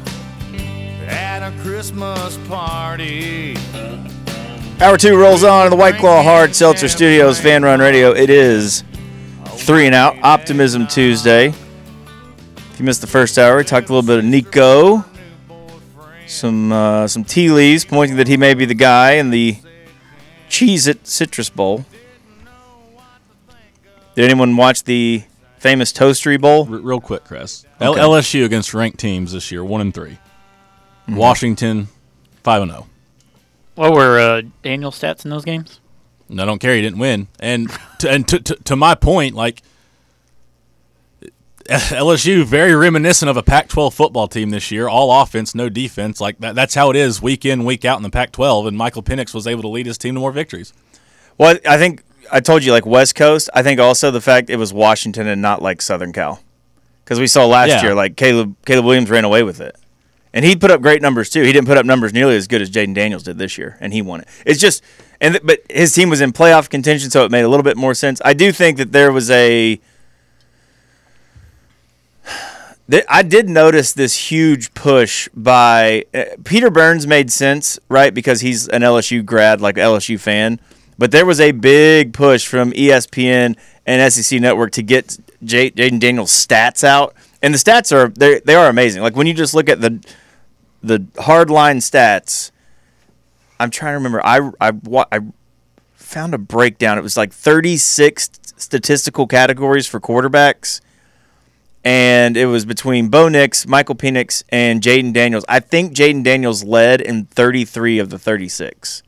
at 1.07 1.41
a 1.47 1.51
Christmas 1.61 2.37
party. 2.47 3.55
Hour 4.81 4.97
two 4.97 5.17
rolls 5.17 5.43
on 5.43 5.65
in 5.65 5.71
the 5.71 5.77
White 5.77 5.95
Claw 5.95 6.21
Hard 6.21 6.53
Seltzer 6.53 6.89
Studios, 6.89 7.39
Fan 7.39 7.63
Run 7.63 7.79
Radio. 7.79 8.11
It 8.11 8.29
is 8.29 8.83
three 9.55 9.85
and 9.85 9.95
out. 9.95 10.15
Optimism 10.23 10.87
Tuesday. 10.87 11.47
If 11.47 12.79
you 12.79 12.85
missed 12.85 13.01
the 13.01 13.07
first 13.07 13.37
hour, 13.37 13.57
we 13.57 13.63
talked 13.63 13.89
a 13.89 13.93
little 13.93 14.05
bit 14.05 14.19
of 14.19 14.25
Nico. 14.25 15.03
Some 16.27 16.71
uh, 16.71 17.07
some 17.07 17.23
tea 17.23 17.49
leaves 17.49 17.85
pointing 17.85 18.17
that 18.17 18.27
he 18.27 18.35
may 18.37 18.53
be 18.53 18.65
the 18.65 18.73
guy 18.73 19.13
in 19.13 19.29
the 19.29 19.57
Cheez 20.49 20.87
It 20.87 21.05
Citrus 21.07 21.49
Bowl. 21.49 21.85
Did 24.15 24.25
anyone 24.25 24.55
watch 24.57 24.83
the 24.83 25.23
famous 25.59 25.91
Toastery 25.93 26.39
Bowl? 26.39 26.67
r- 26.71 26.79
real 26.79 27.01
quick, 27.01 27.25
Chris. 27.25 27.65
L- 27.79 27.95
LSU 27.95 28.45
against 28.45 28.73
ranked 28.73 28.99
teams 28.99 29.33
this 29.33 29.51
year, 29.51 29.63
one 29.63 29.81
and 29.81 29.93
3 29.93 30.17
Washington, 31.09 31.89
five 32.43 32.61
and 32.63 32.71
zero. 32.71 32.87
What 33.75 33.93
were 33.93 34.19
uh, 34.19 34.41
Daniel's 34.63 34.99
stats 34.99 35.25
in 35.25 35.31
those 35.31 35.45
games? 35.45 35.79
I 36.31 36.45
don't 36.45 36.59
care. 36.59 36.75
He 36.75 36.81
didn't 36.81 36.99
win. 36.99 37.27
And 37.39 37.69
to, 37.99 38.09
and 38.09 38.27
to, 38.27 38.39
to, 38.39 38.55
to 38.55 38.75
my 38.75 38.95
point, 38.95 39.35
like 39.35 39.61
LSU, 41.67 42.43
very 42.45 42.75
reminiscent 42.75 43.29
of 43.29 43.37
a 43.37 43.43
Pac-12 43.43 43.93
football 43.93 44.27
team 44.27 44.51
this 44.51 44.69
year. 44.71 44.87
All 44.87 45.21
offense, 45.21 45.55
no 45.55 45.69
defense. 45.69 46.21
Like 46.21 46.37
that, 46.39 46.53
that's 46.55 46.75
how 46.75 46.89
it 46.91 46.95
is 46.95 47.21
week 47.21 47.45
in, 47.45 47.63
week 47.65 47.85
out 47.85 47.97
in 47.97 48.03
the 48.03 48.09
Pac-12. 48.09 48.67
And 48.67 48.77
Michael 48.77 49.03
Penix 49.03 49.33
was 49.33 49.47
able 49.47 49.63
to 49.63 49.67
lead 49.67 49.85
his 49.85 49.97
team 49.97 50.13
to 50.15 50.19
more 50.19 50.31
victories. 50.31 50.73
Well, 51.37 51.57
I 51.67 51.77
think 51.77 52.03
I 52.31 52.39
told 52.39 52.63
you 52.63 52.71
like 52.71 52.85
West 52.85 53.15
Coast. 53.15 53.49
I 53.53 53.63
think 53.63 53.79
also 53.79 54.11
the 54.11 54.21
fact 54.21 54.49
it 54.49 54.57
was 54.57 54.73
Washington 54.73 55.27
and 55.27 55.41
not 55.41 55.61
like 55.61 55.81
Southern 55.81 56.13
Cal, 56.13 56.39
because 57.03 57.19
we 57.19 57.27
saw 57.27 57.45
last 57.45 57.69
Yeah. 57.69 57.81
year 57.83 57.95
like 57.95 58.15
Caleb 58.15 58.55
Caleb 58.65 58.85
Williams 58.85 59.09
ran 59.09 59.25
away 59.25 59.43
with 59.43 59.59
it, 59.59 59.75
and 60.35 60.43
he 60.43 60.55
put 60.55 60.69
up 60.69 60.81
great 60.81 61.01
numbers 61.01 61.29
too. 61.29 61.41
He 61.41 61.53
didn't 61.53 61.65
put 61.65 61.77
up 61.77 61.85
numbers 61.85 62.13
nearly 62.13 62.35
as 62.35 62.47
good 62.47 62.61
as 62.61 62.69
Jayden 62.69 62.93
Daniels 62.93 63.23
did 63.23 63.37
this 63.37 63.57
year, 63.57 63.77
and 63.79 63.93
he 63.93 64.01
won 64.01 64.19
it. 64.19 64.27
It's 64.45 64.59
just 64.59 64.83
and 65.21 65.39
but 65.43 65.61
his 65.69 65.93
team 65.93 66.09
was 66.09 66.19
in 66.21 66.33
playoff 66.33 66.69
contention, 66.69 67.09
so 67.09 67.23
it 67.23 67.31
made 67.31 67.43
a 67.43 67.47
little 67.47 67.63
bit 67.63 67.77
more 67.77 67.93
sense. 67.93 68.21
I 68.23 68.33
do 68.33 68.51
think 68.51 68.77
that 68.77 68.91
there 68.91 69.11
was 69.11 69.31
a. 69.31 69.79
I 73.09 73.23
did 73.23 73.49
notice 73.49 73.93
this 73.93 74.29
huge 74.29 74.71
push 74.75 75.27
by 75.33 76.05
uh, 76.13 76.25
Peter 76.43 76.69
Burns 76.69 77.07
made 77.07 77.31
sense, 77.31 77.79
right? 77.89 78.13
Because 78.13 78.41
he's 78.41 78.67
an 78.67 78.83
LSU 78.83 79.25
grad, 79.25 79.59
like 79.59 79.75
LSU 79.75 80.19
fan. 80.19 80.59
But 80.97 81.11
there 81.11 81.25
was 81.25 81.39
a 81.39 81.51
big 81.51 82.13
push 82.13 82.45
from 82.45 82.71
ESPN 82.73 83.57
and 83.85 84.13
SEC 84.13 84.39
Network 84.39 84.71
to 84.73 84.83
get 84.83 85.17
J- 85.43 85.71
Jayden 85.71 85.99
Daniels' 85.99 86.31
stats 86.31 86.83
out, 86.83 87.15
and 87.41 87.53
the 87.53 87.57
stats 87.57 87.95
are 87.95 88.09
they 88.09 88.41
they 88.41 88.55
are 88.55 88.67
amazing. 88.67 89.01
Like 89.01 89.15
when 89.15 89.27
you 89.27 89.33
just 89.33 89.53
look 89.53 89.69
at 89.69 89.79
the 89.79 89.99
the 90.85 90.99
hardline 91.15 91.77
stats, 91.77 92.51
I'm 93.59 93.69
trying 93.69 93.91
to 93.91 93.97
remember. 93.97 94.25
I 94.25 94.51
I 94.59 94.71
I 95.11 95.19
found 95.93 96.33
a 96.33 96.37
breakdown. 96.37 96.97
It 96.97 97.01
was 97.01 97.17
like 97.17 97.33
36 97.33 98.29
statistical 98.57 99.27
categories 99.27 99.85
for 99.87 99.99
quarterbacks 99.99 100.79
and 101.85 102.35
it 102.35 102.47
was 102.47 102.65
between 102.65 103.09
Bo 103.09 103.29
Nix, 103.29 103.67
Michael 103.67 103.95
Penix, 103.95 104.43
and 104.49 104.81
Jayden 104.81 105.13
Daniels. 105.13 105.45
I 105.47 105.59
think 105.59 105.93
Jayden 105.93 106.23
Daniels 106.23 106.63
led 106.63 106.99
in 106.99 107.25
33 107.25 107.99
of 107.99 108.09
the 108.09 108.17
36. 108.17 109.03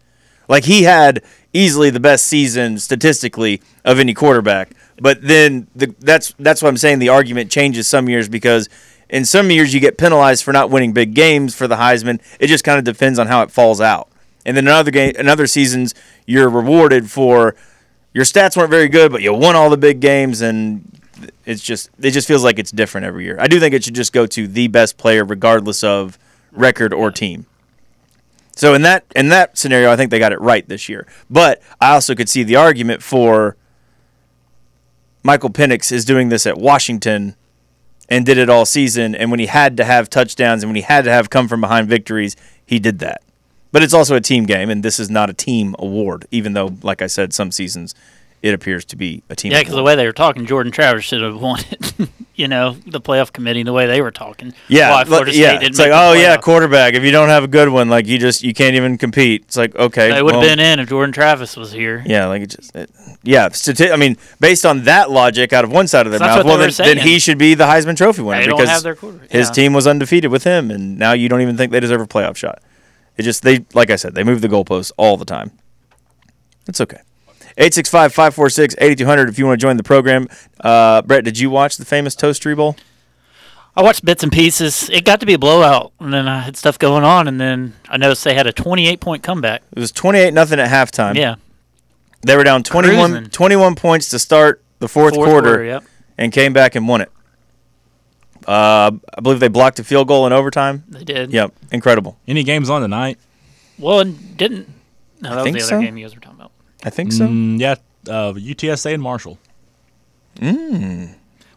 Like 0.47 0.65
he 0.65 0.83
had 0.83 1.23
easily 1.51 1.89
the 1.89 1.99
best 1.99 2.27
season 2.27 2.77
statistically 2.77 3.61
of 3.83 3.99
any 3.99 4.13
quarterback. 4.13 4.71
But 5.01 5.23
then 5.23 5.67
the, 5.75 5.93
that's 5.99 6.33
that's 6.37 6.61
what 6.61 6.69
I'm 6.69 6.77
saying. 6.77 6.99
The 6.99 7.09
argument 7.09 7.51
changes 7.51 7.87
some 7.87 8.07
years 8.07 8.29
because 8.29 8.69
in 9.09 9.25
some 9.25 9.51
years 9.51 9.73
you 9.73 9.79
get 9.79 9.97
penalized 9.97 10.43
for 10.43 10.51
not 10.51 10.69
winning 10.69 10.93
big 10.93 11.13
games 11.13 11.55
for 11.55 11.67
the 11.67 11.75
Heisman. 11.75 12.19
It 12.39 12.47
just 12.47 12.63
kind 12.63 12.77
of 12.77 12.83
depends 12.83 13.19
on 13.19 13.27
how 13.27 13.41
it 13.41 13.51
falls 13.51 13.81
out. 13.81 14.09
And 14.45 14.55
then 14.55 14.65
another 14.65 14.91
game, 14.91 15.13
another 15.17 15.47
seasons 15.47 15.93
you're 16.25 16.49
rewarded 16.49 17.09
for 17.11 17.55
your 18.13 18.25
stats 18.25 18.57
weren't 18.57 18.71
very 18.71 18.87
good, 18.87 19.11
but 19.11 19.21
you 19.21 19.33
won 19.33 19.55
all 19.55 19.69
the 19.69 19.77
big 19.77 19.99
games, 19.99 20.41
and 20.41 20.99
it's 21.45 21.61
just 21.61 21.89
it 21.99 22.11
just 22.11 22.27
feels 22.27 22.43
like 22.43 22.57
it's 22.57 22.71
different 22.71 23.05
every 23.05 23.25
year. 23.25 23.37
I 23.39 23.47
do 23.47 23.59
think 23.59 23.75
it 23.75 23.83
should 23.83 23.95
just 23.95 24.13
go 24.13 24.25
to 24.25 24.47
the 24.47 24.67
best 24.67 24.97
player, 24.97 25.23
regardless 25.23 25.83
of 25.83 26.17
record 26.51 26.93
or 26.93 27.11
team. 27.11 27.45
So 28.55 28.73
in 28.73 28.81
that 28.81 29.05
in 29.15 29.29
that 29.29 29.57
scenario, 29.57 29.91
I 29.91 29.95
think 29.95 30.09
they 30.09 30.19
got 30.19 30.31
it 30.31 30.41
right 30.41 30.67
this 30.67 30.89
year. 30.89 31.05
But 31.29 31.61
I 31.79 31.93
also 31.93 32.15
could 32.15 32.29
see 32.29 32.41
the 32.41 32.55
argument 32.55 33.03
for 33.03 33.55
Michael 35.23 35.51
Penix 35.51 35.91
is 35.91 36.05
doing 36.05 36.29
this 36.29 36.47
at 36.47 36.57
Washington 36.57 37.35
and 38.09 38.25
did 38.25 38.37
it 38.37 38.49
all 38.49 38.65
season. 38.65 39.15
And 39.15 39.31
when 39.31 39.39
he 39.39 39.47
had 39.47 39.77
to 39.77 39.83
have 39.83 40.09
touchdowns 40.09 40.63
and 40.63 40.69
when 40.69 40.75
he 40.75 40.81
had 40.81 41.05
to 41.05 41.11
have 41.11 41.29
come 41.29 41.47
from 41.47 41.61
behind 41.61 41.87
victories, 41.87 42.35
he 42.65 42.79
did 42.79 42.99
that. 42.99 43.21
But 43.71 43.83
it's 43.83 43.93
also 43.93 44.15
a 44.15 44.21
team 44.21 44.45
game, 44.45 44.69
and 44.69 44.81
this 44.81 44.99
is 44.99 45.09
not 45.09 45.29
a 45.29 45.33
team 45.33 45.75
award, 45.77 46.25
even 46.31 46.53
though, 46.53 46.77
like 46.81 47.01
I 47.01 47.07
said, 47.07 47.33
some 47.33 47.51
seasons 47.51 47.93
it 48.41 48.53
appears 48.53 48.85
to 48.85 48.95
be 48.95 49.23
a 49.29 49.35
team. 49.35 49.51
Yeah, 49.51 49.59
because 49.59 49.75
the 49.75 49.83
way 49.83 49.95
they 49.95 50.05
were 50.05 50.13
talking, 50.13 50.45
Jordan 50.45 50.71
Travis 50.71 51.03
should 51.03 51.21
have 51.21 51.41
won 51.41 51.59
it. 51.71 52.09
you 52.35 52.47
know, 52.47 52.77
the 52.85 53.01
playoff 53.01 53.33
committee, 53.33 53.63
the 53.63 53.73
way 53.73 53.87
they 53.87 53.99
were 53.99 54.11
talking. 54.11 54.53
Yeah, 54.67 54.91
Why 54.91 55.03
Florida 55.05 55.31
State 55.31 55.41
yeah. 55.41 55.53
didn't 55.53 55.69
It's 55.69 55.79
like, 55.79 55.91
oh 55.91 56.13
yeah, 56.13 56.37
quarterback. 56.37 56.93
If 56.93 57.03
you 57.03 57.11
don't 57.11 57.29
have 57.29 57.43
a 57.43 57.47
good 57.47 57.69
one, 57.69 57.89
like 57.89 58.05
you 58.05 58.19
just 58.19 58.43
you 58.43 58.53
can't 58.53 58.75
even 58.75 58.97
compete. 58.97 59.43
It's 59.45 59.57
like 59.57 59.75
okay, 59.75 60.11
They 60.11 60.21
would 60.21 60.35
have 60.35 60.41
well, 60.41 60.49
been 60.49 60.59
in 60.59 60.79
if 60.79 60.87
Jordan 60.87 61.11
Travis 61.11 61.57
was 61.57 61.71
here. 61.71 62.03
Yeah, 62.05 62.27
like 62.27 62.43
it 62.43 62.51
just 62.51 62.75
it, 62.75 62.91
yeah. 63.23 63.49
Stati- 63.49 63.91
I 63.91 63.95
mean, 63.95 64.17
based 64.39 64.65
on 64.65 64.83
that 64.83 65.09
logic, 65.09 65.51
out 65.51 65.63
of 65.63 65.71
one 65.71 65.87
side 65.87 66.05
of 66.05 66.11
their 66.11 66.19
mouth, 66.19 66.45
well 66.45 66.57
then, 66.59 66.71
then 66.77 66.97
he 66.99 67.17
should 67.17 67.39
be 67.39 67.55
the 67.55 67.65
Heisman 67.65 67.97
Trophy 67.97 68.21
winner 68.21 68.41
They 68.41 68.47
don't 68.47 68.57
because 68.57 68.69
have 68.69 68.83
their 68.83 68.95
quarterback. 68.95 69.31
his 69.31 69.47
Yeah. 69.47 69.53
team 69.53 69.73
was 69.73 69.87
undefeated 69.87 70.29
with 70.31 70.43
him, 70.43 70.69
and 70.69 70.99
now 70.99 71.13
you 71.13 71.27
don't 71.27 71.41
even 71.41 71.57
think 71.57 71.71
they 71.71 71.79
deserve 71.79 72.01
a 72.01 72.07
playoff 72.07 72.35
shot. 72.35 72.61
It 73.17 73.23
just 73.23 73.41
they 73.41 73.65
like 73.73 73.89
I 73.89 73.95
said, 73.95 74.13
they 74.13 74.23
move 74.23 74.41
the 74.41 74.47
goalposts 74.47 74.91
all 74.95 75.17
the 75.17 75.25
time. 75.25 75.51
It's 76.67 76.79
okay. 76.81 76.99
865-546-8200 77.57 79.29
if 79.29 79.39
you 79.39 79.45
want 79.45 79.59
to 79.59 79.63
join 79.63 79.77
the 79.77 79.83
program. 79.83 80.27
Uh, 80.59 81.01
Brett, 81.01 81.23
did 81.23 81.39
you 81.39 81.49
watch 81.49 81.77
the 81.77 81.85
famous 81.85 82.15
Toastery 82.15 82.55
Bowl? 82.55 82.75
I 83.75 83.83
watched 83.83 84.03
bits 84.03 84.23
and 84.23 84.31
pieces. 84.31 84.89
It 84.89 85.05
got 85.05 85.19
to 85.19 85.25
be 85.25 85.33
a 85.33 85.37
blowout, 85.37 85.91
and 85.99 86.11
then 86.11 86.27
I 86.27 86.39
had 86.39 86.57
stuff 86.57 86.79
going 86.79 87.03
on, 87.03 87.27
and 87.27 87.39
then 87.39 87.75
I 87.87 87.97
noticed 87.97 88.23
they 88.23 88.33
had 88.33 88.47
a 88.47 88.53
28 88.53 88.99
point 88.99 89.21
comeback. 89.23 89.61
It 89.75 89.79
was 89.79 89.91
28 89.91 90.33
nothing 90.33 90.59
at 90.59 90.69
halftime. 90.69 91.15
Yeah, 91.15 91.35
They 92.21 92.35
were 92.35 92.43
down 92.43 92.63
21, 92.63 93.25
21 93.29 93.75
points 93.75 94.09
to 94.09 94.19
start 94.19 94.63
the 94.79 94.87
fourth, 94.87 95.13
fourth 95.13 95.29
quarter, 95.29 95.49
quarter. 95.49 95.63
Yep, 95.63 95.83
and 96.17 96.31
came 96.31 96.53
back 96.53 96.73
and 96.73 96.87
won 96.87 97.01
it. 97.01 97.11
Uh, 98.47 98.91
I 99.15 99.21
believe 99.21 99.39
they 99.39 99.47
blocked 99.47 99.77
a 99.77 99.83
field 99.83 100.07
goal 100.07 100.25
in 100.25 100.33
overtime. 100.33 100.83
they 100.87 101.03
did. 101.03 101.31
Yep, 101.31 101.53
incredible. 101.71 102.17
Any 102.27 102.43
games 102.43 102.69
on 102.71 102.81
tonight? 102.81 103.19
Well, 103.77 103.99
and 103.99 104.37
didn't. 104.37 104.69
No, 105.21 105.29
that 105.29 105.35
was 105.35 105.43
think 105.43 105.57
the 105.57 105.63
other 105.63 105.69
so. 105.69 105.81
game 105.81 105.97
you 105.97 106.05
guys 106.05 106.15
were 106.15 106.21
talking 106.21 106.39
about. 106.39 106.51
I 106.83 106.89
think 106.89 107.11
so. 107.11 107.27
Mm, 107.27 107.59
yeah, 107.59 107.75
uh, 108.07 108.33
UTSA 108.33 108.93
and 108.93 109.01
Marshall. 109.03 109.37
Which 110.39 111.09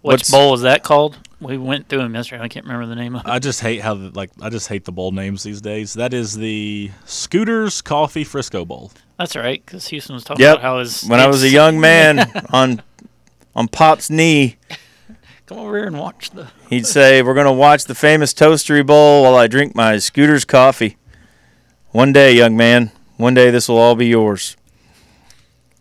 What's- 0.02 0.30
bowl 0.30 0.54
is 0.54 0.62
that 0.62 0.82
called? 0.82 1.18
We 1.40 1.56
went 1.58 1.88
through 1.88 2.00
them 2.00 2.14
yesterday. 2.14 2.42
I 2.42 2.48
can't 2.48 2.66
remember 2.66 2.86
the 2.86 2.94
name 2.94 3.14
of 3.16 3.26
it. 3.26 3.30
I 3.30 3.38
just 3.38 3.60
hate 3.60 3.80
how 3.80 3.94
the, 3.94 4.10
like 4.10 4.30
I 4.42 4.50
just 4.50 4.68
hate 4.68 4.84
the 4.84 4.92
bowl 4.92 5.10
names 5.10 5.42
these 5.42 5.60
days. 5.62 5.94
That 5.94 6.12
is 6.12 6.34
the 6.36 6.90
Scooters 7.06 7.80
Coffee 7.80 8.24
Frisco 8.24 8.64
Bowl. 8.66 8.92
That's 9.18 9.36
right, 9.36 9.62
because 9.64 9.88
Houston 9.88 10.14
was 10.14 10.24
talking 10.24 10.42
Yep. 10.44 10.54
about 10.56 10.62
how 10.62 10.78
his 10.80 11.02
When 11.04 11.18
I 11.20 11.26
was 11.26 11.42
a 11.42 11.48
young 11.48 11.80
man 11.88 12.30
on 12.50 12.82
on 13.54 13.68
Pop's 13.68 14.10
knee, 14.10 14.56
Come 15.46 15.58
over 15.58 15.76
here 15.78 15.86
and 15.86 15.98
watch 15.98 16.30
the. 16.30 16.48
he'd 16.68 16.86
say, 16.86 17.20
"We're 17.22 17.34
gonna 17.34 17.52
watch 17.52 17.84
the 17.84 17.94
famous 17.94 18.32
Toastery 18.34 18.84
Bowl 18.86 19.22
while 19.24 19.34
I 19.36 19.46
drink 19.46 19.74
my 19.74 19.96
Scooter's 19.98 20.44
coffee." 20.44 20.96
One 21.90 22.12
day, 22.12 22.32
young 22.34 22.56
man. 22.56 22.92
One 23.16 23.34
day, 23.34 23.50
this 23.50 23.68
will 23.68 23.78
all 23.78 23.94
be 23.96 24.06
yours. 24.06 24.56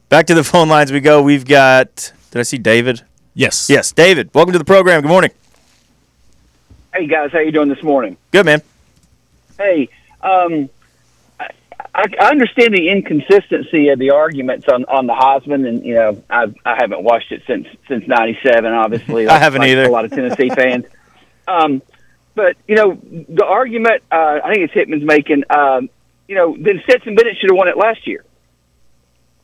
Back 0.09 0.25
to 0.25 0.33
the 0.33 0.43
phone 0.43 0.69
lines 0.69 0.91
we 0.91 1.01
go. 1.01 1.21
We've 1.21 1.45
got. 1.45 2.11
Did 2.31 2.39
I 2.39 2.41
see 2.41 2.57
David? 2.57 3.03
Yes. 3.35 3.69
Yes, 3.69 3.91
David. 3.91 4.31
Welcome 4.33 4.53
to 4.53 4.57
the 4.57 4.65
program. 4.65 5.01
Good 5.01 5.07
morning. 5.07 5.29
Hey 6.91 7.05
guys, 7.05 7.31
how 7.31 7.37
you 7.37 7.51
doing 7.51 7.69
this 7.69 7.83
morning? 7.83 8.17
Good 8.31 8.47
man. 8.47 8.63
Hey, 9.59 9.89
um, 10.21 10.67
I, 11.39 12.05
I 12.19 12.31
understand 12.31 12.73
the 12.73 12.89
inconsistency 12.89 13.89
of 13.89 13.99
the 13.99 14.09
arguments 14.09 14.67
on, 14.67 14.85
on 14.85 15.05
the 15.05 15.13
Heisman, 15.13 15.67
and 15.67 15.85
you 15.85 15.93
know 15.93 16.23
I 16.27 16.47
I 16.65 16.77
haven't 16.81 17.03
watched 17.03 17.31
it 17.31 17.43
since 17.45 17.67
since 17.87 18.07
'97. 18.07 18.65
Obviously, 18.73 19.27
I 19.29 19.37
haven't 19.37 19.61
like 19.61 19.69
either. 19.69 19.83
A 19.83 19.89
lot 19.89 20.05
of 20.05 20.11
Tennessee 20.11 20.49
fans. 20.55 20.85
Um, 21.47 21.83
but 22.33 22.57
you 22.67 22.73
know 22.73 22.99
the 23.03 23.45
argument 23.45 24.01
uh, 24.11 24.39
I 24.43 24.55
think 24.55 24.71
it's 24.71 24.73
Hitman's 24.73 25.05
making. 25.05 25.43
Um, 25.51 25.91
you 26.27 26.33
know, 26.33 26.57
then 26.59 26.81
Stetson 26.83 27.13
Bennett 27.13 27.37
should 27.37 27.51
have 27.51 27.57
won 27.57 27.67
it 27.67 27.77
last 27.77 28.07
year. 28.07 28.25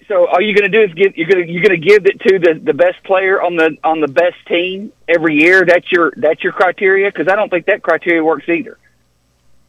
So 0.07 0.27
all 0.27 0.39
you're 0.39 0.53
going 0.53 0.71
to 0.71 0.77
do 0.77 0.83
is 0.83 0.93
give 0.93 1.17
you're 1.17 1.27
going 1.27 1.45
to 1.45 1.51
you're 1.51 1.63
going 1.63 1.81
to 1.81 1.87
give 1.87 2.05
it 2.05 2.19
to 2.21 2.39
the 2.39 2.59
the 2.59 2.73
best 2.73 3.03
player 3.03 3.41
on 3.41 3.55
the 3.55 3.77
on 3.83 4.01
the 4.01 4.07
best 4.07 4.35
team 4.47 4.91
every 5.07 5.35
year. 5.35 5.65
That's 5.65 5.91
your 5.91 6.13
that's 6.15 6.43
your 6.43 6.53
criteria 6.53 7.11
because 7.11 7.27
I 7.27 7.35
don't 7.35 7.49
think 7.49 7.65
that 7.65 7.81
criteria 7.81 8.23
works 8.23 8.47
either. 8.47 8.77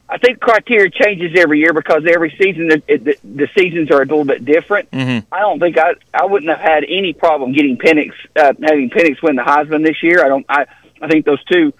I 0.08 0.18
think 0.18 0.38
criteria 0.38 0.90
changes 0.90 1.32
every 1.36 1.58
year 1.58 1.72
because 1.72 2.04
every 2.06 2.30
season 2.40 2.70
it, 2.86 3.04
the, 3.04 3.16
the 3.24 3.48
seasons 3.58 3.90
are 3.90 4.02
a 4.02 4.04
little 4.04 4.24
bit 4.24 4.44
different. 4.44 4.90
Mm-hmm. 4.92 5.34
I 5.34 5.40
don't 5.40 5.58
think 5.58 5.78
I 5.78 5.94
I 6.12 6.26
wouldn't 6.26 6.50
have 6.50 6.60
had 6.60 6.84
any 6.84 7.12
problem 7.12 7.52
getting 7.52 7.78
Penix 7.78 8.12
uh, 8.36 8.52
having 8.62 8.90
Penix 8.90 9.22
win 9.22 9.36
the 9.36 9.42
Heisman 9.42 9.84
this 9.84 10.02
year. 10.02 10.24
I 10.24 10.28
don't 10.28 10.46
I 10.48 10.66
I 11.00 11.08
think 11.08 11.24
those 11.24 11.42
two 11.44 11.72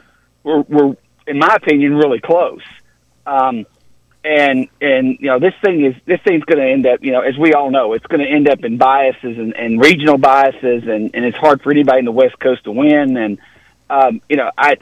were 0.43 0.63
were 0.63 0.97
in 1.27 1.39
my 1.39 1.55
opinion 1.55 1.95
really 1.95 2.21
close. 2.21 2.63
Um, 3.27 3.67
and 4.27 4.69
and 4.81 5.19
you 5.21 5.27
know 5.27 5.39
this 5.39 5.55
thing 5.63 5.85
is 5.85 5.95
this 6.05 6.21
thing's 6.23 6.43
going 6.45 6.59
to 6.59 6.69
end 6.69 6.85
up 6.85 7.03
you 7.03 7.13
know 7.13 7.21
as 7.21 7.39
we 7.39 7.55
all 7.55 7.71
know 7.71 7.93
it's 7.93 8.07
going 8.07 8.21
to 8.21 8.29
end 8.29 8.49
up 8.49 8.65
in 8.65 8.77
biases 8.77 9.39
and, 9.39 9.55
and 9.55 9.81
regional 9.81 10.19
biases 10.19 10.83
and 10.83 11.13
and 11.15 11.25
it's 11.25 11.37
hard 11.37 11.63
for 11.63 11.71
anybody 11.71 12.01
in 12.01 12.05
the 12.05 12.13
West 12.13 12.39
Coast 12.41 12.65
to 12.65 12.73
win 12.73 13.17
and 13.17 13.39
um, 13.89 14.21
you 14.29 14.37
know 14.37 14.51
I 14.59 14.77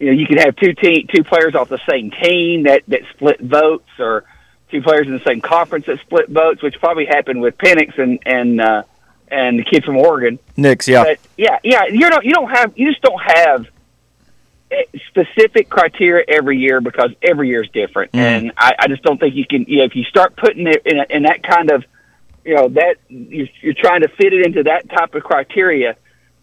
you 0.00 0.06
know 0.06 0.12
you 0.12 0.26
could 0.26 0.38
have 0.38 0.56
two 0.56 0.72
team 0.72 1.06
two 1.14 1.22
players 1.22 1.54
off 1.54 1.68
the 1.68 1.80
same 1.88 2.10
team 2.10 2.62
that 2.62 2.82
that 2.88 3.02
split 3.12 3.40
votes 3.40 3.88
or 3.98 4.24
two 4.70 4.80
players 4.80 5.06
in 5.06 5.12
the 5.12 5.24
same 5.24 5.42
conference 5.42 5.84
that 5.86 6.00
split 6.00 6.30
votes 6.30 6.62
which 6.62 6.80
probably 6.80 7.04
happened 7.04 7.42
with 7.42 7.58
Penix 7.58 7.98
and 7.98 8.18
and 8.24 8.60
uh, 8.60 8.84
and 9.28 9.58
the 9.58 9.64
kid 9.64 9.84
from 9.84 9.98
Oregon 9.98 10.38
Nix, 10.56 10.88
yeah. 10.88 11.04
but 11.04 11.18
yeah, 11.36 11.58
yeah, 11.62 11.84
you 11.86 12.08
don't 12.08 12.24
you 12.24 12.32
don't 12.32 12.50
have 12.50 12.72
you 12.78 12.90
just 12.90 13.02
don't 13.02 13.20
have 13.20 13.66
specific 15.08 15.68
criteria 15.68 16.24
every 16.28 16.58
year 16.58 16.80
because 16.80 17.10
every 17.22 17.48
year 17.48 17.62
is 17.62 17.70
different, 17.70 18.12
Mm. 18.12 18.18
and 18.18 18.52
I, 18.56 18.72
I 18.78 18.88
just 18.88 19.02
don't 19.02 19.18
think 19.18 19.34
you 19.34 19.46
can. 19.46 19.64
You 19.68 19.78
know, 19.78 19.84
if 19.84 19.94
you 19.96 20.04
start 20.04 20.36
putting 20.36 20.66
it 20.66 20.82
in, 20.84 20.98
a, 20.98 21.06
in 21.10 21.22
that 21.24 21.42
kind 21.42 21.70
of, 21.70 21.84
you 22.44 22.54
know, 22.54 22.68
that 22.68 22.96
you're, 23.08 23.46
you're 23.60 23.74
trying 23.74 24.02
to 24.02 24.08
fit 24.08 24.32
it 24.32 24.46
into 24.46 24.62
that 24.64 24.88
type 24.88 25.14
of 25.14 25.22
criteria, 25.22 25.96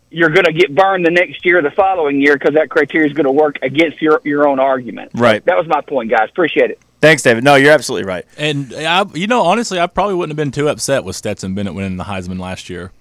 you're 0.10 0.30
going 0.30 0.46
to 0.46 0.54
get 0.54 0.74
burned 0.76 1.06
the 1.06 1.12
next 1.12 1.44
year, 1.46 1.60
or 1.60 1.62
the 1.62 1.72
following 1.72 2.20
year, 2.22 2.38
because 2.38 2.54
that 2.56 2.70
criteria 2.70 3.08
is 3.08 3.14
going 3.14 3.26
to 3.26 3.32
work 3.32 3.58
against 3.62 4.02
your 4.02 4.22
your 4.24 4.48
own 4.48 4.60
argument. 4.60 5.12
Right. 5.16 5.44
That 5.46 5.58
was 5.58 5.68
my 5.68 5.82
point, 5.82 6.10
guys. 6.12 6.30
Appreciate 6.30 6.72
it. 6.72 6.80
Thanks, 7.02 7.22
David. 7.22 7.44
No, 7.44 7.56
you're 7.56 7.74
absolutely 7.74 8.08
right. 8.08 8.26
And 8.38 8.74
I, 8.74 9.06
you 9.14 9.28
know, 9.28 9.42
honestly, 9.42 9.78
I 9.80 9.88
probably 9.88 10.16
wouldn't 10.16 10.32
have 10.38 10.44
been 10.44 10.52
too 10.52 10.70
upset 10.70 11.04
with 11.04 11.18
Stetson 11.18 11.54
Bennett 11.54 11.74
winning 11.74 11.98
the 11.98 12.06
Heisman 12.06 12.40
last 12.40 12.70
year. 12.70 12.92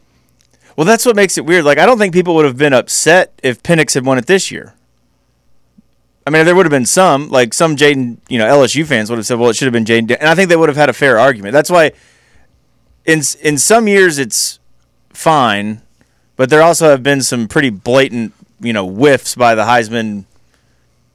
Well, 0.77 0.87
that's 0.87 1.05
what 1.07 1.15
makes 1.15 1.37
it 1.39 1.45
weird. 1.45 1.65
Like, 1.65 1.79
I 1.79 1.87
don't 1.87 1.99
think 1.99 2.13
people 2.15 2.35
would 2.35 2.47
have 2.47 2.57
been 2.57 2.73
upset 2.73 3.39
if 3.45 3.63
Penix 3.63 3.95
had 3.95 4.05
won 4.07 4.17
it 4.19 4.27
this 4.27 4.51
year. 4.51 4.75
I 6.27 6.31
mean, 6.31 6.45
there 6.45 6.55
would 6.55 6.67
have 6.67 6.71
been 6.71 6.87
some, 6.87 7.29
like 7.31 7.53
some 7.53 7.75
Jayden, 7.77 8.19
you 8.29 8.39
know, 8.39 8.47
LSU 8.47 8.87
fans 8.87 9.11
would 9.11 9.17
have 9.19 9.27
said, 9.27 9.39
"Well, 9.39 9.51
it 9.51 9.57
should 9.57 9.67
have 9.67 9.73
been 9.73 9.85
Jayden," 9.85 10.17
and 10.21 10.29
I 10.29 10.35
think 10.35 10.49
they 10.49 10.57
would 10.57 10.69
have 10.69 10.77
had 10.77 10.89
a 10.89 10.93
fair 10.93 11.19
argument. 11.19 11.53
That's 11.53 11.71
why, 11.71 11.93
in 13.05 13.23
in 13.43 13.59
some 13.59 13.89
years, 13.89 14.19
it's 14.19 14.61
fine, 15.11 15.83
but 16.37 16.49
there 16.49 16.63
also 16.63 16.91
have 16.91 17.03
been 17.03 17.23
some 17.23 17.49
pretty 17.49 17.71
blatant, 17.71 18.33
you 18.61 18.73
know, 18.73 18.87
whiffs 18.89 19.35
by 19.35 19.55
the 19.57 19.63
Heisman 19.65 20.25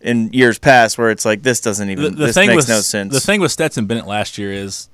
in 0.02 0.32
years 0.34 0.60
past, 0.60 0.98
where 0.98 1.10
it's 1.10 1.24
like 1.26 1.42
this 1.42 1.62
doesn't 1.62 1.90
even 1.90 2.04
The, 2.04 2.10
the 2.12 2.26
this 2.28 2.36
thing 2.36 2.48
makes 2.50 2.58
with 2.58 2.70
no 2.70 2.82
sense. 2.82 3.14
the 3.14 3.20
thing 3.22 3.40
with 3.40 3.52
Stetson 3.52 3.86
Bennett 3.86 4.08
last 4.08 4.38
year 4.38 4.52
is 4.52 4.90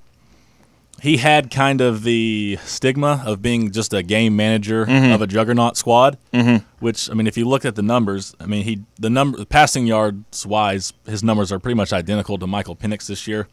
he 1.04 1.18
had 1.18 1.51
kind 1.51 1.82
of 1.82 2.04
the 2.04 2.58
stigma 2.64 3.22
of 3.26 3.41
being 3.41 3.72
just 3.72 3.93
a 3.93 4.01
game 4.01 4.38
manager 4.38 4.86
Mm-hmm. 4.86 5.12
of 5.12 5.22
a 5.22 5.28
juggernaut 5.28 5.76
squad. 5.76 6.18
Mm-hmm. 6.34 6.66
Which 6.80 7.10
I 7.12 7.14
mean, 7.14 7.28
if 7.28 7.38
you 7.38 7.45
look 7.45 7.66
at 7.66 7.76
the 7.76 7.82
numbers, 7.82 8.34
I 8.39 8.45
mean, 8.45 8.64
he 8.64 8.84
the 8.97 9.10
number 9.10 9.43
passing 9.43 9.86
yards 9.86 10.45
wise, 10.45 10.93
his 11.06 11.22
numbers 11.22 11.51
are 11.51 11.60
pretty 11.60 11.76
much 11.76 11.91
identical 11.91 12.38
to 12.38 12.47
Michael 12.47 12.76
Penix 12.78 13.06
this 13.08 13.28
year. 13.28 13.47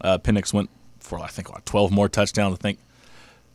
Uh, 0.00 0.18
Penix 0.18 0.52
went 0.52 0.68
for 0.98 1.20
I 1.20 1.28
think 1.28 1.48
what, 1.52 1.64
twelve 1.64 1.92
more 1.92 2.08
touchdowns. 2.08 2.54
I 2.58 2.60
think 2.60 2.78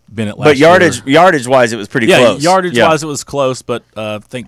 Bennett 0.08 0.38
last 0.39 0.47
but 0.47 0.58
yardage 0.58 0.97
year. 1.06 1.14
yardage 1.16 1.47
wise, 1.47 1.74
it 1.74 1.78
was 1.78 1.89
pretty 1.89 2.08
yeah, 2.08 2.20
close. 2.20 2.41
yardage 2.43 2.78
Yeah. 2.78 2.88
wise, 2.88 3.04
it 3.04 3.08
was 3.08 3.24
close, 3.26 3.62
but 3.62 3.84
uh, 3.97 4.20
I 4.24 4.26
think 4.28 4.47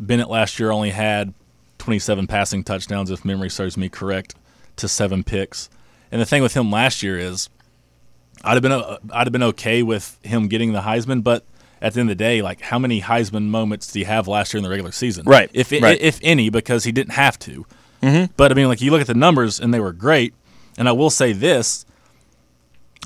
Bennett 0.00 0.28
last 0.28 0.58
year 0.58 0.70
only 0.72 0.90
had 0.90 1.32
27 1.78 2.26
passing 2.26 2.64
touchdowns, 2.64 3.10
if 3.10 3.24
memory 3.24 3.50
serves 3.50 3.76
me 3.76 3.88
correct, 3.88 4.34
to 4.76 4.88
seven 4.88 5.22
picks. 5.24 5.68
And 6.10 6.20
the 6.20 6.26
thing 6.26 6.42
with 6.42 6.54
him 6.54 6.70
last 6.70 7.02
year 7.02 7.18
is, 7.18 7.48
I'd 8.44 8.54
have 8.54 8.62
been 8.62 8.72
uh, 8.72 8.98
I'd 9.12 9.26
have 9.26 9.32
been 9.32 9.42
okay 9.44 9.82
with 9.82 10.18
him 10.22 10.48
getting 10.48 10.72
the 10.72 10.80
Heisman, 10.80 11.22
but 11.22 11.44
at 11.80 11.94
the 11.94 12.00
end 12.00 12.10
of 12.10 12.16
the 12.18 12.22
day, 12.24 12.42
like 12.42 12.60
how 12.60 12.78
many 12.78 13.00
Heisman 13.00 13.44
moments 13.48 13.90
do 13.92 13.98
you 13.98 14.04
have 14.06 14.28
last 14.28 14.52
year 14.52 14.58
in 14.58 14.64
the 14.64 14.70
regular 14.70 14.92
season? 14.92 15.24
Right, 15.26 15.50
If 15.52 15.72
right. 15.72 16.00
if 16.00 16.18
any, 16.22 16.48
because 16.50 16.84
he 16.84 16.92
didn't 16.92 17.12
have 17.14 17.38
to. 17.40 17.66
Mm-hmm. 18.02 18.32
But 18.36 18.50
I 18.52 18.54
mean, 18.54 18.68
like 18.68 18.80
you 18.80 18.90
look 18.90 19.00
at 19.00 19.06
the 19.06 19.14
numbers 19.14 19.60
and 19.60 19.72
they 19.72 19.80
were 19.80 19.92
great. 19.92 20.34
And 20.78 20.88
I 20.88 20.92
will 20.92 21.10
say 21.10 21.32
this: 21.32 21.84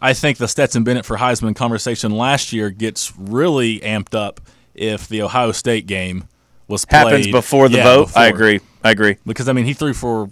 I 0.01 0.13
think 0.13 0.39
the 0.39 0.49
Stetson 0.49 0.85
Bennett 0.85 1.05
for 1.05 1.17
Heisman 1.17 1.55
conversation 1.57 2.13
last 2.13 2.53
year 2.53 2.71
gets 2.71 3.13
really 3.19 3.81
amped 3.81 4.15
up 4.15 4.41
if 4.75 5.09
the 5.09 5.23
Ohio 5.23 5.53
State 5.53 5.87
game 5.87 6.29
was 6.69 6.85
played 6.85 7.07
Happens 7.07 7.27
before 7.29 7.69
the 7.69 7.79
Yeah, 7.79 7.85
vote. 7.85 8.17
I 8.17 8.27
agree. 8.29 8.61
I 8.85 8.91
agree. 8.91 9.17
because 9.27 9.49
I 9.49 9.53
mean 9.53 9.65
he 9.65 9.73
threw 9.75 9.93
for 9.95 10.31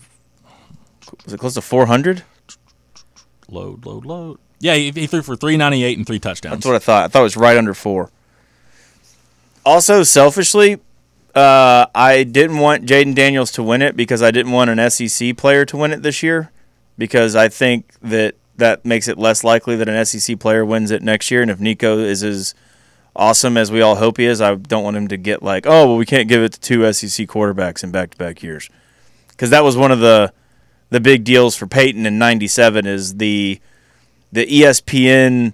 Was 1.24 1.32
it 1.34 1.38
close 1.40 1.55
to 1.55 1.62
400? 1.62 2.22
load, 3.48 3.84
load, 3.86 4.05
load. 4.05 4.38
Yeah, 4.61 4.74
he, 4.74 4.90
he 4.90 5.07
threw 5.07 5.22
for 5.22 5.36
398 5.36 5.98
and 5.98 6.07
three 6.07 6.18
touchdowns. 6.18 6.57
That's 6.57 6.66
what 6.66 6.76
I 6.76 6.78
thought. 6.78 7.05
I 7.05 7.09
thought 7.09 7.20
it 7.20 7.24
was 7.24 7.36
right 7.36 7.57
under 7.57 7.74
four. 7.74 8.11
Also, 9.64 10.02
selfishly, 10.02 10.78
uh, 11.34 11.86
I 11.94 12.24
didn't 12.24 12.59
want 12.59 12.86
Jayden 12.86 13.14
Daniels 13.14 13.50
to 13.52 13.62
win 13.62 13.82
it 13.82 13.96
because 13.96 14.22
I 14.22 14.30
didn't 14.30 14.52
want 14.52 14.70
an 14.70 14.90
SEC 14.90 15.36
player 15.36 15.64
to 15.66 15.76
win 15.76 15.92
it 15.92 16.02
this 16.02 16.22
year 16.22 16.50
because 16.96 17.34
I 17.34 17.48
think 17.48 17.92
that 18.02 18.36
that 18.57 18.84
makes 18.84 19.09
it 19.09 19.18
less 19.18 19.42
likely 19.42 19.74
that 19.76 19.88
an 19.88 20.05
SEC 20.05 20.38
player 20.38 20.64
wins 20.64 20.90
it 20.90 21.02
next 21.02 21.30
year. 21.30 21.42
And 21.42 21.50
if 21.50 21.59
Nico 21.59 21.98
is 21.98 22.22
as 22.22 22.55
awesome 23.16 23.57
as 23.57 23.72
we 23.72 23.80
all 23.80 23.96
hope 23.96 24.18
he 24.18 24.24
is, 24.24 24.40
I 24.40 24.55
don't 24.55 24.84
want 24.84 24.96
him 24.96 25.09
to 25.09 25.16
get 25.16 25.42
like, 25.42 25.66
oh, 25.66 25.88
well, 25.88 25.96
we 25.96 26.07
can't 26.07 26.28
give 26.28 26.42
it 26.42 26.52
to 26.52 26.61
two 26.61 26.92
SEC 26.92 27.26
quarterbacks 27.26 27.82
in 27.82 27.90
back-to-back 27.90 28.42
years 28.42 28.70
because 29.28 29.50
that 29.50 29.64
was 29.64 29.76
one 29.76 29.92
of 29.92 30.00
the 30.00 30.32
the 30.90 31.00
big 31.00 31.24
deals 31.24 31.57
for 31.57 31.66
Peyton 31.66 32.07
in 32.07 32.18
'97 32.18 32.86
is 32.86 33.16
the 33.16 33.61
the 34.35 34.47
ESPN 34.47 35.53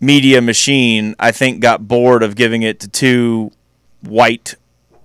media 0.00 0.40
machine, 0.40 1.14
I 1.18 1.32
think, 1.32 1.60
got 1.60 1.86
bored 1.86 2.22
of 2.22 2.34
giving 2.34 2.62
it 2.62 2.80
to 2.80 2.88
two 2.88 3.52
white 4.00 4.54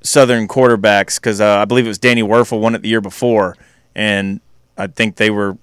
Southern 0.02 0.48
quarterbacks 0.48 1.18
because 1.18 1.42
uh, 1.42 1.58
I 1.58 1.66
believe 1.66 1.86
it 1.86 1.90
was 1.90 1.98
Danny 1.98 2.24
Wuerffel 2.24 2.62
won 2.62 2.76
it 2.76 2.82
the 2.82 2.88
year 2.88 3.02
before, 3.02 3.58
and 3.94 4.40
I 4.78 4.88
think 4.88 5.18
they 5.18 5.30
were 5.30 5.58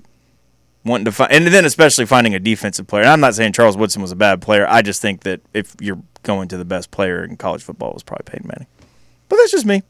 wanting 0.85 1.07
to 1.07 1.13
find, 1.13 1.33
and 1.33 1.47
then 1.47 1.65
especially 1.65 2.05
finding 2.05 2.35
a 2.35 2.39
defensive 2.39 2.87
player. 2.87 3.03
And 3.03 3.11
I'm 3.11 3.21
not 3.21 3.35
saying 3.35 3.53
Charles 3.53 3.79
Woodson 3.79 4.03
was 4.03 4.13
a 4.13 4.17
bad 4.17 4.43
player. 4.43 4.67
I 4.69 4.83
just 4.83 5.01
think 5.01 5.23
that 5.23 5.41
if 5.55 5.75
you're 5.81 6.03
going 6.23 6.49
to 6.49 6.59
the 6.59 6.67
best 6.67 6.91
player 6.91 7.25
in 7.25 7.39
college 7.39 7.63
football, 7.63 7.91
it 7.91 7.95
was 7.95 8.03
probably 8.03 8.31
Peyton 8.31 8.47
Manning. 8.47 8.67
But 9.31 9.37
that's 9.37 9.53
just 9.53 9.65
me. 9.65 9.83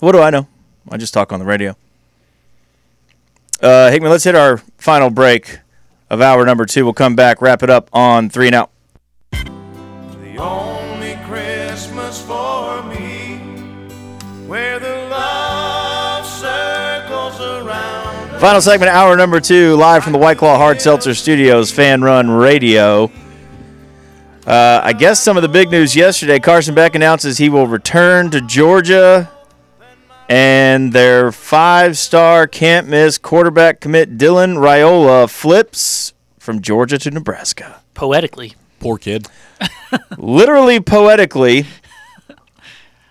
What 0.00 0.12
do 0.12 0.20
I 0.20 0.30
know? 0.30 0.48
I 0.90 0.96
just 0.96 1.14
talk 1.14 1.32
on 1.32 1.38
the 1.38 1.46
radio. 1.46 1.76
Uh, 3.62 3.90
Hickman, 3.90 4.10
let's 4.10 4.24
hit 4.24 4.34
our 4.34 4.58
final 4.78 5.10
break 5.10 5.60
of 6.10 6.20
hour 6.20 6.44
number 6.44 6.64
two. 6.64 6.84
We'll 6.84 6.94
come 6.94 7.16
back, 7.16 7.40
wrap 7.40 7.62
it 7.62 7.70
up 7.70 7.88
on 7.92 8.30
three 8.30 8.46
and 8.46 8.54
out. 8.54 8.70
The 9.32 10.36
only 10.38 11.16
Christmas 11.26 12.22
for 12.22 12.82
me 12.84 13.38
where 14.46 14.78
the 14.78 15.08
love 15.10 16.24
circles 16.26 17.40
around. 17.40 18.40
Final 18.40 18.60
segment, 18.60 18.90
hour 18.90 19.16
number 19.16 19.40
two, 19.40 19.76
live 19.76 20.02
from 20.02 20.12
the 20.12 20.18
White 20.18 20.38
Claw 20.38 20.56
Hard 20.56 20.80
Seltzer 20.80 21.14
Studios, 21.14 21.70
Fan 21.70 22.02
Run 22.02 22.30
Radio. 22.30 23.10
Uh, 24.46 24.80
I 24.82 24.94
guess 24.94 25.20
some 25.20 25.36
of 25.36 25.42
the 25.42 25.48
big 25.48 25.70
news 25.70 25.94
yesterday 25.94 26.38
Carson 26.38 26.74
Beck 26.74 26.94
announces 26.94 27.36
he 27.36 27.50
will 27.50 27.66
return 27.66 28.30
to 28.30 28.40
Georgia, 28.40 29.30
and 30.28 30.92
their 30.92 31.32
five 31.32 31.96
star 31.96 32.46
can't 32.46 32.86
miss 32.88 33.18
quarterback 33.18 33.80
commit 33.80 34.18
Dylan 34.18 34.56
Raiola 34.58 35.28
flips 35.30 36.12
from 36.38 36.60
Georgia 36.60 36.98
to 36.98 37.10
Nebraska. 37.10 37.80
Poetically, 37.94 38.54
Poor 38.80 38.98
kid. 38.98 39.26
Literally, 40.18 40.80
poetically, 40.80 41.66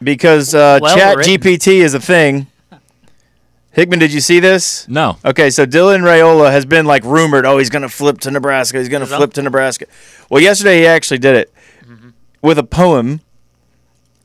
because 0.02 0.56
uh, 0.56 0.80
Well 0.82 0.96
Chat 0.96 1.18
written. 1.18 1.34
GPT 1.38 1.80
is 1.82 1.94
a 1.94 2.00
thing. 2.00 2.48
Hickman, 3.72 4.00
did 4.00 4.12
you 4.12 4.22
see 4.22 4.40
this? 4.40 4.88
No. 4.88 5.18
Okay, 5.24 5.52
so 5.52 5.64
Dylan 5.66 6.00
Raiola 6.02 6.50
has 6.52 6.66
been 6.66 6.88
like 6.88 7.04
rumored. 7.04 7.46
Oh, 7.46 7.60
he's 7.60 7.70
going 7.70 7.84
to 7.84 7.90
flip 7.90 8.20
to 8.22 8.32
Nebraska. 8.32 8.80
He's 8.80 8.90
going 8.90 9.02
to 9.02 9.08
flip 9.08 9.34
to 9.34 9.44
Nebraska. 9.44 9.86
Well, 10.32 10.42
yesterday 10.42 10.80
he 10.80 10.88
actually 10.88 11.20
did 11.20 11.36
it 11.36 11.54
with 12.42 12.58
a 12.58 12.64
poem. 12.64 13.22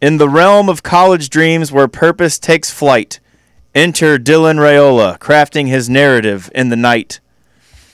In 0.02 0.16
the 0.16 0.28
realm 0.28 0.68
of 0.68 0.82
college 0.82 1.30
dreams 1.30 1.70
where 1.70 1.86
purpose 1.86 2.36
takes 2.36 2.72
flight, 2.72 3.20
enter 3.72 4.18
Dylan 4.18 4.58
Raiola, 4.58 5.16
crafting 5.18 5.68
his 5.68 5.88
narrative 5.88 6.50
in 6.56 6.70
the 6.70 6.76
night. 6.76 7.20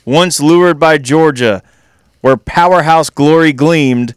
Once 0.05 0.39
lured 0.39 0.79
by 0.79 0.97
Georgia, 0.97 1.61
where 2.21 2.35
powerhouse 2.35 3.11
glory 3.11 3.53
gleamed, 3.53 4.15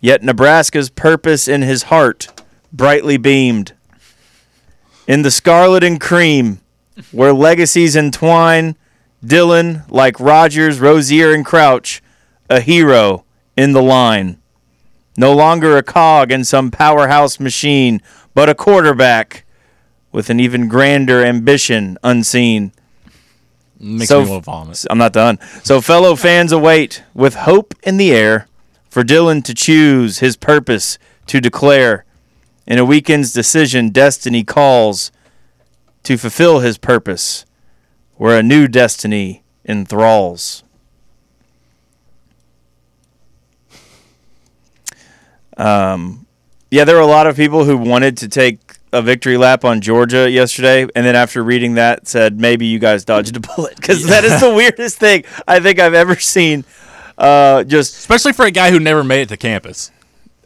yet 0.00 0.22
Nebraska's 0.22 0.88
purpose 0.88 1.48
in 1.48 1.62
his 1.62 1.84
heart 1.84 2.28
brightly 2.72 3.16
beamed. 3.16 3.72
In 5.08 5.22
the 5.22 5.30
scarlet 5.32 5.82
and 5.82 6.00
cream, 6.00 6.60
where 7.10 7.32
legacies 7.32 7.96
entwine, 7.96 8.76
Dylan, 9.24 9.82
like 9.90 10.20
Rodgers, 10.20 10.78
Rozier, 10.78 11.34
and 11.34 11.44
Crouch, 11.44 12.04
a 12.48 12.60
hero 12.60 13.24
in 13.56 13.72
the 13.72 13.82
line. 13.82 14.38
No 15.16 15.32
longer 15.34 15.76
a 15.76 15.82
cog 15.82 16.32
in 16.32 16.44
some 16.44 16.70
powerhouse 16.70 17.38
machine, 17.38 18.00
but 18.34 18.48
a 18.48 18.54
quarterback 18.54 19.44
with 20.10 20.30
an 20.30 20.40
even 20.40 20.68
grander 20.68 21.24
ambition 21.24 21.98
unseen. 22.02 22.72
Makes 23.78 24.08
So- 24.08 24.22
me 24.24 24.30
want 24.30 24.44
to 24.44 24.50
vomit. 24.50 24.84
I'm 24.90 24.98
not 24.98 25.12
done. 25.12 25.38
So, 25.64 25.80
fellow 25.80 26.14
fans 26.16 26.52
await 26.52 27.02
with 27.14 27.34
hope 27.34 27.74
in 27.82 27.96
the 27.96 28.12
air 28.12 28.46
for 28.88 29.02
Dylan 29.02 29.42
to 29.44 29.54
choose 29.54 30.18
his 30.20 30.36
purpose 30.36 30.98
to 31.26 31.40
declare. 31.40 32.04
In 32.66 32.78
a 32.78 32.84
weekend's 32.84 33.32
decision, 33.32 33.88
destiny 33.88 34.44
calls 34.44 35.10
to 36.04 36.16
fulfill 36.16 36.60
his 36.60 36.78
purpose, 36.78 37.44
where 38.16 38.38
a 38.38 38.42
new 38.42 38.68
destiny 38.68 39.42
enthralls. 39.64 40.62
Um, 45.62 46.26
yeah, 46.70 46.84
there 46.84 46.96
were 46.96 47.02
a 47.02 47.06
lot 47.06 47.26
of 47.26 47.36
people 47.36 47.64
who 47.64 47.76
wanted 47.76 48.16
to 48.18 48.28
take 48.28 48.58
a 48.92 49.00
victory 49.00 49.36
lap 49.36 49.64
on 49.64 49.80
Georgia 49.80 50.28
yesterday, 50.28 50.82
and 50.82 51.06
then 51.06 51.14
after 51.14 51.42
reading 51.42 51.74
that, 51.74 52.08
said 52.08 52.40
maybe 52.40 52.66
you 52.66 52.78
guys 52.78 53.04
dodged 53.04 53.36
a 53.36 53.40
bullet 53.40 53.76
because 53.76 54.06
that 54.06 54.24
is 54.24 54.40
the 54.40 54.52
weirdest 54.54 54.98
thing 54.98 55.24
I 55.46 55.60
think 55.60 55.78
I've 55.78 55.94
ever 55.94 56.16
seen. 56.16 56.64
Uh, 57.16 57.62
just 57.64 57.94
Especially 57.94 58.32
for 58.32 58.44
a 58.44 58.50
guy 58.50 58.70
who 58.70 58.80
never 58.80 59.04
made 59.04 59.22
it 59.22 59.28
to 59.28 59.36
campus. 59.36 59.90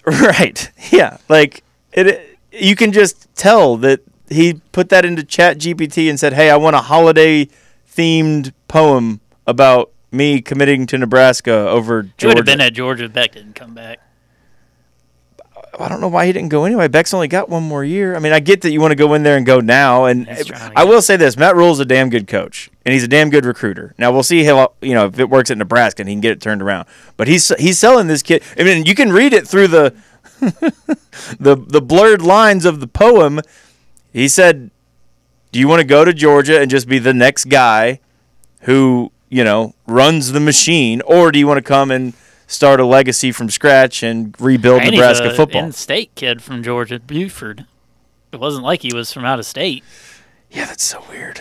Right. 0.07 0.71
Yeah. 0.93 1.17
Like 1.29 1.65
it 1.93 2.39
you 2.53 2.77
can 2.77 2.93
just 2.93 3.35
tell 3.35 3.77
that 3.79 4.03
he 4.29 4.61
put 4.71 4.89
that 4.91 5.05
into 5.05 5.25
Chat 5.25 5.59
GPT 5.59 6.09
and 6.09 6.19
said, 6.21 6.33
"Hey, 6.33 6.49
I 6.49 6.57
want 6.57 6.77
a 6.77 6.81
holiday 6.81 7.49
themed 7.93 8.53
poem 8.69 9.21
about 9.49 9.91
me 10.13 10.41
committing 10.41 10.87
to 10.87 10.99
Nebraska 10.99 11.53
over 11.53 12.09
he 12.19 12.27
would 12.29 12.37
have 12.37 12.47
been 12.47 12.61
at 12.61 12.73
Georgia. 12.73 13.05
if 13.07 13.13
Beck 13.13 13.33
didn't 13.33 13.55
come 13.55 13.75
back. 13.75 13.99
I 15.79 15.89
don't 15.89 16.01
know 16.01 16.09
why 16.09 16.27
he 16.27 16.33
didn't 16.33 16.49
go 16.49 16.65
anyway. 16.65 16.89
Beck's 16.89 17.13
only 17.13 17.29
got 17.29 17.49
one 17.49 17.63
more 17.63 17.85
year. 17.85 18.17
I 18.17 18.19
mean, 18.19 18.33
I 18.33 18.41
get 18.41 18.63
that 18.63 18.71
you 18.71 18.81
want 18.81 18.93
to 18.93 18.97
go 18.97 19.15
in 19.15 19.23
there 19.23 19.37
and 19.37 19.45
go 19.45 19.61
now, 19.61 20.05
and 20.07 20.27
He's 20.29 20.47
trying 20.47 20.73
to 20.73 20.79
I 20.79 20.85
will 20.85 21.03
say 21.03 21.17
this: 21.17 21.37
Matt 21.37 21.57
Rhule's 21.57 21.81
a 21.81 21.85
damn 21.85 22.11
good 22.11 22.27
coach, 22.27 22.71
and 22.85 22.93
he's 22.93 23.05
a 23.05 23.09
damn 23.09 23.31
good 23.31 23.45
recruiter. 23.45 23.95
Now 23.99 24.13
we'll 24.13 24.23
see 24.23 24.45
how 24.45 24.73
you 24.81 24.95
know 24.95 25.07
if 25.07 25.19
it 25.19 25.29
works 25.29 25.51
at 25.51 25.59
Nebraska 25.59 26.03
and 26.03 26.09
he 26.09 26.15
can 26.15 26.21
get 26.21 26.33
it 26.33 26.41
turned 26.41 26.63
around. 26.63 26.87
But 27.17 27.29
he's 27.29 27.49
he's 27.59 27.79
selling 27.79 28.07
this 28.07 28.23
kid. 28.23 28.43
I 28.59 28.63
mean, 28.63 28.87
you 28.87 28.95
can 28.95 29.13
read 29.13 29.33
it 29.33 29.47
through 29.47 29.69
the 29.69 29.95
the 31.41 31.57
the 31.57 31.83
blurred 31.83 32.23
lines 32.23 32.65
of 32.65 32.81
the 32.81 32.87
poem. 32.87 33.41
He 34.13 34.29
said, 34.29 34.71
"Do 35.53 35.59
you 35.59 35.69
want 35.69 35.81
to 35.81 35.87
go 35.87 36.05
to 36.05 36.13
Georgia 36.13 36.61
and 36.61 36.71
just 36.71 36.89
be 36.89 36.99
the 36.99 37.15
next 37.15 37.47
guy 37.47 38.01
who 38.61 39.13
you 39.29 39.45
know 39.45 39.75
runs 39.87 40.33
the 40.33 40.41
machine, 40.41 41.01
or 41.03 41.33
do 41.33 41.39
you 41.39 41.47
want 41.47 41.59
to 41.59 41.63
come 41.63 41.91
and 41.91 42.15
start 42.47 42.81
a 42.81 42.85
legacy 42.87 43.33
from 43.33 43.51
scratch 43.51 44.03
and 44.03 44.35
rebuild 44.41 44.83
And 44.83 44.93
Nebraska 44.93 45.31
a 45.31 45.35
football?" 45.35 45.65
in-state 45.65 46.15
kid 46.15 46.43
from 46.43 46.63
Georgia, 46.63 46.99
Buford. 47.01 47.65
It 48.33 48.41
wasn't 48.41 48.65
like 48.65 48.83
he 48.83 48.93
was 48.95 49.13
from 49.13 49.25
out 49.25 49.39
of 49.39 49.47
state. 49.47 49.83
Yeah, 50.51 50.67
that's 50.67 50.85
so 50.85 51.05
weird. 51.11 51.41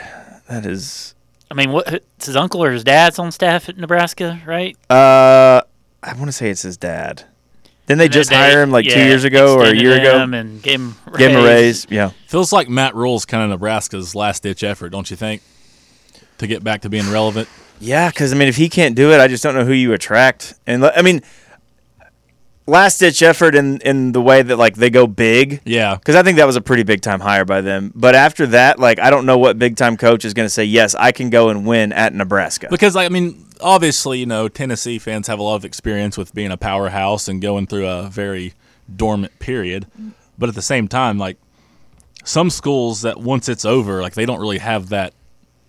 That 0.49 0.65
is. 0.65 1.13
I 1.51 1.53
mean, 1.53 1.71
what? 1.71 1.91
It's 1.93 2.25
his 2.25 2.35
uncle 2.35 2.63
or 2.63 2.71
his 2.71 2.83
dad's 2.83 3.19
on 3.19 3.31
staff 3.31 3.69
at 3.69 3.77
Nebraska, 3.77 4.41
right? 4.45 4.75
Uh, 4.89 5.61
I 6.03 6.13
want 6.13 6.25
to 6.25 6.31
say 6.31 6.49
it's 6.49 6.61
his 6.63 6.77
dad. 6.77 7.23
Didn't 7.87 7.99
they 7.99 8.09
just 8.09 8.31
They- 8.31 8.35
hire 8.35 8.63
him 8.63 8.71
like 8.71 8.85
two 8.87 8.99
years 8.99 9.23
ago 9.25 9.53
or 9.55 9.59
a 9.59 9.69
extended 9.69 9.81
year 9.83 9.99
ago? 9.99 10.23
and 10.23 10.61
gave 10.61 10.79
him 10.79 10.95
Give 11.17 11.31
him 11.31 11.39
a 11.39 11.43
raise. 11.43 11.85
Yeah. 11.89 12.11
Feels 12.27 12.51
like 12.51 12.67
Matt 12.67 12.95
Rhule's 12.95 13.25
kind 13.25 13.43
of 13.43 13.49
Nebraska's 13.51 14.15
last 14.15 14.41
ditch 14.43 14.63
effort, 14.63 14.89
don't 14.89 15.09
you 15.11 15.15
think? 15.15 15.43
To 16.39 16.47
get 16.47 16.63
back 16.63 16.81
to 16.81 16.89
being 16.89 17.09
relevant. 17.11 17.47
Yeah, 17.79 18.09
because 18.09 18.33
I 18.33 18.35
mean, 18.35 18.47
if 18.47 18.55
he 18.55 18.69
can't 18.69 18.95
do 18.95 19.11
it, 19.11 19.19
I 19.19 19.27
just 19.27 19.43
don't 19.43 19.55
know 19.55 19.65
who 19.65 19.73
you 19.73 19.93
attract. 19.93 20.53
And 20.65 20.85
I 20.85 21.01
mean, 21.01 21.21
last 22.67 22.97
ditch 22.99 23.21
effort 23.21 23.55
in 23.55 23.79
in 23.81 24.11
the 24.11 24.21
way 24.21 24.41
that 24.41 24.57
like 24.57 24.75
they 24.75 24.89
go 24.89 25.07
big. 25.07 25.61
Yeah. 25.65 25.95
Because 25.95 26.15
I 26.15 26.23
think 26.23 26.37
that 26.37 26.45
was 26.45 26.55
a 26.55 26.61
pretty 26.61 26.83
big 26.83 27.01
time 27.01 27.19
hire 27.19 27.45
by 27.45 27.61
them. 27.61 27.91
But 27.95 28.15
after 28.15 28.47
that, 28.47 28.79
like 28.79 28.99
I 28.99 29.09
don't 29.09 29.25
know 29.25 29.37
what 29.37 29.59
big 29.59 29.77
time 29.77 29.97
coach 29.97 30.25
is 30.25 30.33
going 30.33 30.45
to 30.45 30.49
say. 30.49 30.63
Yes, 30.63 30.95
I 30.95 31.11
can 31.11 31.29
go 31.29 31.49
and 31.49 31.65
win 31.65 31.93
at 31.93 32.13
Nebraska. 32.13 32.67
Because 32.69 32.95
like, 32.95 33.05
I 33.05 33.09
mean, 33.13 33.45
obviously, 33.61 34.19
you 34.19 34.25
know, 34.25 34.47
Tennessee 34.47 34.99
fans 34.99 35.27
have 35.27 35.39
a 35.39 35.43
lot 35.43 35.55
of 35.55 35.65
experience 35.65 36.17
with 36.17 36.33
being 36.33 36.51
a 36.51 36.57
powerhouse 36.57 37.27
and 37.27 37.41
going 37.41 37.67
through 37.67 37.87
a 37.87 38.09
very 38.09 38.53
dormant 38.93 39.37
period. 39.39 39.87
But 40.37 40.49
at 40.49 40.55
the 40.55 40.61
same 40.61 40.87
time, 40.87 41.17
like 41.17 41.37
some 42.23 42.49
schools 42.49 43.03
that 43.03 43.19
once 43.19 43.47
it's 43.47 43.65
over, 43.65 44.01
like 44.01 44.13
they 44.13 44.25
don't 44.25 44.39
really 44.39 44.57
have 44.57 44.89
that 44.89 45.13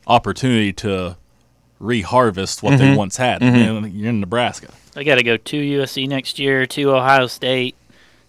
opportunity 0.06 0.72
to 0.72 1.16
reharvest 1.80 2.62
what 2.62 2.78
they 2.78 2.94
once 2.96 3.16
had. 3.16 3.42
You 3.42 3.50
know, 3.50 3.84
you're 3.86 4.08
in 4.10 4.20
Nebraska. 4.20 4.68
They 4.94 5.04
got 5.04 5.16
to 5.16 5.22
go 5.22 5.36
to 5.36 5.56
USC 5.56 6.08
next 6.08 6.38
year, 6.38 6.66
to 6.66 6.90
Ohio 6.94 7.26
State, 7.26 7.74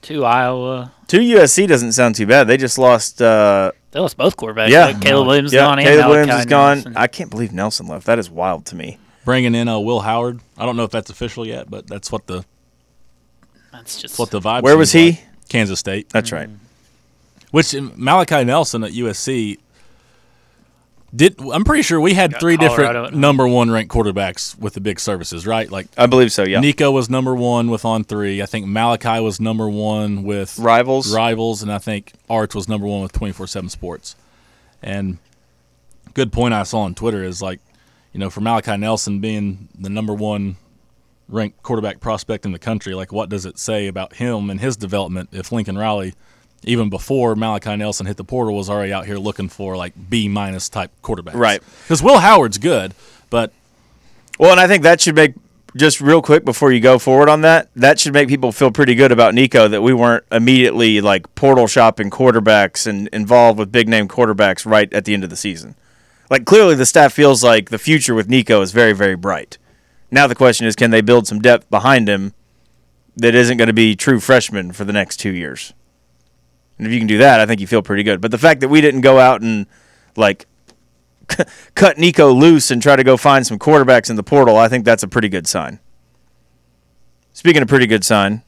to 0.04 0.26
Iowa. 0.26 0.92
Two 1.08 1.20
USC 1.22 1.68
doesn't 1.68 1.94
sound 1.94 2.16
too 2.16 2.26
bad. 2.28 2.48
They 2.48 2.58
just 2.58 2.78
lost. 2.78 3.22
Uh, 3.22 3.72
They 3.92 4.00
lost 4.02 4.18
both 4.18 4.36
quarterbacks. 4.36 4.70
yeah, 4.70 4.86
Like 4.88 5.02
Caleb 5.02 5.28
Williams 5.28 5.54
yeah, 5.54 5.62
gone. 5.62 5.80
and 5.80 5.88
Caleb 5.88 6.08
Williams 6.10 6.34
is 6.40 6.46
gone. 6.46 6.78
Nelson. 6.78 6.98
I 6.98 7.08
can't 7.08 7.30
believe 7.30 7.54
Nelson 7.54 7.88
left. 7.88 8.06
That 8.06 8.20
is 8.20 8.30
wild 8.30 8.66
to 8.68 8.76
me. 8.76 8.98
Bringing 9.24 9.56
in 9.56 9.68
uh, 9.70 9.80
Will 9.80 10.02
Howard. 10.02 10.40
I 10.58 10.66
don't 10.66 10.76
know 10.76 10.84
if 10.84 10.92
that's 10.92 11.10
official 11.10 11.46
yet, 11.48 11.70
but 11.70 11.88
that's 11.88 12.12
what 12.12 12.28
the 12.28 12.44
That's 13.72 14.02
just 14.02 14.20
what 14.20 14.30
the 14.32 14.40
vibe. 14.40 14.64
Where 14.64 14.78
was 14.78 14.92
he? 14.92 15.12
like. 15.12 15.24
Kansas 15.50 15.80
State. 15.80 16.10
That's 16.10 16.32
right. 16.34 16.50
Which 17.52 17.74
Malachi 17.74 18.44
Nelson 18.44 18.84
at 18.84 18.92
USC 18.92 19.58
did. 21.16 21.40
I'm 21.42 21.64
pretty 21.64 21.84
sure 21.84 22.00
we 22.00 22.14
had 22.14 22.40
three 22.40 22.58
Colorado 22.58 23.04
different 23.04 23.16
number 23.16 23.48
one 23.48 23.72
ranked 23.72 23.94
quarterbacks 23.94 24.58
with 24.58 24.74
the 24.74 24.82
big 24.82 25.00
services, 25.00 25.48
right? 25.48 25.70
Like 25.72 25.88
I 25.98 26.06
believe 26.06 26.32
so. 26.32 26.44
Yeah. 26.44 26.60
Nico 26.60 26.92
was 26.92 27.10
number 27.10 27.36
one 27.36 27.70
with 27.70 27.86
on 27.86 28.04
three. 28.04 28.42
I 28.42 28.46
think 28.46 28.68
Malachi 28.68 29.20
was 29.22 29.40
number 29.40 29.70
one 29.70 30.24
with 30.24 30.58
Rivals. 30.60 31.14
rivals, 31.14 31.64
and 31.64 31.72
I 31.72 31.80
think 31.80 32.14
Arch 32.30 32.54
was 32.56 32.68
number 32.68 32.86
one 32.88 33.02
with 33.02 33.12
24 33.14 33.48
seven 33.48 33.70
Sports. 33.70 34.16
And 34.82 35.18
good 36.14 36.32
point 36.32 36.54
I 36.54 36.64
saw 36.64 36.82
on 36.82 36.96
Twitter 36.96 37.24
is 37.24 37.42
like, 37.42 37.60
you 38.14 38.20
know, 38.20 38.30
for 38.30 38.42
Malachi 38.42 38.78
Nelson 38.78 39.20
being 39.20 39.70
the 39.78 39.90
number 39.90 40.14
one 40.14 40.58
ranked 41.30 41.62
quarterback 41.64 42.00
prospect 42.00 42.46
in 42.46 42.52
the 42.52 42.60
country, 42.60 42.94
like 42.94 43.12
what 43.12 43.30
does 43.30 43.46
it 43.46 43.60
say 43.60 43.88
about 43.88 44.16
him 44.16 44.50
and 44.50 44.60
his 44.60 44.78
development 44.78 45.30
if 45.32 45.52
Lincoln 45.52 45.78
Riley, 45.78 46.14
even 46.64 46.90
before 46.90 47.36
Malachi 47.36 47.76
Nelson 47.76 48.06
hit 48.06 48.18
the 48.18 48.24
portal, 48.24 48.56
was 48.56 48.70
already 48.70 48.92
out 48.92 49.06
here 49.06 49.18
looking 49.18 49.50
for 49.50 49.78
like 49.78 49.94
B 50.10 50.28
minus 50.28 50.70
type 50.70 50.92
quarterbacks? 51.04 51.36
Right. 51.36 51.62
Because 51.84 52.04
Will 52.04 52.20
Howard's 52.20 52.58
good, 52.58 52.94
but 53.30 53.52
Well, 54.38 54.52
and 54.52 54.60
I 54.60 54.68
think 54.68 54.84
that 54.84 55.02
should 55.02 55.16
make 55.16 55.34
just 55.76 56.00
real 56.02 56.22
quick 56.22 56.46
before 56.46 56.72
you 56.72 56.80
go 56.80 57.00
forward 57.00 57.30
on 57.30 57.42
that. 57.42 57.70
That 57.76 58.00
should 58.00 58.14
make 58.14 58.30
people 58.30 58.52
feel 58.52 58.72
pretty 58.72 58.96
good 58.96 59.12
about 59.12 59.34
Nico 59.34 59.68
that 59.68 59.82
we 59.82 59.94
weren't 59.94 60.24
immediately 60.32 61.02
like 61.02 61.34
portal 61.36 61.68
shopping 61.68 62.10
quarterbacks 62.10 62.88
and 62.88 63.08
involved 63.10 63.60
with 63.60 63.72
big 63.72 63.88
name 63.88 64.08
quarterbacks 64.08 64.66
right 64.66 64.92
at 64.94 65.06
the 65.06 65.14
end 65.14 65.24
of 65.24 65.30
the 65.30 65.36
season. 65.36 65.76
Like 66.30 66.46
clearly 66.46 66.76
the 66.76 66.86
staff 66.86 67.14
feels 67.14 67.44
like 67.44 67.70
the 67.70 67.78
future 67.78 68.14
with 68.14 68.30
Nico 68.30 68.62
is 68.62 68.72
very 68.72 68.94
very 68.94 69.16
bright. 69.16 69.58
Now 70.12 70.28
the 70.28 70.36
question 70.36 70.68
is 70.68 70.76
can 70.76 70.92
they 70.92 71.02
build 71.02 71.28
some 71.28 71.40
depth 71.40 71.70
behind 71.70 72.08
him 72.08 72.34
that 73.16 73.34
isn't 73.34 73.58
going 73.58 73.68
to 73.68 73.74
be 73.74 73.96
true 73.96 74.20
freshmen 74.20 74.72
for 74.72 74.84
the 74.84 74.94
next 74.94 75.18
2 75.18 75.32
years. 75.32 75.74
And 76.78 76.86
if 76.86 76.94
you 76.94 77.00
can 77.00 77.08
do 77.08 77.18
that, 77.20 77.40
I 77.40 77.46
think 77.46 77.60
you 77.60 77.68
feel 77.68 77.82
pretty 77.82 78.04
good. 78.04 78.22
But 78.22 78.32
the 78.32 78.38
fact 78.38 78.62
that 78.62 78.70
we 78.70 78.82
didn't 78.82 79.02
go 79.02 79.20
out 79.20 79.42
and 79.42 79.66
like 80.16 80.46
cut 81.76 81.98
Nico 81.98 82.32
loose 82.32 82.72
and 82.72 82.82
try 82.82 82.96
to 82.96 83.04
go 83.04 83.18
find 83.18 83.46
some 83.46 83.58
quarterbacks 83.60 84.10
in 84.10 84.16
the 84.16 84.24
portal, 84.24 84.58
I 84.58 84.68
think 84.68 84.86
that's 84.86 85.04
a 85.04 85.08
pretty 85.08 85.30
good 85.30 85.48
sign. 85.48 85.80
Speaking 87.34 87.62
of 87.62 87.68
pretty 87.68 87.88
good 87.88 88.04
sign, 88.04 88.44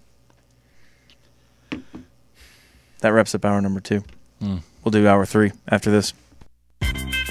that 3.00 3.10
wraps 3.10 3.36
up 3.36 3.46
hour 3.46 3.62
number 3.62 3.80
two. 3.80 4.04
Hmm. 4.40 4.58
We'll 4.84 4.92
do 4.92 5.08
hour 5.08 5.26
three 5.26 5.52
after 5.68 5.92
this. 5.92 6.14